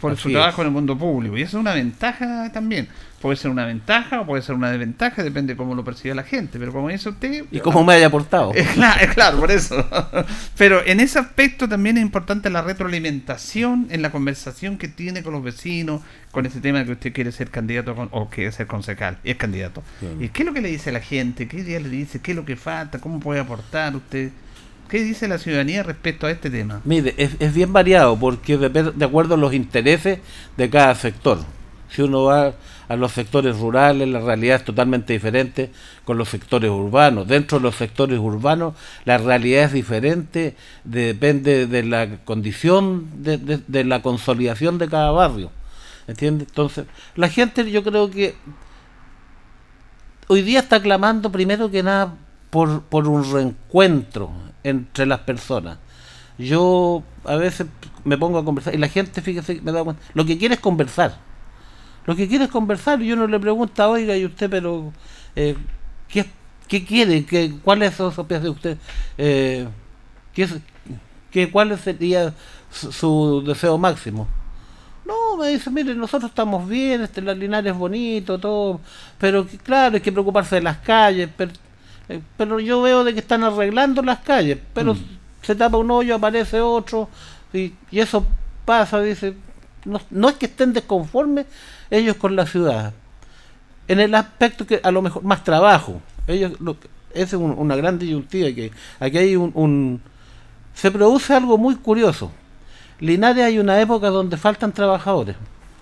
por 0.00 0.16
su 0.16 0.30
trabajo 0.30 0.62
en 0.62 0.68
el 0.68 0.72
mundo 0.72 0.96
público. 0.96 1.36
Y 1.36 1.42
eso 1.42 1.58
es 1.58 1.60
una 1.60 1.74
ventaja 1.74 2.50
también. 2.52 2.88
Puede 3.20 3.36
ser 3.36 3.50
una 3.50 3.66
ventaja 3.66 4.22
o 4.22 4.26
puede 4.26 4.42
ser 4.42 4.54
una 4.54 4.70
desventaja, 4.70 5.22
depende 5.22 5.52
de 5.52 5.56
cómo 5.58 5.74
lo 5.74 5.84
percibe 5.84 6.14
la 6.14 6.22
gente. 6.22 6.58
Pero 6.58 6.72
como 6.72 6.88
dice 6.88 7.10
usted... 7.10 7.44
Y 7.50 7.60
cómo 7.60 7.84
me 7.84 7.92
haya 7.92 8.06
aportado. 8.06 8.52
Es 8.54 8.68
claro, 8.68 9.00
es 9.00 9.14
claro, 9.14 9.38
por 9.38 9.50
eso. 9.50 9.86
pero 10.56 10.84
en 10.86 11.00
ese 11.00 11.18
aspecto 11.18 11.68
también 11.68 11.98
es 11.98 12.02
importante 12.02 12.48
la 12.48 12.62
retroalimentación 12.62 13.88
en 13.90 14.00
la 14.00 14.10
conversación 14.10 14.78
que 14.78 14.88
tiene 14.88 15.22
con 15.22 15.34
los 15.34 15.42
vecinos, 15.42 16.00
con 16.30 16.46
ese 16.46 16.60
tema 16.60 16.78
de 16.78 16.86
que 16.86 16.92
usted 16.92 17.12
quiere 17.12 17.30
ser 17.30 17.50
candidato 17.50 17.94
o 18.10 18.30
quiere 18.30 18.52
ser 18.52 18.66
concejal, 18.66 19.18
y 19.22 19.32
es 19.32 19.36
candidato. 19.36 19.82
¿Y 20.18 20.28
qué 20.28 20.42
es 20.42 20.46
lo 20.46 20.54
que 20.54 20.62
le 20.62 20.68
dice 20.68 20.88
a 20.90 20.94
la 20.94 21.00
gente? 21.00 21.46
¿Qué 21.46 21.62
día 21.62 21.78
le 21.78 21.90
dice? 21.90 22.20
¿Qué 22.20 22.32
es 22.32 22.36
lo 22.36 22.46
que 22.46 22.56
falta? 22.56 23.00
¿Cómo 23.00 23.20
puede 23.20 23.40
aportar 23.40 23.94
usted? 23.96 24.30
¿Qué 24.90 25.04
dice 25.04 25.28
la 25.28 25.38
ciudadanía 25.38 25.84
respecto 25.84 26.26
a 26.26 26.32
este 26.32 26.50
tema? 26.50 26.80
Mire, 26.84 27.14
es, 27.16 27.54
bien 27.54 27.72
variado 27.72 28.18
porque 28.18 28.58
de 28.58 29.04
acuerdo 29.04 29.34
a 29.34 29.38
los 29.38 29.54
intereses 29.54 30.18
de 30.56 30.68
cada 30.68 30.96
sector. 30.96 31.38
Si 31.88 32.02
uno 32.02 32.24
va 32.24 32.54
a 32.88 32.96
los 32.96 33.12
sectores 33.12 33.56
rurales, 33.56 34.08
la 34.08 34.18
realidad 34.18 34.56
es 34.56 34.64
totalmente 34.64 35.12
diferente 35.12 35.70
con 36.04 36.18
los 36.18 36.28
sectores 36.28 36.72
urbanos. 36.72 37.28
Dentro 37.28 37.58
de 37.58 37.62
los 37.62 37.76
sectores 37.76 38.18
urbanos, 38.18 38.74
la 39.04 39.18
realidad 39.18 39.64
es 39.64 39.72
diferente, 39.72 40.56
depende 40.82 41.68
de 41.68 41.84
la 41.84 42.16
condición 42.24 43.22
de, 43.22 43.84
la 43.84 44.02
consolidación 44.02 44.78
de 44.78 44.88
cada 44.88 45.12
barrio. 45.12 45.52
¿Entiendes? 46.08 46.48
Entonces, 46.48 46.86
la 47.14 47.28
gente 47.28 47.70
yo 47.70 47.84
creo 47.84 48.10
que 48.10 48.34
hoy 50.26 50.42
día 50.42 50.58
está 50.58 50.82
clamando 50.82 51.30
primero 51.30 51.70
que 51.70 51.84
nada 51.84 52.16
por 52.50 53.08
un 53.08 53.32
reencuentro 53.32 54.32
entre 54.64 55.06
las 55.06 55.20
personas. 55.20 55.78
Yo 56.38 57.02
a 57.24 57.36
veces 57.36 57.66
me 58.04 58.16
pongo 58.16 58.38
a 58.38 58.44
conversar 58.44 58.74
y 58.74 58.78
la 58.78 58.88
gente, 58.88 59.20
fíjese, 59.20 59.60
me 59.62 59.72
da 59.72 59.84
cuenta, 59.84 60.02
lo 60.14 60.24
que 60.24 60.38
quiere 60.38 60.54
es 60.54 60.60
conversar. 60.60 61.18
Lo 62.06 62.16
que 62.16 62.28
quiere 62.28 62.44
es 62.44 62.50
conversar 62.50 63.02
y 63.02 63.12
uno 63.12 63.26
le 63.26 63.38
pregunta, 63.38 63.88
oiga, 63.88 64.16
y 64.16 64.24
usted, 64.24 64.48
pero, 64.48 64.92
eh, 65.36 65.56
¿qué, 66.08 66.24
¿qué, 66.66 66.84
quiere? 66.84 67.24
¿Qué, 67.26 67.52
¿Cuáles 67.62 67.94
son 67.94 68.12
sus 68.12 68.26
de 68.26 68.48
usted? 68.48 68.78
Eh, 69.18 69.68
¿qué, 70.32 70.48
qué, 71.30 71.50
¿Cuál 71.50 71.78
sería 71.78 72.34
su, 72.70 73.42
deseo 73.46 73.76
máximo? 73.76 74.26
No, 75.04 75.36
me 75.36 75.48
dice, 75.48 75.70
mire, 75.70 75.94
nosotros 75.94 76.30
estamos 76.30 76.66
bien, 76.68 77.02
este, 77.02 77.20
la 77.20 77.34
Linares 77.34 77.72
es 77.72 77.78
bonito, 77.78 78.38
todo, 78.38 78.80
pero 79.18 79.46
claro, 79.62 79.96
hay 79.96 80.00
que 80.00 80.12
preocuparse 80.12 80.56
de 80.56 80.62
las 80.62 80.78
calles, 80.78 81.28
pero 81.36 81.52
eh, 82.10 82.20
pero 82.36 82.58
yo 82.58 82.82
veo 82.82 83.04
de 83.04 83.14
que 83.14 83.20
están 83.20 83.44
arreglando 83.44 84.02
las 84.02 84.18
calles, 84.18 84.58
pero 84.74 84.94
mm. 84.94 84.98
se 85.42 85.54
tapa 85.54 85.76
un 85.76 85.90
hoyo, 85.92 86.16
aparece 86.16 86.60
otro, 86.60 87.08
y, 87.52 87.72
eso 87.92 88.26
pasa, 88.64 89.00
dice, 89.00 89.36
no, 90.10 90.28
es 90.28 90.34
que 90.34 90.46
estén 90.46 90.72
desconformes 90.72 91.46
ellos 91.88 92.16
con 92.16 92.34
la 92.34 92.46
ciudad, 92.46 92.92
en 93.86 94.00
el 94.00 94.12
aspecto 94.16 94.66
que 94.66 94.80
a 94.82 94.90
lo 94.90 95.02
mejor 95.02 95.22
más 95.22 95.44
trabajo, 95.44 96.02
ellos 96.26 96.58
lo, 96.58 96.76
es 97.14 97.32
una 97.32 97.76
gran 97.76 97.96
disyuntiva 97.96 98.48
que 98.52 98.72
aquí 98.98 99.18
hay 99.18 99.36
un, 99.36 100.00
se 100.74 100.90
produce 100.90 101.32
algo 101.32 101.58
muy 101.58 101.76
curioso. 101.76 102.32
Linares 102.98 103.44
hay 103.44 103.58
una 103.58 103.80
época 103.80 104.08
donde 104.10 104.36
faltan 104.36 104.72
trabajadores. 104.72 105.36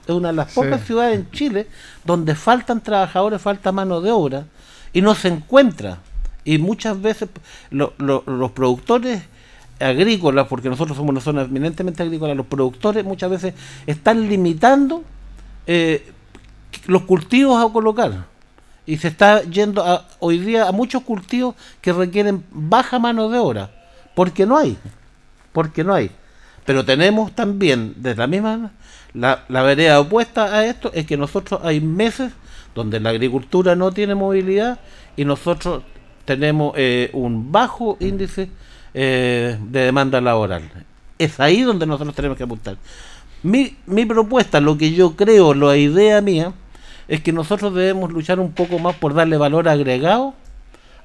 Es 0.07 0.15
una 0.15 0.29
de 0.29 0.35
las 0.35 0.53
pocas 0.53 0.85
ciudades 0.85 1.19
en 1.19 1.31
Chile 1.31 1.67
donde 2.05 2.35
faltan 2.35 2.81
trabajadores, 2.81 3.43
falta 3.43 3.73
mano 3.73 4.01
de 4.01 4.11
obra 4.11 4.45
y 4.93 5.03
no 5.03 5.15
se 5.15 5.29
encuentra 5.29 5.99
y 6.49 6.57
muchas 6.57 6.99
veces 7.03 7.29
los 7.71 8.53
productores 8.53 9.23
agrícolas, 9.79 10.47
porque 10.49 10.71
nosotros 10.71 10.97
somos 10.97 11.11
una 11.11 11.21
zona 11.21 11.43
eminentemente 11.43 12.03
agrícola, 12.03 12.35
los 12.35 12.47
productores 12.47 13.05
muchas 13.05 13.29
veces 13.29 13.55
están 13.87 14.27
limitando 14.31 15.05
eh, 15.67 16.11
los 16.87 17.03
cultivos 17.03 17.63
a 17.63 17.71
colocar. 17.71 18.25
Y 18.87 18.97
se 18.97 19.09
está 19.09 19.43
yendo 19.43 19.85
hoy 20.21 20.39
día 20.39 20.67
a 20.67 20.73
muchos 20.73 21.03
cultivos 21.03 21.55
que 21.83 21.93
requieren 21.93 22.43
baja 22.51 22.99
mano 22.99 23.29
de 23.29 23.39
obra, 23.39 23.71
porque 24.15 24.47
no 24.47 24.57
hay, 24.57 24.79
porque 25.53 25.85
no 25.85 25.93
hay. 25.93 26.11
Pero 26.65 26.83
tenemos 26.83 27.33
también, 27.33 27.93
de 27.99 28.15
la 28.15 28.27
misma, 28.27 28.71
la, 29.13 29.45
la 29.49 29.61
vereda 29.61 30.01
opuesta 30.01 30.47
a 30.47 30.65
esto 30.65 30.91
es 30.95 31.05
que 31.05 31.19
nosotros 31.19 31.61
hay 31.63 31.83
meses 31.83 32.33
donde 32.75 33.01
la 33.01 33.11
agricultura 33.11 33.77
no 33.77 33.93
tiene 33.93 34.15
movilidad 34.15 34.79
y 35.15 35.27
nosotros 35.27 35.83
tenemos 36.29 36.75
eh, 36.77 37.09
un 37.15 37.51
bajo 37.51 37.97
índice 38.01 38.51
eh, 38.93 39.57
de 39.59 39.81
demanda 39.81 40.21
laboral. 40.21 40.63
Es 41.19 41.41
ahí 41.41 41.63
donde 41.63 41.87
nosotros 41.87 42.15
tenemos 42.15 42.37
que 42.37 42.45
apuntar. 42.45 42.77
Mi, 43.43 43.79
mi 43.87 44.05
propuesta, 44.05 44.61
lo 44.61 44.77
que 44.77 44.93
yo 44.93 45.17
creo, 45.17 45.55
la 45.55 45.75
idea 45.79 46.21
mía, 46.21 46.53
es 47.09 47.23
que 47.23 47.33
nosotros 47.33 47.75
debemos 47.75 48.13
luchar 48.13 48.41
un 48.41 48.53
poco 48.53 48.79
más 48.79 48.95
por 48.97 49.15
darle 49.15 49.39
valor 49.39 49.71
agregado 49.71 50.35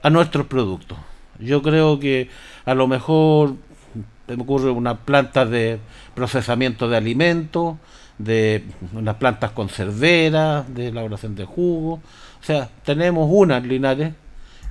a 0.01 0.09
nuestros 0.09 0.45
productos. 0.45 0.97
Yo 1.39 1.61
creo 1.61 2.01
que 2.01 2.27
a 2.65 2.73
lo 2.73 2.89
mejor 2.89 3.55
me 4.27 4.33
ocurre 4.33 4.71
una 4.71 4.97
planta 5.05 5.45
de 5.45 5.79
procesamiento 6.15 6.89
de 6.89 6.97
alimentos, 6.97 7.77
de 8.17 8.65
unas 8.91 9.15
plantas 9.15 9.51
conserveras, 9.51 10.65
de 10.75 10.89
elaboración 10.89 11.33
de 11.33 11.45
jugo. 11.45 11.93
O 11.93 12.45
sea, 12.45 12.69
tenemos 12.83 13.29
unas 13.31 13.63
linares 13.63 14.15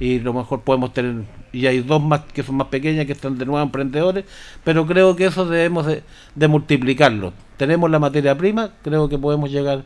y 0.02 0.18
lo 0.18 0.32
mejor 0.32 0.62
podemos 0.62 0.92
tener, 0.92 1.24
y 1.52 1.66
hay 1.66 1.78
dos 1.80 2.02
más 2.02 2.22
que 2.34 2.42
son 2.42 2.56
más 2.56 2.66
pequeñas 2.66 3.06
que 3.06 3.12
están 3.12 3.38
de 3.38 3.46
nuevo 3.46 3.62
emprendedores, 3.62 4.24
pero 4.64 4.84
creo 4.84 5.14
que 5.14 5.26
eso 5.26 5.46
debemos 5.46 5.86
de, 5.86 6.48
multiplicarlo. 6.48 7.32
Tenemos 7.56 7.88
la 7.88 8.00
materia 8.00 8.36
prima, 8.36 8.72
creo 8.82 9.08
que 9.08 9.16
podemos 9.16 9.52
llegar 9.52 9.84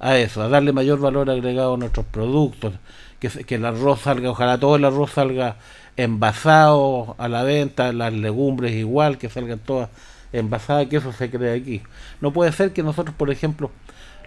a 0.00 0.18
eso, 0.18 0.42
a 0.42 0.50
darle 0.50 0.74
mayor 0.74 1.00
valor 1.00 1.30
agregado 1.30 1.74
a 1.74 1.76
nuestros 1.78 2.04
productos, 2.04 2.74
que, 3.18 3.30
que 3.30 3.54
el 3.54 3.64
arroz 3.64 4.02
salga, 4.02 4.30
ojalá 4.30 4.60
todo 4.60 4.76
el 4.76 4.84
arroz 4.84 5.12
salga 5.12 5.56
envasado 5.96 7.14
a 7.16 7.26
la 7.28 7.42
venta, 7.42 7.90
las 7.94 8.12
legumbres 8.12 8.72
igual, 8.74 9.16
que 9.16 9.30
salgan 9.30 9.60
todas 9.60 9.88
envasadas, 10.34 10.88
que 10.88 10.96
eso 10.96 11.10
se 11.12 11.30
cree 11.30 11.58
aquí. 11.58 11.80
No 12.20 12.34
puede 12.34 12.52
ser 12.52 12.74
que 12.74 12.82
nosotros, 12.82 13.16
por 13.16 13.30
ejemplo, 13.30 13.70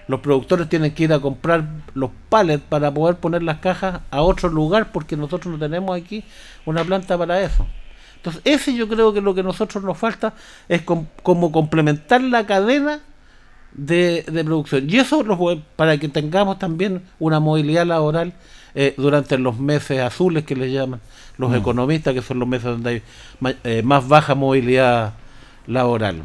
los 0.08 0.20
productores 0.22 0.70
tienen 0.70 0.94
que 0.94 1.04
ir 1.04 1.14
a 1.14 1.20
comprar 1.20 1.66
los 1.94 2.12
pallets 2.30 2.64
para 2.68 2.94
poder 2.94 3.18
poner 3.18 3.44
las 3.44 3.58
cajas 3.60 4.02
a 4.10 4.22
otro 4.22 4.50
lugar 4.50 4.92
porque 4.92 5.18
nosotros 5.18 5.54
no 5.54 5.60
tenemos 5.60 5.98
aquí 5.98 6.24
una 6.66 6.84
planta 6.84 7.18
para 7.18 7.42
eso. 7.42 7.66
Entonces, 8.18 8.42
ese 8.46 8.74
yo 8.74 8.88
creo 8.88 9.14
que 9.14 9.22
lo 9.22 9.34
que 9.36 9.42
a 9.42 9.44
nosotros 9.44 9.84
nos 9.84 9.98
falta 9.98 10.34
es 10.68 10.82
como 10.82 11.52
complementar 11.52 12.22
la 12.22 12.46
cadena 12.46 13.02
de, 13.74 14.24
de 14.28 14.44
producción. 14.44 14.90
Y 14.90 14.98
eso 14.98 15.24
para 15.76 15.98
que 15.98 16.10
tengamos 16.10 16.60
también 16.60 17.04
una 17.20 17.40
movilidad 17.40 17.86
laboral 17.86 18.34
eh, 18.76 18.94
durante 18.98 19.38
los 19.38 19.58
meses 19.60 20.02
azules 20.02 20.44
que 20.46 20.56
le 20.56 20.72
llaman 20.72 21.00
los 21.38 21.52
Mm. 21.52 21.56
economistas, 21.56 22.14
que 22.14 22.22
son 22.22 22.40
los 22.40 22.48
meses 22.48 22.66
donde 22.66 22.90
hay 22.90 23.04
eh, 23.64 23.82
más 23.84 24.08
baja 24.08 24.36
movilidad 24.36 25.14
laboral. 25.68 26.24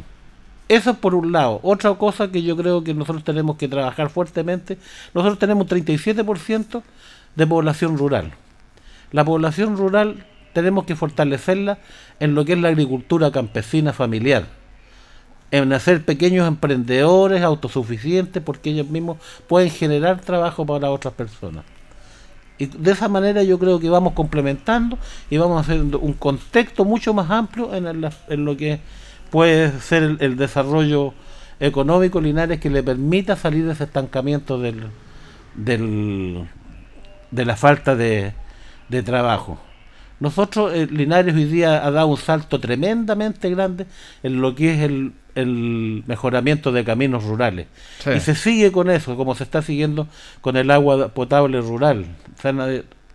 Eso 0.69 0.95
por 0.95 1.13
un 1.15 1.31
lado. 1.31 1.59
Otra 1.63 1.93
cosa 1.95 2.31
que 2.31 2.41
yo 2.41 2.55
creo 2.55 2.83
que 2.83 2.93
nosotros 2.93 3.23
tenemos 3.23 3.57
que 3.57 3.67
trabajar 3.67 4.09
fuertemente, 4.09 4.77
nosotros 5.13 5.39
tenemos 5.39 5.69
un 5.69 5.77
37% 5.77 6.81
de 7.35 7.47
población 7.47 7.97
rural. 7.97 8.31
La 9.11 9.25
población 9.25 9.77
rural 9.77 10.25
tenemos 10.53 10.85
que 10.85 10.95
fortalecerla 10.95 11.79
en 12.19 12.35
lo 12.35 12.45
que 12.45 12.53
es 12.53 12.59
la 12.59 12.69
agricultura 12.69 13.31
campesina 13.31 13.91
familiar, 13.91 14.47
en 15.51 15.73
hacer 15.73 16.05
pequeños 16.05 16.47
emprendedores 16.47 17.43
autosuficientes 17.43 18.41
porque 18.41 18.71
ellos 18.71 18.87
mismos 18.87 19.17
pueden 19.47 19.69
generar 19.69 20.21
trabajo 20.21 20.65
para 20.65 20.89
otras 20.89 21.13
personas. 21.13 21.65
Y 22.57 22.67
de 22.67 22.91
esa 22.91 23.09
manera 23.09 23.43
yo 23.43 23.59
creo 23.59 23.79
que 23.79 23.89
vamos 23.89 24.13
complementando 24.13 24.97
y 25.29 25.37
vamos 25.37 25.61
haciendo 25.61 25.99
un 25.99 26.13
contexto 26.13 26.85
mucho 26.85 27.13
más 27.13 27.29
amplio 27.29 27.73
en, 27.73 27.87
en 27.87 28.45
lo 28.45 28.55
que 28.55 28.79
puede 29.33 29.71
ser 29.79 30.03
el, 30.03 30.17
el 30.19 30.37
desarrollo 30.37 31.15
económico 31.59 32.21
Linares 32.21 32.59
que 32.59 32.69
le 32.69 32.83
permita 32.83 33.35
salir 33.35 33.65
de 33.65 33.73
ese 33.73 33.85
estancamiento 33.85 34.59
del, 34.59 34.83
del, 35.55 36.47
de 37.31 37.43
la 37.43 37.55
falta 37.55 37.95
de, 37.95 38.33
de 38.89 39.01
trabajo. 39.01 39.59
Nosotros, 40.19 40.71
eh, 40.75 40.87
Linares 40.87 41.33
hoy 41.33 41.45
día 41.45 41.83
ha 41.83 41.89
dado 41.89 42.09
un 42.09 42.17
salto 42.17 42.59
tremendamente 42.59 43.49
grande 43.49 43.87
en 44.21 44.39
lo 44.39 44.53
que 44.53 44.75
es 44.75 44.81
el, 44.81 45.13
el 45.33 46.03
mejoramiento 46.05 46.71
de 46.71 46.83
caminos 46.83 47.23
rurales. 47.23 47.65
Sí. 48.03 48.11
Y 48.11 48.19
se 48.19 48.35
sigue 48.35 48.71
con 48.71 48.91
eso, 48.91 49.17
como 49.17 49.33
se 49.33 49.45
está 49.45 49.63
siguiendo 49.63 50.07
con 50.41 50.57
el 50.57 50.69
agua 50.69 51.07
potable 51.07 51.59
rural. 51.59 52.05
O 52.37 52.39
sea, 52.39 52.53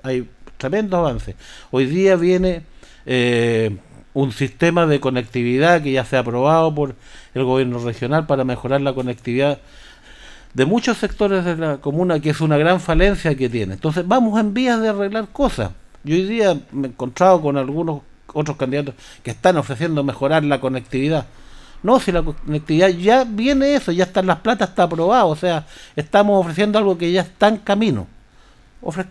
hay 0.03 0.29
tremendos 0.57 0.99
avances. 0.99 1.37
Hoy 1.71 1.87
día 1.87 2.17
viene 2.17 2.63
eh, 3.07 3.77
un 4.15 4.33
sistema 4.33 4.87
de 4.87 5.01
conectividad 5.01 5.83
que 5.83 5.93
ya 5.93 6.05
se 6.05 6.17
ha 6.17 6.21
aprobado 6.21 6.75
por 6.75 6.95
el 7.35 7.45
gobierno 7.45 7.79
regional 7.79 8.27
para 8.27 8.45
mejorar 8.45 8.81
la 8.81 8.93
conectividad 8.93 9.59
de 10.55 10.65
muchos 10.65 10.97
sectores 10.99 11.45
de 11.45 11.57
la 11.57 11.77
comuna, 11.79 12.21
que 12.21 12.31
es 12.31 12.41
una 12.41 12.57
gran 12.57 12.81
falencia 12.81 13.35
que 13.35 13.49
tiene. 13.49 13.75
Entonces 13.75 14.07
vamos 14.07 14.41
en 14.41 14.55
vías 14.55 14.81
de 14.81 14.89
arreglar 14.89 15.29
cosas. 15.29 15.71
Yo 16.05 16.15
hoy 16.15 16.25
día 16.25 16.59
me 16.73 16.89
he 16.89 16.91
encontrado 16.91 17.41
con 17.41 17.57
algunos 17.57 18.03
otros 18.33 18.57
candidatos 18.57 18.95
que 19.23 19.31
están 19.31 19.57
ofreciendo 19.57 20.03
mejorar 20.03 20.45
la 20.45 20.61
conectividad. 20.61 21.27
No, 21.83 22.01
si 22.01 22.11
la 22.11 22.23
conectividad 22.23 22.89
ya 22.89 23.25
viene 23.25 23.75
eso, 23.75 23.93
ya 23.93 24.05
están 24.05 24.27
las 24.27 24.41
platas, 24.41 24.71
está 24.71 24.85
aprobado, 24.85 25.29
o 25.29 25.37
sea, 25.37 25.67
estamos 25.95 26.41
ofreciendo 26.41 26.79
algo 26.79 26.99
que 26.99 27.13
ya 27.13 27.21
está 27.21 27.49
en 27.49 27.59
camino. 27.59 28.07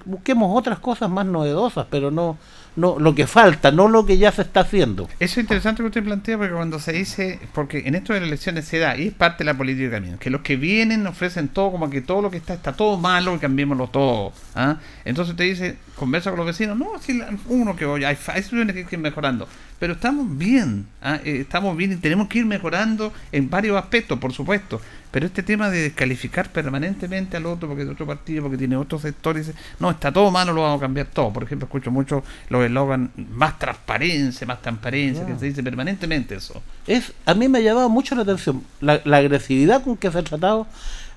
Busquemos 0.06 0.58
otras 0.58 0.80
cosas 0.80 1.10
más 1.10 1.26
novedosas, 1.26 1.88
pero 1.90 2.10
no, 2.10 2.38
no 2.78 3.00
lo 3.00 3.16
que 3.16 3.28
falta, 3.28 3.72
no 3.72 3.90
lo 3.90 4.06
que 4.06 4.18
ya 4.18 4.32
se 4.32 4.44
está 4.44 4.62
haciendo. 4.62 5.10
Eso 5.20 5.40
es 5.40 5.44
interesante 5.44 5.82
que 5.82 5.88
usted 5.88 6.04
plantea 6.04 6.38
porque 6.38 6.54
cuando 6.54 6.80
se 6.80 6.94
dice, 6.94 7.40
porque 7.54 7.84
en 7.86 7.96
esto 7.96 8.14
de 8.14 8.22
las 8.22 8.28
elecciones 8.28 8.66
se 8.66 8.80
da, 8.80 8.96
y 8.96 9.08
es 9.08 9.14
parte 9.14 9.40
de 9.40 9.52
la 9.52 9.58
política 9.58 9.92
camino, 9.92 10.18
que 10.20 10.30
los 10.30 10.42
que 10.42 10.56
vienen 10.56 11.06
ofrecen 11.06 11.50
todo 11.50 11.72
como 11.72 11.90
que 11.90 12.02
todo 12.02 12.22
lo 12.22 12.32
que 12.32 12.38
está 12.38 12.54
está 12.54 12.74
todo 12.74 12.98
malo 12.98 13.36
y 13.36 13.40
cambiémoslo 13.40 13.88
todo. 13.88 14.32
¿ah? 14.56 14.78
Entonces 15.04 15.36
te 15.36 15.44
dice, 15.44 15.78
conversa 15.96 16.30
con 16.30 16.38
los 16.38 16.46
vecinos, 16.46 16.78
no, 16.78 16.88
si 17.02 17.20
uno 17.48 17.76
que 17.76 17.86
hoy 17.86 18.06
hay, 18.06 18.16
situaciones 18.16 18.74
que 18.74 18.80
hay 18.80 18.86
que 18.86 18.96
ir 18.96 19.02
mejorando, 19.02 19.48
pero 19.80 19.94
estamos 19.94 20.38
bien, 20.38 20.88
¿ah? 21.02 21.20
Eh, 21.24 21.40
estamos 21.42 21.76
bien 21.76 21.92
y 21.92 21.96
tenemos 21.98 22.28
que 22.28 22.40
ir 22.40 22.46
mejorando 22.46 23.12
en 23.32 23.50
varios 23.50 23.78
aspectos, 23.78 24.18
por 24.20 24.34
supuesto. 24.34 24.82
Pero 25.18 25.26
este 25.26 25.42
tema 25.42 25.72
de 25.72 25.82
descalificar 25.82 26.52
permanentemente 26.52 27.38
al 27.38 27.48
otro 27.48 27.68
porque 27.68 27.82
es 27.82 27.88
de 27.88 27.94
otro 27.96 28.06
partido, 28.06 28.44
porque 28.44 28.56
tiene 28.60 28.76
otros 28.76 29.02
sectores, 29.02 29.52
no, 29.80 29.90
está 29.90 30.12
todo 30.12 30.30
malo, 30.30 30.54
lo 30.54 30.62
vamos 30.62 30.78
a 30.78 30.82
cambiar 30.82 31.08
todo. 31.08 31.34
Por 31.34 31.42
ejemplo, 31.42 31.66
escucho 31.66 31.90
mucho 31.90 32.24
los 32.50 32.64
eslogan 32.64 33.10
más 33.34 33.58
transparencia, 33.58 34.46
más 34.46 34.62
transparencia, 34.62 35.26
que 35.26 35.36
se 35.36 35.46
dice 35.48 35.64
permanentemente 35.64 36.36
eso. 36.36 36.62
es 36.86 37.14
a 37.26 37.34
mí 37.34 37.48
me 37.48 37.58
ha 37.58 37.62
llamado 37.62 37.90
mucho 37.90 38.14
la 38.14 38.22
atención 38.22 38.62
la, 38.80 39.02
la 39.06 39.18
agresividad 39.18 39.84
con 39.84 39.98
que 39.98 40.12
se 40.12 40.20
ha 40.20 40.24
tratado 40.24 40.68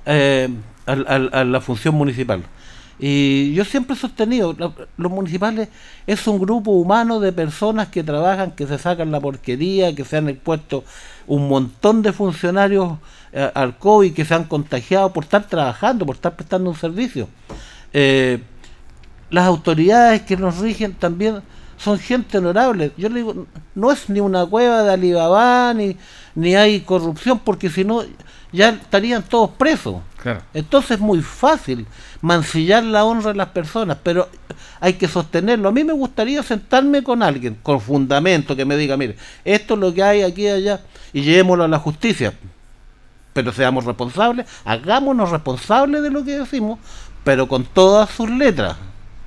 eh, 0.07 0.49
a, 0.87 1.45
la 1.45 1.61
función 1.61 1.95
municipal. 1.95 2.43
Y 2.99 3.53
yo 3.53 3.67
siempre 3.67 3.97
he 3.97 3.99
sostenido, 3.99 4.55
la- 4.59 4.73
los 4.97 5.13
municipales 5.13 5.69
es 6.07 6.27
un 6.27 6.39
grupo 6.39 6.71
humano 6.71 7.21
de 7.21 7.35
personas 7.35 7.89
que 7.89 8.03
trabajan, 8.03 8.53
que 8.53 8.67
se 8.67 8.79
sacan 8.79 9.11
la 9.13 9.21
porquería, 9.21 9.95
que 9.95 10.07
se 10.07 10.17
han 10.17 10.31
expuesto 10.31 10.85
un 11.27 11.51
montón 11.51 12.01
de 12.01 12.15
funcionarios 12.15 12.95
eh, 13.33 13.51
al 13.55 13.79
COVID, 13.79 14.13
que 14.13 14.25
se 14.25 14.35
han 14.35 14.45
contagiado 14.45 15.13
por 15.13 15.25
estar 15.25 15.47
trabajando, 15.47 16.05
por 16.07 16.17
estar 16.17 16.35
prestando 16.35 16.71
un 16.71 16.77
servicio. 16.77 17.29
Eh, 17.93 18.43
las 19.31 19.47
autoridades 19.47 20.23
que 20.23 20.37
nos 20.37 20.59
rigen 20.59 20.95
también 20.95 21.41
son 21.77 21.99
gente 21.99 22.39
honorable. 22.39 22.93
Yo 22.97 23.09
le 23.09 23.17
digo, 23.17 23.47
no 23.75 23.93
es 23.93 24.11
ni 24.11 24.21
una 24.21 24.45
cueva 24.45 24.83
de 24.83 24.93
Alibaba, 24.93 25.73
ni, 25.75 25.97
ni 26.35 26.55
hay 26.55 26.81
corrupción, 26.81 27.39
porque 27.39 27.71
si 27.71 27.85
no, 27.85 28.03
ya 28.53 28.71
estarían 28.71 29.23
todos 29.23 29.51
presos. 29.51 29.97
Claro. 30.21 30.43
Entonces 30.53 30.93
es 30.93 31.01
muy 31.01 31.23
fácil 31.23 31.87
mancillar 32.21 32.85
la 32.85 33.05
honra 33.05 33.31
de 33.31 33.39
las 33.39 33.49
personas, 33.49 33.97
pero 34.03 34.29
hay 34.81 34.95
que 34.95 35.09
sostenerlo. 35.09 35.69
A 35.69 35.73
mí 35.73 35.85
me 35.85 35.93
gustaría 35.93 36.43
sentarme 36.43 37.03
con 37.03 37.23
alguien, 37.23 37.57
con 37.63 37.81
fundamento, 37.81 38.57
que 38.57 38.65
me 38.65 38.77
diga, 38.77 38.97
mire, 38.97 39.17
esto 39.45 39.75
es 39.75 39.81
lo 39.81 39.95
que 39.95 40.03
hay 40.03 40.23
aquí 40.23 40.43
y 40.43 40.49
allá, 40.49 40.81
y 41.13 41.23
llevémoslo 41.23 41.65
a 41.65 41.69
la 41.69 41.79
justicia. 41.79 42.35
Pero 43.33 43.53
seamos 43.53 43.85
responsables, 43.85 44.47
hagámonos 44.65 45.31
responsables 45.31 46.03
de 46.03 46.11
lo 46.11 46.25
que 46.25 46.39
decimos, 46.39 46.79
pero 47.25 47.47
con 47.49 47.65
todas 47.65 48.11
sus 48.11 48.29
letras, 48.29 48.77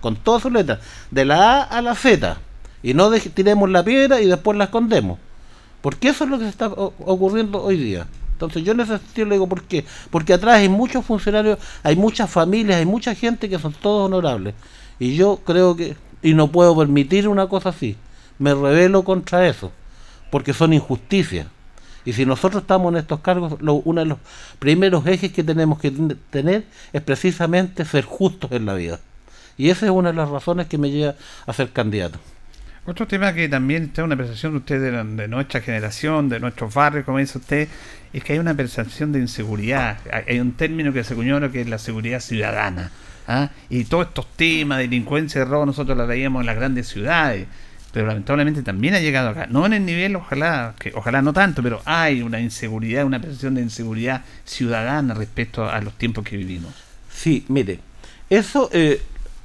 con 0.01 0.15
todas 0.15 0.41
sus 0.41 0.51
letras, 0.51 0.79
de 1.11 1.25
la 1.25 1.61
A 1.61 1.63
a 1.63 1.81
la 1.81 1.95
Z, 1.95 2.37
y 2.81 2.93
no 2.93 3.09
tiremos 3.11 3.69
la 3.69 3.83
piedra 3.83 4.19
y 4.19 4.27
después 4.27 4.57
la 4.57 4.65
escondemos. 4.65 5.19
Porque 5.81 6.09
eso 6.09 6.23
es 6.23 6.29
lo 6.29 6.37
que 6.37 6.45
se 6.45 6.49
está 6.49 6.67
ocurriendo 6.67 7.61
hoy 7.61 7.77
día. 7.77 8.07
Entonces 8.33 8.63
yo 8.63 8.73
en 8.73 8.81
ese 8.81 8.97
sentido 8.97 9.27
le 9.27 9.35
digo, 9.35 9.47
¿por 9.47 9.63
qué? 9.63 9.85
Porque 10.09 10.33
atrás 10.33 10.55
hay 10.55 10.69
muchos 10.69 11.05
funcionarios, 11.05 11.59
hay 11.81 11.95
muchas 11.95 12.29
familias, 12.29 12.79
hay 12.79 12.85
mucha 12.85 13.15
gente 13.15 13.49
que 13.49 13.59
son 13.59 13.73
todos 13.73 14.07
honorables. 14.07 14.53
Y 14.99 15.15
yo 15.15 15.39
creo 15.45 15.75
que, 15.75 15.95
y 16.21 16.33
no 16.33 16.47
puedo 16.47 16.75
permitir 16.75 17.27
una 17.27 17.47
cosa 17.47 17.69
así. 17.69 17.95
Me 18.39 18.53
rebelo 18.53 19.03
contra 19.03 19.47
eso, 19.47 19.71
porque 20.31 20.53
son 20.53 20.73
injusticias. 20.73 21.47
Y 22.05 22.13
si 22.13 22.25
nosotros 22.25 22.63
estamos 22.63 22.91
en 22.93 22.99
estos 22.99 23.19
cargos, 23.21 23.61
lo- 23.61 23.75
uno 23.75 24.01
de 24.01 24.07
los 24.07 24.17
primeros 24.59 25.05
ejes 25.07 25.31
que 25.31 25.43
tenemos 25.43 25.79
que 25.79 25.91
ten- 25.91 26.17
tener 26.29 26.63
es 26.91 27.01
precisamente 27.01 27.85
ser 27.85 28.03
justos 28.05 28.51
en 28.51 28.65
la 28.65 28.73
vida. 28.73 28.99
Y 29.57 29.69
esa 29.69 29.85
es 29.85 29.91
una 29.91 30.09
de 30.11 30.15
las 30.17 30.29
razones 30.29 30.67
que 30.67 30.77
me 30.77 30.89
lleva 30.91 31.15
a 31.45 31.53
ser 31.53 31.71
candidato. 31.71 32.19
Otro 32.85 33.07
tema 33.07 33.33
que 33.33 33.47
también 33.47 33.83
está 33.83 34.03
una 34.03 34.17
percepción 34.17 34.51
de 34.51 34.57
usted 34.57 34.81
de, 35.15 35.27
nuestra 35.29 35.61
generación, 35.61 36.27
de 36.27 36.41
nuestros 36.41 36.73
barrios, 36.73 37.05
como 37.05 37.19
dice 37.19 37.37
usted, 37.37 37.69
es 38.11 38.23
que 38.23 38.33
hay 38.33 38.39
una 38.39 38.53
percepción 38.55 39.13
de 39.13 39.19
inseguridad. 39.19 39.99
Hay, 40.27 40.39
un 40.41 40.51
término 40.51 40.91
que 40.91 41.03
se 41.05 41.13
acuñó 41.13 41.39
que 41.49 41.61
es 41.61 41.69
la 41.69 41.77
seguridad 41.77 42.19
ciudadana. 42.19 42.91
¿ah? 43.25 43.51
Y 43.69 43.85
todos 43.85 44.07
estos 44.07 44.27
temas 44.35 44.79
de 44.79 44.83
delincuencia 44.83 45.41
y 45.41 45.45
robo 45.45 45.65
nosotros 45.65 45.97
la 45.97 46.03
veíamos 46.05 46.41
en 46.41 46.47
las 46.47 46.57
grandes 46.57 46.89
ciudades. 46.89 47.47
Pero 47.93 48.07
lamentablemente 48.07 48.63
también 48.63 48.95
ha 48.95 48.99
llegado 48.99 49.29
acá. 49.29 49.45
No 49.49 49.65
en 49.67 49.73
el 49.73 49.85
nivel, 49.85 50.15
ojalá, 50.15 50.73
que 50.79 50.91
ojalá 50.95 51.21
no 51.21 51.31
tanto, 51.31 51.61
pero 51.63 51.79
hay 51.85 52.21
una 52.23 52.39
inseguridad, 52.41 53.05
una 53.05 53.19
percepción 53.21 53.53
de 53.53 53.61
inseguridad 53.61 54.23
ciudadana 54.45 55.13
respecto 55.13 55.69
a 55.69 55.79
los 55.79 55.93
tiempos 55.93 56.25
que 56.25 56.35
vivimos. 56.35 56.73
Sí, 57.13 57.45
mire, 57.49 57.79
eso 58.31 58.69
eh, 58.73 58.99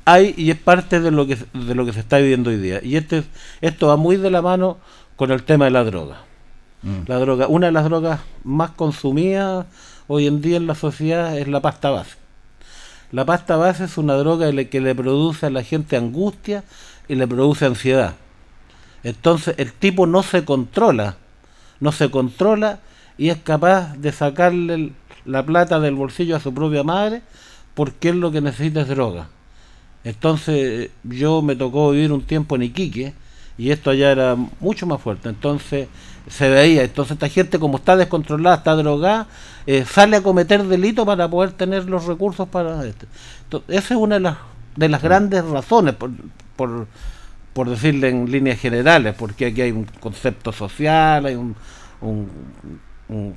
hay 0.07 0.35
y 0.39 0.51
es 0.51 0.57
parte 0.57 0.99
de 1.01 1.11
lo 1.11 1.27
que 1.27 1.37
de 1.53 1.75
lo 1.75 1.85
que 1.85 1.93
se 1.93 2.01
está 2.01 2.17
viviendo 2.17 2.49
hoy 2.49 2.57
día. 2.57 2.81
Y 2.83 2.97
este, 2.97 3.23
esto 3.61 3.89
va 3.89 3.97
muy 3.99 4.17
de 4.17 4.31
la 4.31 4.41
mano 4.41 4.79
con 5.17 5.31
el 5.31 5.43
tema 5.43 5.67
de 5.67 5.71
la 5.73 5.85
droga. 5.85 6.23
La 7.07 7.17
droga, 7.19 7.49
una 7.49 7.67
de 7.67 7.73
las 7.73 7.85
drogas 7.85 8.21
más 8.45 8.71
consumidas 8.71 9.67
hoy 10.07 10.27
en 10.27 10.41
día 10.41 10.57
en 10.57 10.67
la 10.67 10.75
sociedad 10.75 11.37
es 11.37 11.49
la 11.49 11.61
pasta 11.61 11.91
base. 11.91 12.17
La 13.13 13.25
pasta 13.27 13.57
base 13.57 13.85
es 13.85 13.99
una 13.99 14.15
droga 14.15 14.51
le- 14.53 14.69
que 14.71 14.81
le 14.81 14.95
produce 14.95 15.45
a 15.47 15.51
la 15.51 15.63
gente 15.65 15.97
angustia 15.97 16.63
y 17.09 17.15
le 17.17 17.27
produce 17.27 17.67
ansiedad. 17.67 18.15
Entonces 19.03 19.55
el 19.59 19.73
tipo 19.73 20.07
no 20.07 20.23
se 20.23 20.45
controla, 20.45 21.17
no 21.81 21.93
se 21.93 22.11
controla 22.11 22.81
y 23.17 23.31
es 23.31 23.39
capaz 23.39 23.97
de 23.97 24.13
sacarle 24.13 24.93
la 25.25 25.45
plata 25.45 25.81
del 25.81 25.95
bolsillo 25.95 26.37
a 26.37 26.41
su 26.41 26.53
propia 26.53 26.83
madre 26.83 27.23
porque 27.75 28.09
él 28.09 28.21
lo 28.21 28.31
que 28.31 28.41
necesita 28.41 28.81
es 28.81 28.89
droga. 28.89 29.29
Entonces 30.05 30.91
yo 31.05 31.43
me 31.43 31.57
tocó 31.57 31.91
vivir 31.91 32.13
un 32.13 32.23
tiempo 32.23 32.57
en 32.57 32.63
Iquique 32.63 33.15
y 33.57 33.71
esto 33.71 33.91
allá 33.91 34.13
era 34.13 34.37
mucho 34.61 34.87
más 34.87 35.01
fuerte. 35.01 35.29
Entonces 35.29 35.89
se 36.29 36.49
veía, 36.49 36.85
entonces 36.85 37.13
esta 37.13 37.29
gente 37.29 37.59
como 37.59 37.79
está 37.79 37.97
descontrolada, 37.97 38.57
está 38.57 38.75
drogada, 38.77 39.27
eh, 39.67 39.85
sale 39.85 40.17
a 40.17 40.23
cometer 40.23 40.65
delito 40.65 41.05
para 41.05 41.29
poder 41.29 41.53
tener 41.53 41.89
los 41.89 42.07
recursos 42.07 42.49
para 42.49 42.85
esto. 42.87 43.07
Entonces, 43.45 43.77
esa 43.77 43.95
es 43.95 44.01
una 44.01 44.17
de 44.17 44.21
las, 44.21 44.37
de 44.77 44.89
las 44.89 45.03
grandes 45.03 45.45
razones, 45.45 45.95
por, 45.95 46.11
por, 46.57 46.87
por 47.53 47.69
decirle 47.69 48.09
en 48.09 48.31
líneas 48.31 48.59
generales, 48.61 49.15
porque 49.19 49.47
aquí 49.47 49.63
hay 49.63 49.73
un 49.73 49.85
concepto 50.01 50.53
social, 50.53 51.27
hay 51.27 51.35
un, 51.35 51.57
un- 52.01 52.29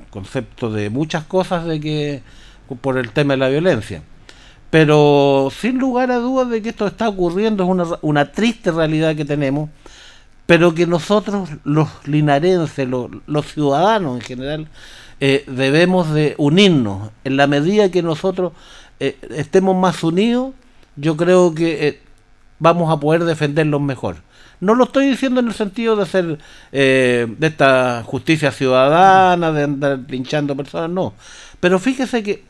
concepto 0.10 0.70
de 0.70 0.90
muchas 0.90 1.24
cosas 1.24 1.66
de 1.66 1.80
que 1.80 2.22
por 2.82 2.98
el 2.98 3.12
tema 3.12 3.34
de 3.34 3.38
la 3.38 3.50
violencia. 3.50 4.04
Pero 4.70 5.50
sin 5.58 5.78
lugar 5.80 6.12
a 6.12 6.18
dudas 6.18 6.50
de 6.50 6.62
que 6.62 6.70
esto 6.70 6.88
está 6.88 7.10
ocurriendo, 7.10 7.64
es 7.64 7.70
una, 7.70 7.86
una 8.02 8.32
triste 8.32 8.72
realidad 8.72 9.16
que 9.16 9.26
tenemos, 9.26 9.70
pero 10.46 10.74
que 10.74 10.86
nosotros, 10.88 11.50
los 11.64 11.88
linarenses, 12.06 12.88
los, 12.88 13.10
los 13.28 13.46
ciudadanos 13.52 14.16
en 14.18 14.22
general, 14.22 14.68
eh, 15.20 15.44
debemos 15.48 16.12
de 16.14 16.36
unirnos. 16.38 17.12
En 17.24 17.38
la 17.38 17.48
medida 17.48 17.92
que 17.92 18.02
nosotros 18.04 18.54
eh, 19.00 19.18
estemos 19.36 19.76
más 19.76 20.04
unidos, 20.04 20.54
yo 20.96 21.16
creo 21.16 21.54
que 21.54 21.88
eh, 21.88 22.00
vamos 22.62 22.94
a 22.94 23.00
poder 23.00 23.26
defenderlos 23.26 23.82
mejor. 23.82 24.18
No 24.60 24.76
lo 24.76 24.84
estoy 24.86 25.10
diciendo 25.10 25.40
en 25.40 25.48
el 25.48 25.54
sentido 25.54 25.96
de 25.96 26.06
ser 26.06 26.38
de 26.72 27.36
esta 27.42 28.04
justicia 28.06 28.52
ciudadana, 28.52 29.52
de 29.52 29.64
andar 29.64 30.00
linchando 30.08 30.56
personas, 30.56 30.92
no. 30.92 31.14
Pero 31.60 31.80
fíjese 31.80 32.22
que 32.22 32.44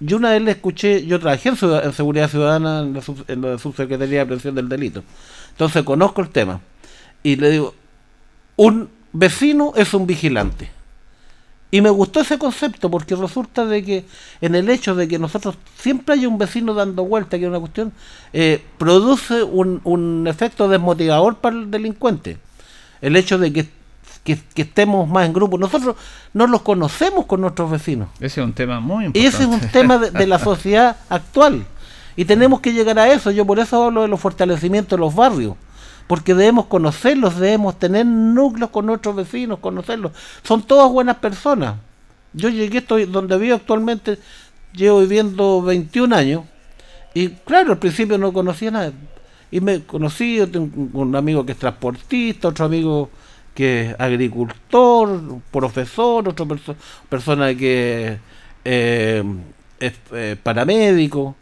yo 0.00 0.16
una 0.16 0.30
vez 0.30 0.42
le 0.42 0.50
escuché, 0.52 1.06
yo 1.06 1.20
trabajé 1.20 1.50
en, 1.50 1.92
Seguridad 1.92 2.30
Ciudadana 2.30 2.80
en 2.80 2.94
la, 2.94 3.02
en 3.28 3.40
la 3.42 3.58
Subsecretaría 3.58 4.20
de 4.20 4.26
Prevención 4.26 4.54
del 4.54 4.68
Delito. 4.68 5.04
Entonces 5.50 5.82
conozco 5.84 6.22
el 6.22 6.30
tema. 6.30 6.60
Y 7.22 7.36
le 7.36 7.50
digo, 7.50 7.74
un 8.56 8.88
vecino 9.12 9.74
es 9.76 9.92
un 9.92 10.06
vigilante. 10.06 10.70
Y 11.70 11.80
me 11.80 11.90
gustó 11.90 12.20
ese 12.20 12.38
concepto 12.38 12.90
porque 12.90 13.16
resulta 13.16 13.64
de 13.64 13.84
que 13.84 14.04
en 14.40 14.54
el 14.54 14.68
hecho 14.70 14.94
de 14.94 15.08
que 15.08 15.18
nosotros 15.18 15.56
siempre 15.76 16.14
hay 16.14 16.26
un 16.26 16.38
vecino 16.38 16.74
dando 16.74 17.04
vuelta, 17.04 17.38
que 17.38 17.44
es 17.44 17.48
una 17.48 17.58
cuestión, 17.58 17.92
eh, 18.32 18.64
produce 18.78 19.42
un, 19.42 19.80
un, 19.82 20.26
efecto 20.28 20.68
desmotivador 20.68 21.36
para 21.38 21.56
el 21.56 21.70
delincuente. 21.70 22.38
El 23.00 23.16
hecho 23.16 23.36
de 23.38 23.52
que, 23.52 23.68
que, 24.24 24.38
estemos 24.54 25.08
más 25.08 25.26
en 25.26 25.32
grupo. 25.32 25.58
Nosotros 25.58 25.96
no 26.32 26.46
los 26.46 26.62
conocemos 26.62 27.26
con 27.26 27.40
nuestros 27.40 27.70
vecinos. 27.70 28.08
Ese 28.20 28.40
es 28.40 28.46
un 28.46 28.52
tema 28.52 28.78
muy 28.78 29.06
importante. 29.06 29.28
Ese 29.28 29.42
es 29.42 29.48
un 29.48 29.60
tema 29.70 29.98
de, 29.98 30.12
de 30.12 30.26
la 30.26 30.38
sociedad 30.42 30.96
actual. 31.08 31.66
Y 32.14 32.24
tenemos 32.24 32.60
que 32.60 32.72
llegar 32.72 32.98
a 32.98 33.12
eso. 33.12 33.32
Yo 33.32 33.44
por 33.44 33.58
eso 33.58 33.84
hablo 33.84 34.02
de 34.02 34.08
los 34.08 34.20
fortalecimientos 34.20 34.96
de 34.96 35.00
los 35.00 35.14
barrios 35.14 35.56
porque 36.06 36.34
debemos 36.34 36.66
conocerlos, 36.66 37.38
debemos 37.38 37.78
tener 37.78 38.06
núcleos 38.06 38.70
con 38.70 38.86
nuestros 38.86 39.16
vecinos, 39.16 39.58
conocerlos. 39.58 40.12
Son 40.42 40.62
todas 40.62 40.90
buenas 40.90 41.16
personas. 41.16 41.76
Yo 42.32 42.48
llegué, 42.48 42.78
estoy 42.78 43.06
donde 43.06 43.38
vivo 43.38 43.56
actualmente, 43.56 44.18
llevo 44.72 45.00
viviendo 45.00 45.62
21 45.62 46.14
años, 46.14 46.44
y 47.14 47.30
claro, 47.30 47.72
al 47.72 47.78
principio 47.78 48.18
no 48.18 48.32
conocía 48.32 48.70
nada. 48.70 48.92
Y 49.50 49.60
me 49.60 49.82
conocí, 49.84 50.38
tengo 50.52 51.00
un 51.00 51.16
amigo 51.16 51.46
que 51.46 51.52
es 51.52 51.58
transportista, 51.58 52.48
otro 52.48 52.66
amigo 52.66 53.08
que 53.54 53.86
es 53.86 53.96
agricultor, 53.98 55.40
profesor, 55.50 56.28
otra 56.28 56.46
persona 57.08 57.54
que 57.54 58.18
eh, 58.64 59.24
es 59.80 59.94
eh, 60.12 60.36
paramédico. 60.42 61.36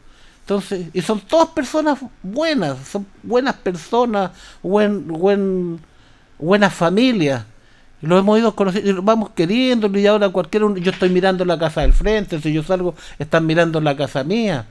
Entonces, 0.44 0.88
y 0.92 1.00
son 1.00 1.20
todas 1.20 1.48
personas 1.48 1.98
buenas, 2.22 2.76
son 2.86 3.06
buenas 3.22 3.54
personas, 3.54 4.30
buen, 4.62 5.08
buen, 5.08 5.80
buenas 6.38 6.74
familias. 6.74 7.46
Lo 8.02 8.18
hemos 8.18 8.38
ido 8.38 8.54
conociendo, 8.54 9.00
vamos 9.00 9.30
queriendo, 9.30 9.86
y 9.98 10.06
ahora 10.06 10.28
cualquier 10.28 10.62
yo 10.74 10.90
estoy 10.92 11.08
mirando 11.08 11.46
la 11.46 11.58
casa 11.58 11.80
del 11.80 11.94
frente, 11.94 12.42
si 12.42 12.52
yo 12.52 12.62
salgo, 12.62 12.94
están 13.18 13.46
mirando 13.46 13.80
la 13.80 13.96
casa 13.96 14.22
mía. 14.22 14.66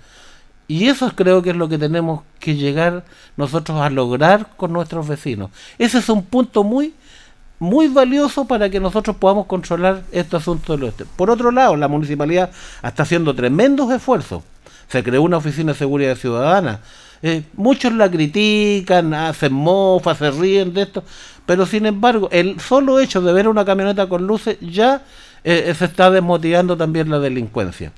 Y 0.68 0.90
eso 0.90 1.12
creo 1.16 1.42
que 1.42 1.50
es 1.50 1.56
lo 1.56 1.68
que 1.68 1.80
tenemos 1.80 2.22
que 2.38 2.56
llegar 2.56 3.04
nosotros 3.36 3.82
a 3.82 3.90
lograr 3.90 4.50
con 4.56 4.74
nuestros 4.74 5.08
vecinos. 5.08 5.50
Ese 5.80 5.98
es 5.98 6.08
un 6.08 6.24
punto 6.24 6.64
muy, 6.64 6.94
muy 7.58 7.88
valioso 7.88 8.46
para 8.46 8.70
que 8.70 8.80
nosotros 8.80 9.16
podamos 9.16 9.48
controlar 9.48 10.04
este 10.12 10.38
asunto 10.38 10.74
del 10.74 10.84
oeste. 10.84 11.06
Por 11.16 11.32
otro 11.32 11.50
lado, 11.50 11.76
la 11.76 11.88
municipalidad 11.88 12.52
está 12.84 13.02
haciendo 13.02 13.34
tremendos 13.34 13.92
esfuerzos 13.92 14.44
se 14.94 15.04
creó 15.04 15.24
una 15.24 15.38
oficina 15.38 15.72
de 15.74 15.80
seguridad 15.80 16.16
ciudadana. 16.16 16.80
Eh, 17.24 17.42
muchos 17.56 17.92
la 17.94 18.12
critican, 18.12 19.12
hacen 19.16 19.52
mofa, 19.52 20.14
se 20.14 20.30
ríen 20.30 20.72
de 20.72 20.84
esto, 20.84 21.04
pero 21.48 21.66
sin 21.66 21.88
embargo, 21.88 22.30
el 22.32 22.60
solo 22.60 23.00
hecho 23.00 23.20
de 23.20 23.34
ver 23.34 23.48
una 23.48 23.66
camioneta 23.66 24.08
con 24.08 24.28
luces 24.28 24.58
ya 24.62 25.02
eh, 25.44 25.74
se 25.76 25.86
está 25.86 26.12
desmotivando 26.12 26.78
también 26.78 27.10
la 27.10 27.18
delincuencia. 27.18 27.92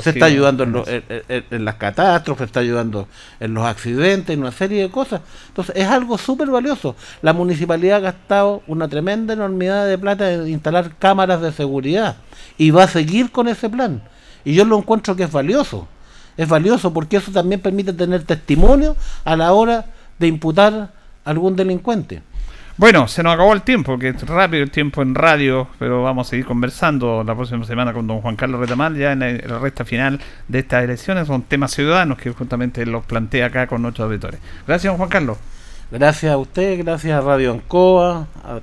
se 0.00 0.10
está 0.10 0.24
ayudando 0.24 0.64
en, 0.64 1.64
las 1.66 1.74
catástrofes, 1.74 2.46
está 2.46 2.60
ayudando 2.60 3.08
en 3.38 3.52
los 3.52 3.66
accidentes, 3.66 4.32
en 4.32 4.40
una 4.40 4.52
serie 4.52 4.80
de 4.80 4.90
cosas. 4.90 5.20
Entonces, 5.48 5.76
es 5.76 5.86
algo 5.86 6.16
súper 6.16 6.48
valioso. 6.48 6.96
La 7.20 7.34
municipalidad 7.34 7.98
ha 7.98 8.00
gastado 8.00 8.62
una 8.66 8.88
tremenda 8.88 9.34
enormidad 9.34 9.86
de 9.86 9.98
plata 9.98 10.32
en 10.32 10.48
instalar 10.48 10.96
cámaras 10.98 11.42
de 11.42 11.52
seguridad 11.52 12.16
y 12.56 12.70
va 12.70 12.84
a 12.84 12.88
seguir 12.88 13.30
con 13.30 13.48
ese 13.48 13.68
plan. 13.68 14.02
Y 14.46 14.54
yo 14.54 14.64
lo 14.64 14.78
encuentro 14.78 15.14
que 15.14 15.24
es 15.24 15.30
valioso 15.30 15.86
es 16.36 16.48
valioso 16.48 16.92
porque 16.92 17.16
eso 17.16 17.32
también 17.32 17.60
permite 17.60 17.92
tener 17.92 18.24
testimonio 18.24 18.96
a 19.24 19.36
la 19.36 19.52
hora 19.52 19.86
de 20.18 20.26
imputar 20.26 20.72
a 20.74 20.90
algún 21.30 21.56
delincuente. 21.56 22.22
Bueno, 22.78 23.08
se 23.08 23.22
nos 23.22 23.32
acabó 23.32 23.54
el 23.54 23.62
tiempo, 23.62 23.98
que 23.98 24.10
es 24.10 24.22
rápido 24.26 24.62
el 24.62 24.70
tiempo 24.70 25.00
en 25.00 25.14
radio, 25.14 25.66
pero 25.78 26.02
vamos 26.02 26.26
a 26.26 26.30
seguir 26.30 26.44
conversando 26.44 27.24
la 27.24 27.34
próxima 27.34 27.64
semana 27.64 27.94
con 27.94 28.06
don 28.06 28.20
Juan 28.20 28.36
Carlos 28.36 28.60
Retamal, 28.60 28.94
ya 28.98 29.12
en 29.12 29.20
la, 29.20 29.58
recta 29.58 29.86
final 29.86 30.20
de 30.46 30.58
estas 30.58 30.84
elecciones. 30.84 31.26
Son 31.26 31.40
temas 31.40 31.72
ciudadanos 31.72 32.18
que 32.18 32.32
justamente 32.32 32.84
los 32.84 33.06
plantea 33.06 33.46
acá 33.46 33.66
con 33.66 33.80
nuestros 33.80 34.04
auditores. 34.04 34.40
Gracias, 34.66 34.92
don 34.92 34.98
Juan 34.98 35.08
Carlos. 35.08 35.38
Gracias 35.90 36.30
a 36.30 36.36
usted, 36.36 36.78
gracias 36.84 37.18
a 37.18 37.22
Radio 37.22 37.52
Ancoa, 37.52 38.26
a 38.44 38.60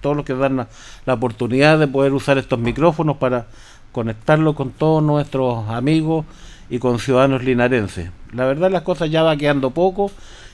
todos 0.00 0.16
los 0.16 0.24
que 0.24 0.32
dan 0.32 0.56
la, 0.56 0.68
la 1.04 1.12
oportunidad 1.12 1.78
de 1.78 1.88
poder 1.88 2.14
usar 2.14 2.38
estos 2.38 2.58
micrófonos 2.58 3.18
para 3.18 3.48
conectarlo 3.92 4.54
con 4.54 4.70
todos 4.70 5.02
nuestros 5.02 5.68
amigos 5.68 6.24
y 6.72 6.78
con 6.78 6.98
ciudadanos 6.98 7.44
linarenses. 7.44 8.10
La 8.32 8.46
verdad 8.46 8.70
las 8.70 8.80
cosas 8.80 9.10
ya 9.10 9.22
va 9.22 9.36
quedando 9.36 9.72
poco 9.72 10.10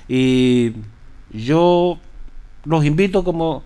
y 0.09 0.73
yo 1.31 1.97
los 2.64 2.85
invito, 2.85 3.23
como 3.23 3.62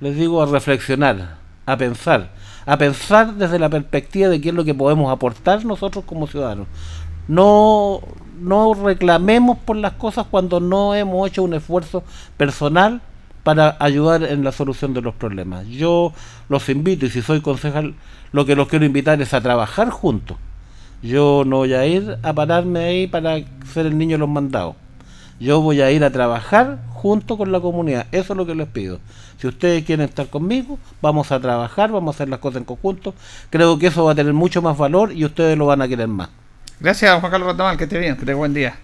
les 0.00 0.16
digo, 0.16 0.42
a 0.42 0.46
reflexionar, 0.46 1.36
a 1.66 1.76
pensar, 1.76 2.30
a 2.64 2.78
pensar 2.78 3.34
desde 3.34 3.58
la 3.58 3.68
perspectiva 3.68 4.30
de 4.30 4.40
qué 4.40 4.48
es 4.48 4.54
lo 4.54 4.64
que 4.64 4.72
podemos 4.72 5.12
aportar 5.12 5.66
nosotros 5.66 6.06
como 6.06 6.26
ciudadanos. 6.26 6.66
No, 7.28 8.00
no 8.40 8.72
reclamemos 8.72 9.58
por 9.58 9.76
las 9.76 9.92
cosas 9.92 10.24
cuando 10.30 10.60
no 10.60 10.94
hemos 10.94 11.28
hecho 11.28 11.42
un 11.42 11.52
esfuerzo 11.52 12.04
personal 12.38 13.02
para 13.42 13.76
ayudar 13.80 14.22
en 14.22 14.44
la 14.44 14.52
solución 14.52 14.94
de 14.94 15.02
los 15.02 15.14
problemas. 15.14 15.66
Yo 15.66 16.14
los 16.48 16.70
invito 16.70 17.04
y 17.04 17.10
si 17.10 17.20
soy 17.20 17.42
concejal, 17.42 17.96
lo 18.32 18.46
que 18.46 18.56
los 18.56 18.68
quiero 18.68 18.86
invitar 18.86 19.20
es 19.20 19.34
a 19.34 19.42
trabajar 19.42 19.90
juntos 19.90 20.38
yo 21.02 21.42
no 21.44 21.58
voy 21.58 21.74
a 21.74 21.84
ir 21.86 22.18
a 22.22 22.32
pararme 22.32 22.80
ahí 22.80 23.06
para 23.06 23.36
ser 23.72 23.86
el 23.86 23.98
niño 23.98 24.12
de 24.12 24.18
los 24.18 24.28
mandados. 24.28 24.76
Yo 25.40 25.60
voy 25.60 25.80
a 25.80 25.90
ir 25.90 26.04
a 26.04 26.10
trabajar 26.10 26.78
junto 26.90 27.36
con 27.36 27.50
la 27.50 27.60
comunidad. 27.60 28.06
Eso 28.12 28.32
es 28.32 28.36
lo 28.36 28.46
que 28.46 28.54
les 28.54 28.68
pido. 28.68 29.00
Si 29.38 29.48
ustedes 29.48 29.84
quieren 29.84 30.08
estar 30.08 30.28
conmigo, 30.28 30.78
vamos 31.00 31.32
a 31.32 31.40
trabajar, 31.40 31.90
vamos 31.90 32.14
a 32.14 32.16
hacer 32.16 32.28
las 32.28 32.38
cosas 32.38 32.58
en 32.58 32.64
conjunto. 32.64 33.12
Creo 33.50 33.76
que 33.76 33.88
eso 33.88 34.04
va 34.04 34.12
a 34.12 34.14
tener 34.14 34.32
mucho 34.32 34.62
más 34.62 34.78
valor 34.78 35.12
y 35.12 35.24
ustedes 35.24 35.58
lo 35.58 35.66
van 35.66 35.82
a 35.82 35.88
querer 35.88 36.06
más. 36.06 36.28
Gracias, 36.78 37.18
Juan 37.18 37.32
Carlos 37.32 37.48
Retamal. 37.50 37.76
Que 37.76 37.84
esté 37.84 37.98
bien, 37.98 38.16
que 38.16 38.24
tenga 38.24 38.38
buen 38.38 38.54
día. 38.54 38.76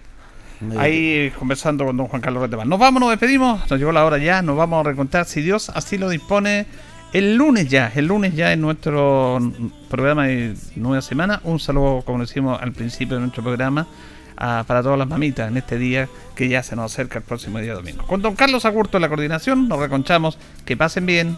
Ahí 0.77 1.31
conversando 1.39 1.85
con 1.85 1.95
don 1.95 2.07
Juan 2.07 2.21
Carlos 2.21 2.43
Retamal. 2.43 2.67
Nos 2.67 2.77
vamos, 2.77 2.99
nos 2.99 3.11
despedimos. 3.11 3.61
Nos 3.69 3.79
llegó 3.79 3.93
la 3.93 4.03
hora 4.03 4.17
ya. 4.17 4.41
Nos 4.41 4.57
vamos 4.57 4.85
a 4.85 4.89
recontar, 4.89 5.23
si 5.25 5.41
Dios 5.41 5.69
así 5.69 5.97
lo 5.97 6.09
dispone, 6.09 6.65
el 7.13 7.35
lunes 7.35 7.69
ya, 7.69 7.91
el 7.95 8.05
lunes 8.05 8.35
ya 8.35 8.53
en 8.53 8.61
nuestro 8.61 9.39
programa 9.89 10.27
de 10.27 10.55
nueva 10.75 11.01
semana. 11.01 11.41
Un 11.43 11.59
saludo, 11.59 12.03
como 12.03 12.19
decimos 12.19 12.61
al 12.61 12.71
principio 12.71 13.15
de 13.15 13.21
nuestro 13.21 13.43
programa, 13.43 13.87
para 14.35 14.83
todas 14.83 14.97
las 14.97 15.07
mamitas 15.07 15.49
en 15.49 15.57
este 15.57 15.77
día 15.77 16.07
que 16.35 16.47
ya 16.47 16.63
se 16.63 16.75
nos 16.75 16.93
acerca 16.93 17.19
el 17.19 17.25
próximo 17.25 17.59
día 17.59 17.73
domingo. 17.73 18.05
Con 18.05 18.21
don 18.21 18.35
Carlos 18.35 18.65
Agurto 18.65 18.97
en 18.97 19.01
la 19.01 19.09
coordinación, 19.09 19.67
nos 19.67 19.79
reconchamos. 19.79 20.37
Que 20.65 20.77
pasen 20.77 21.05
bien. 21.05 21.37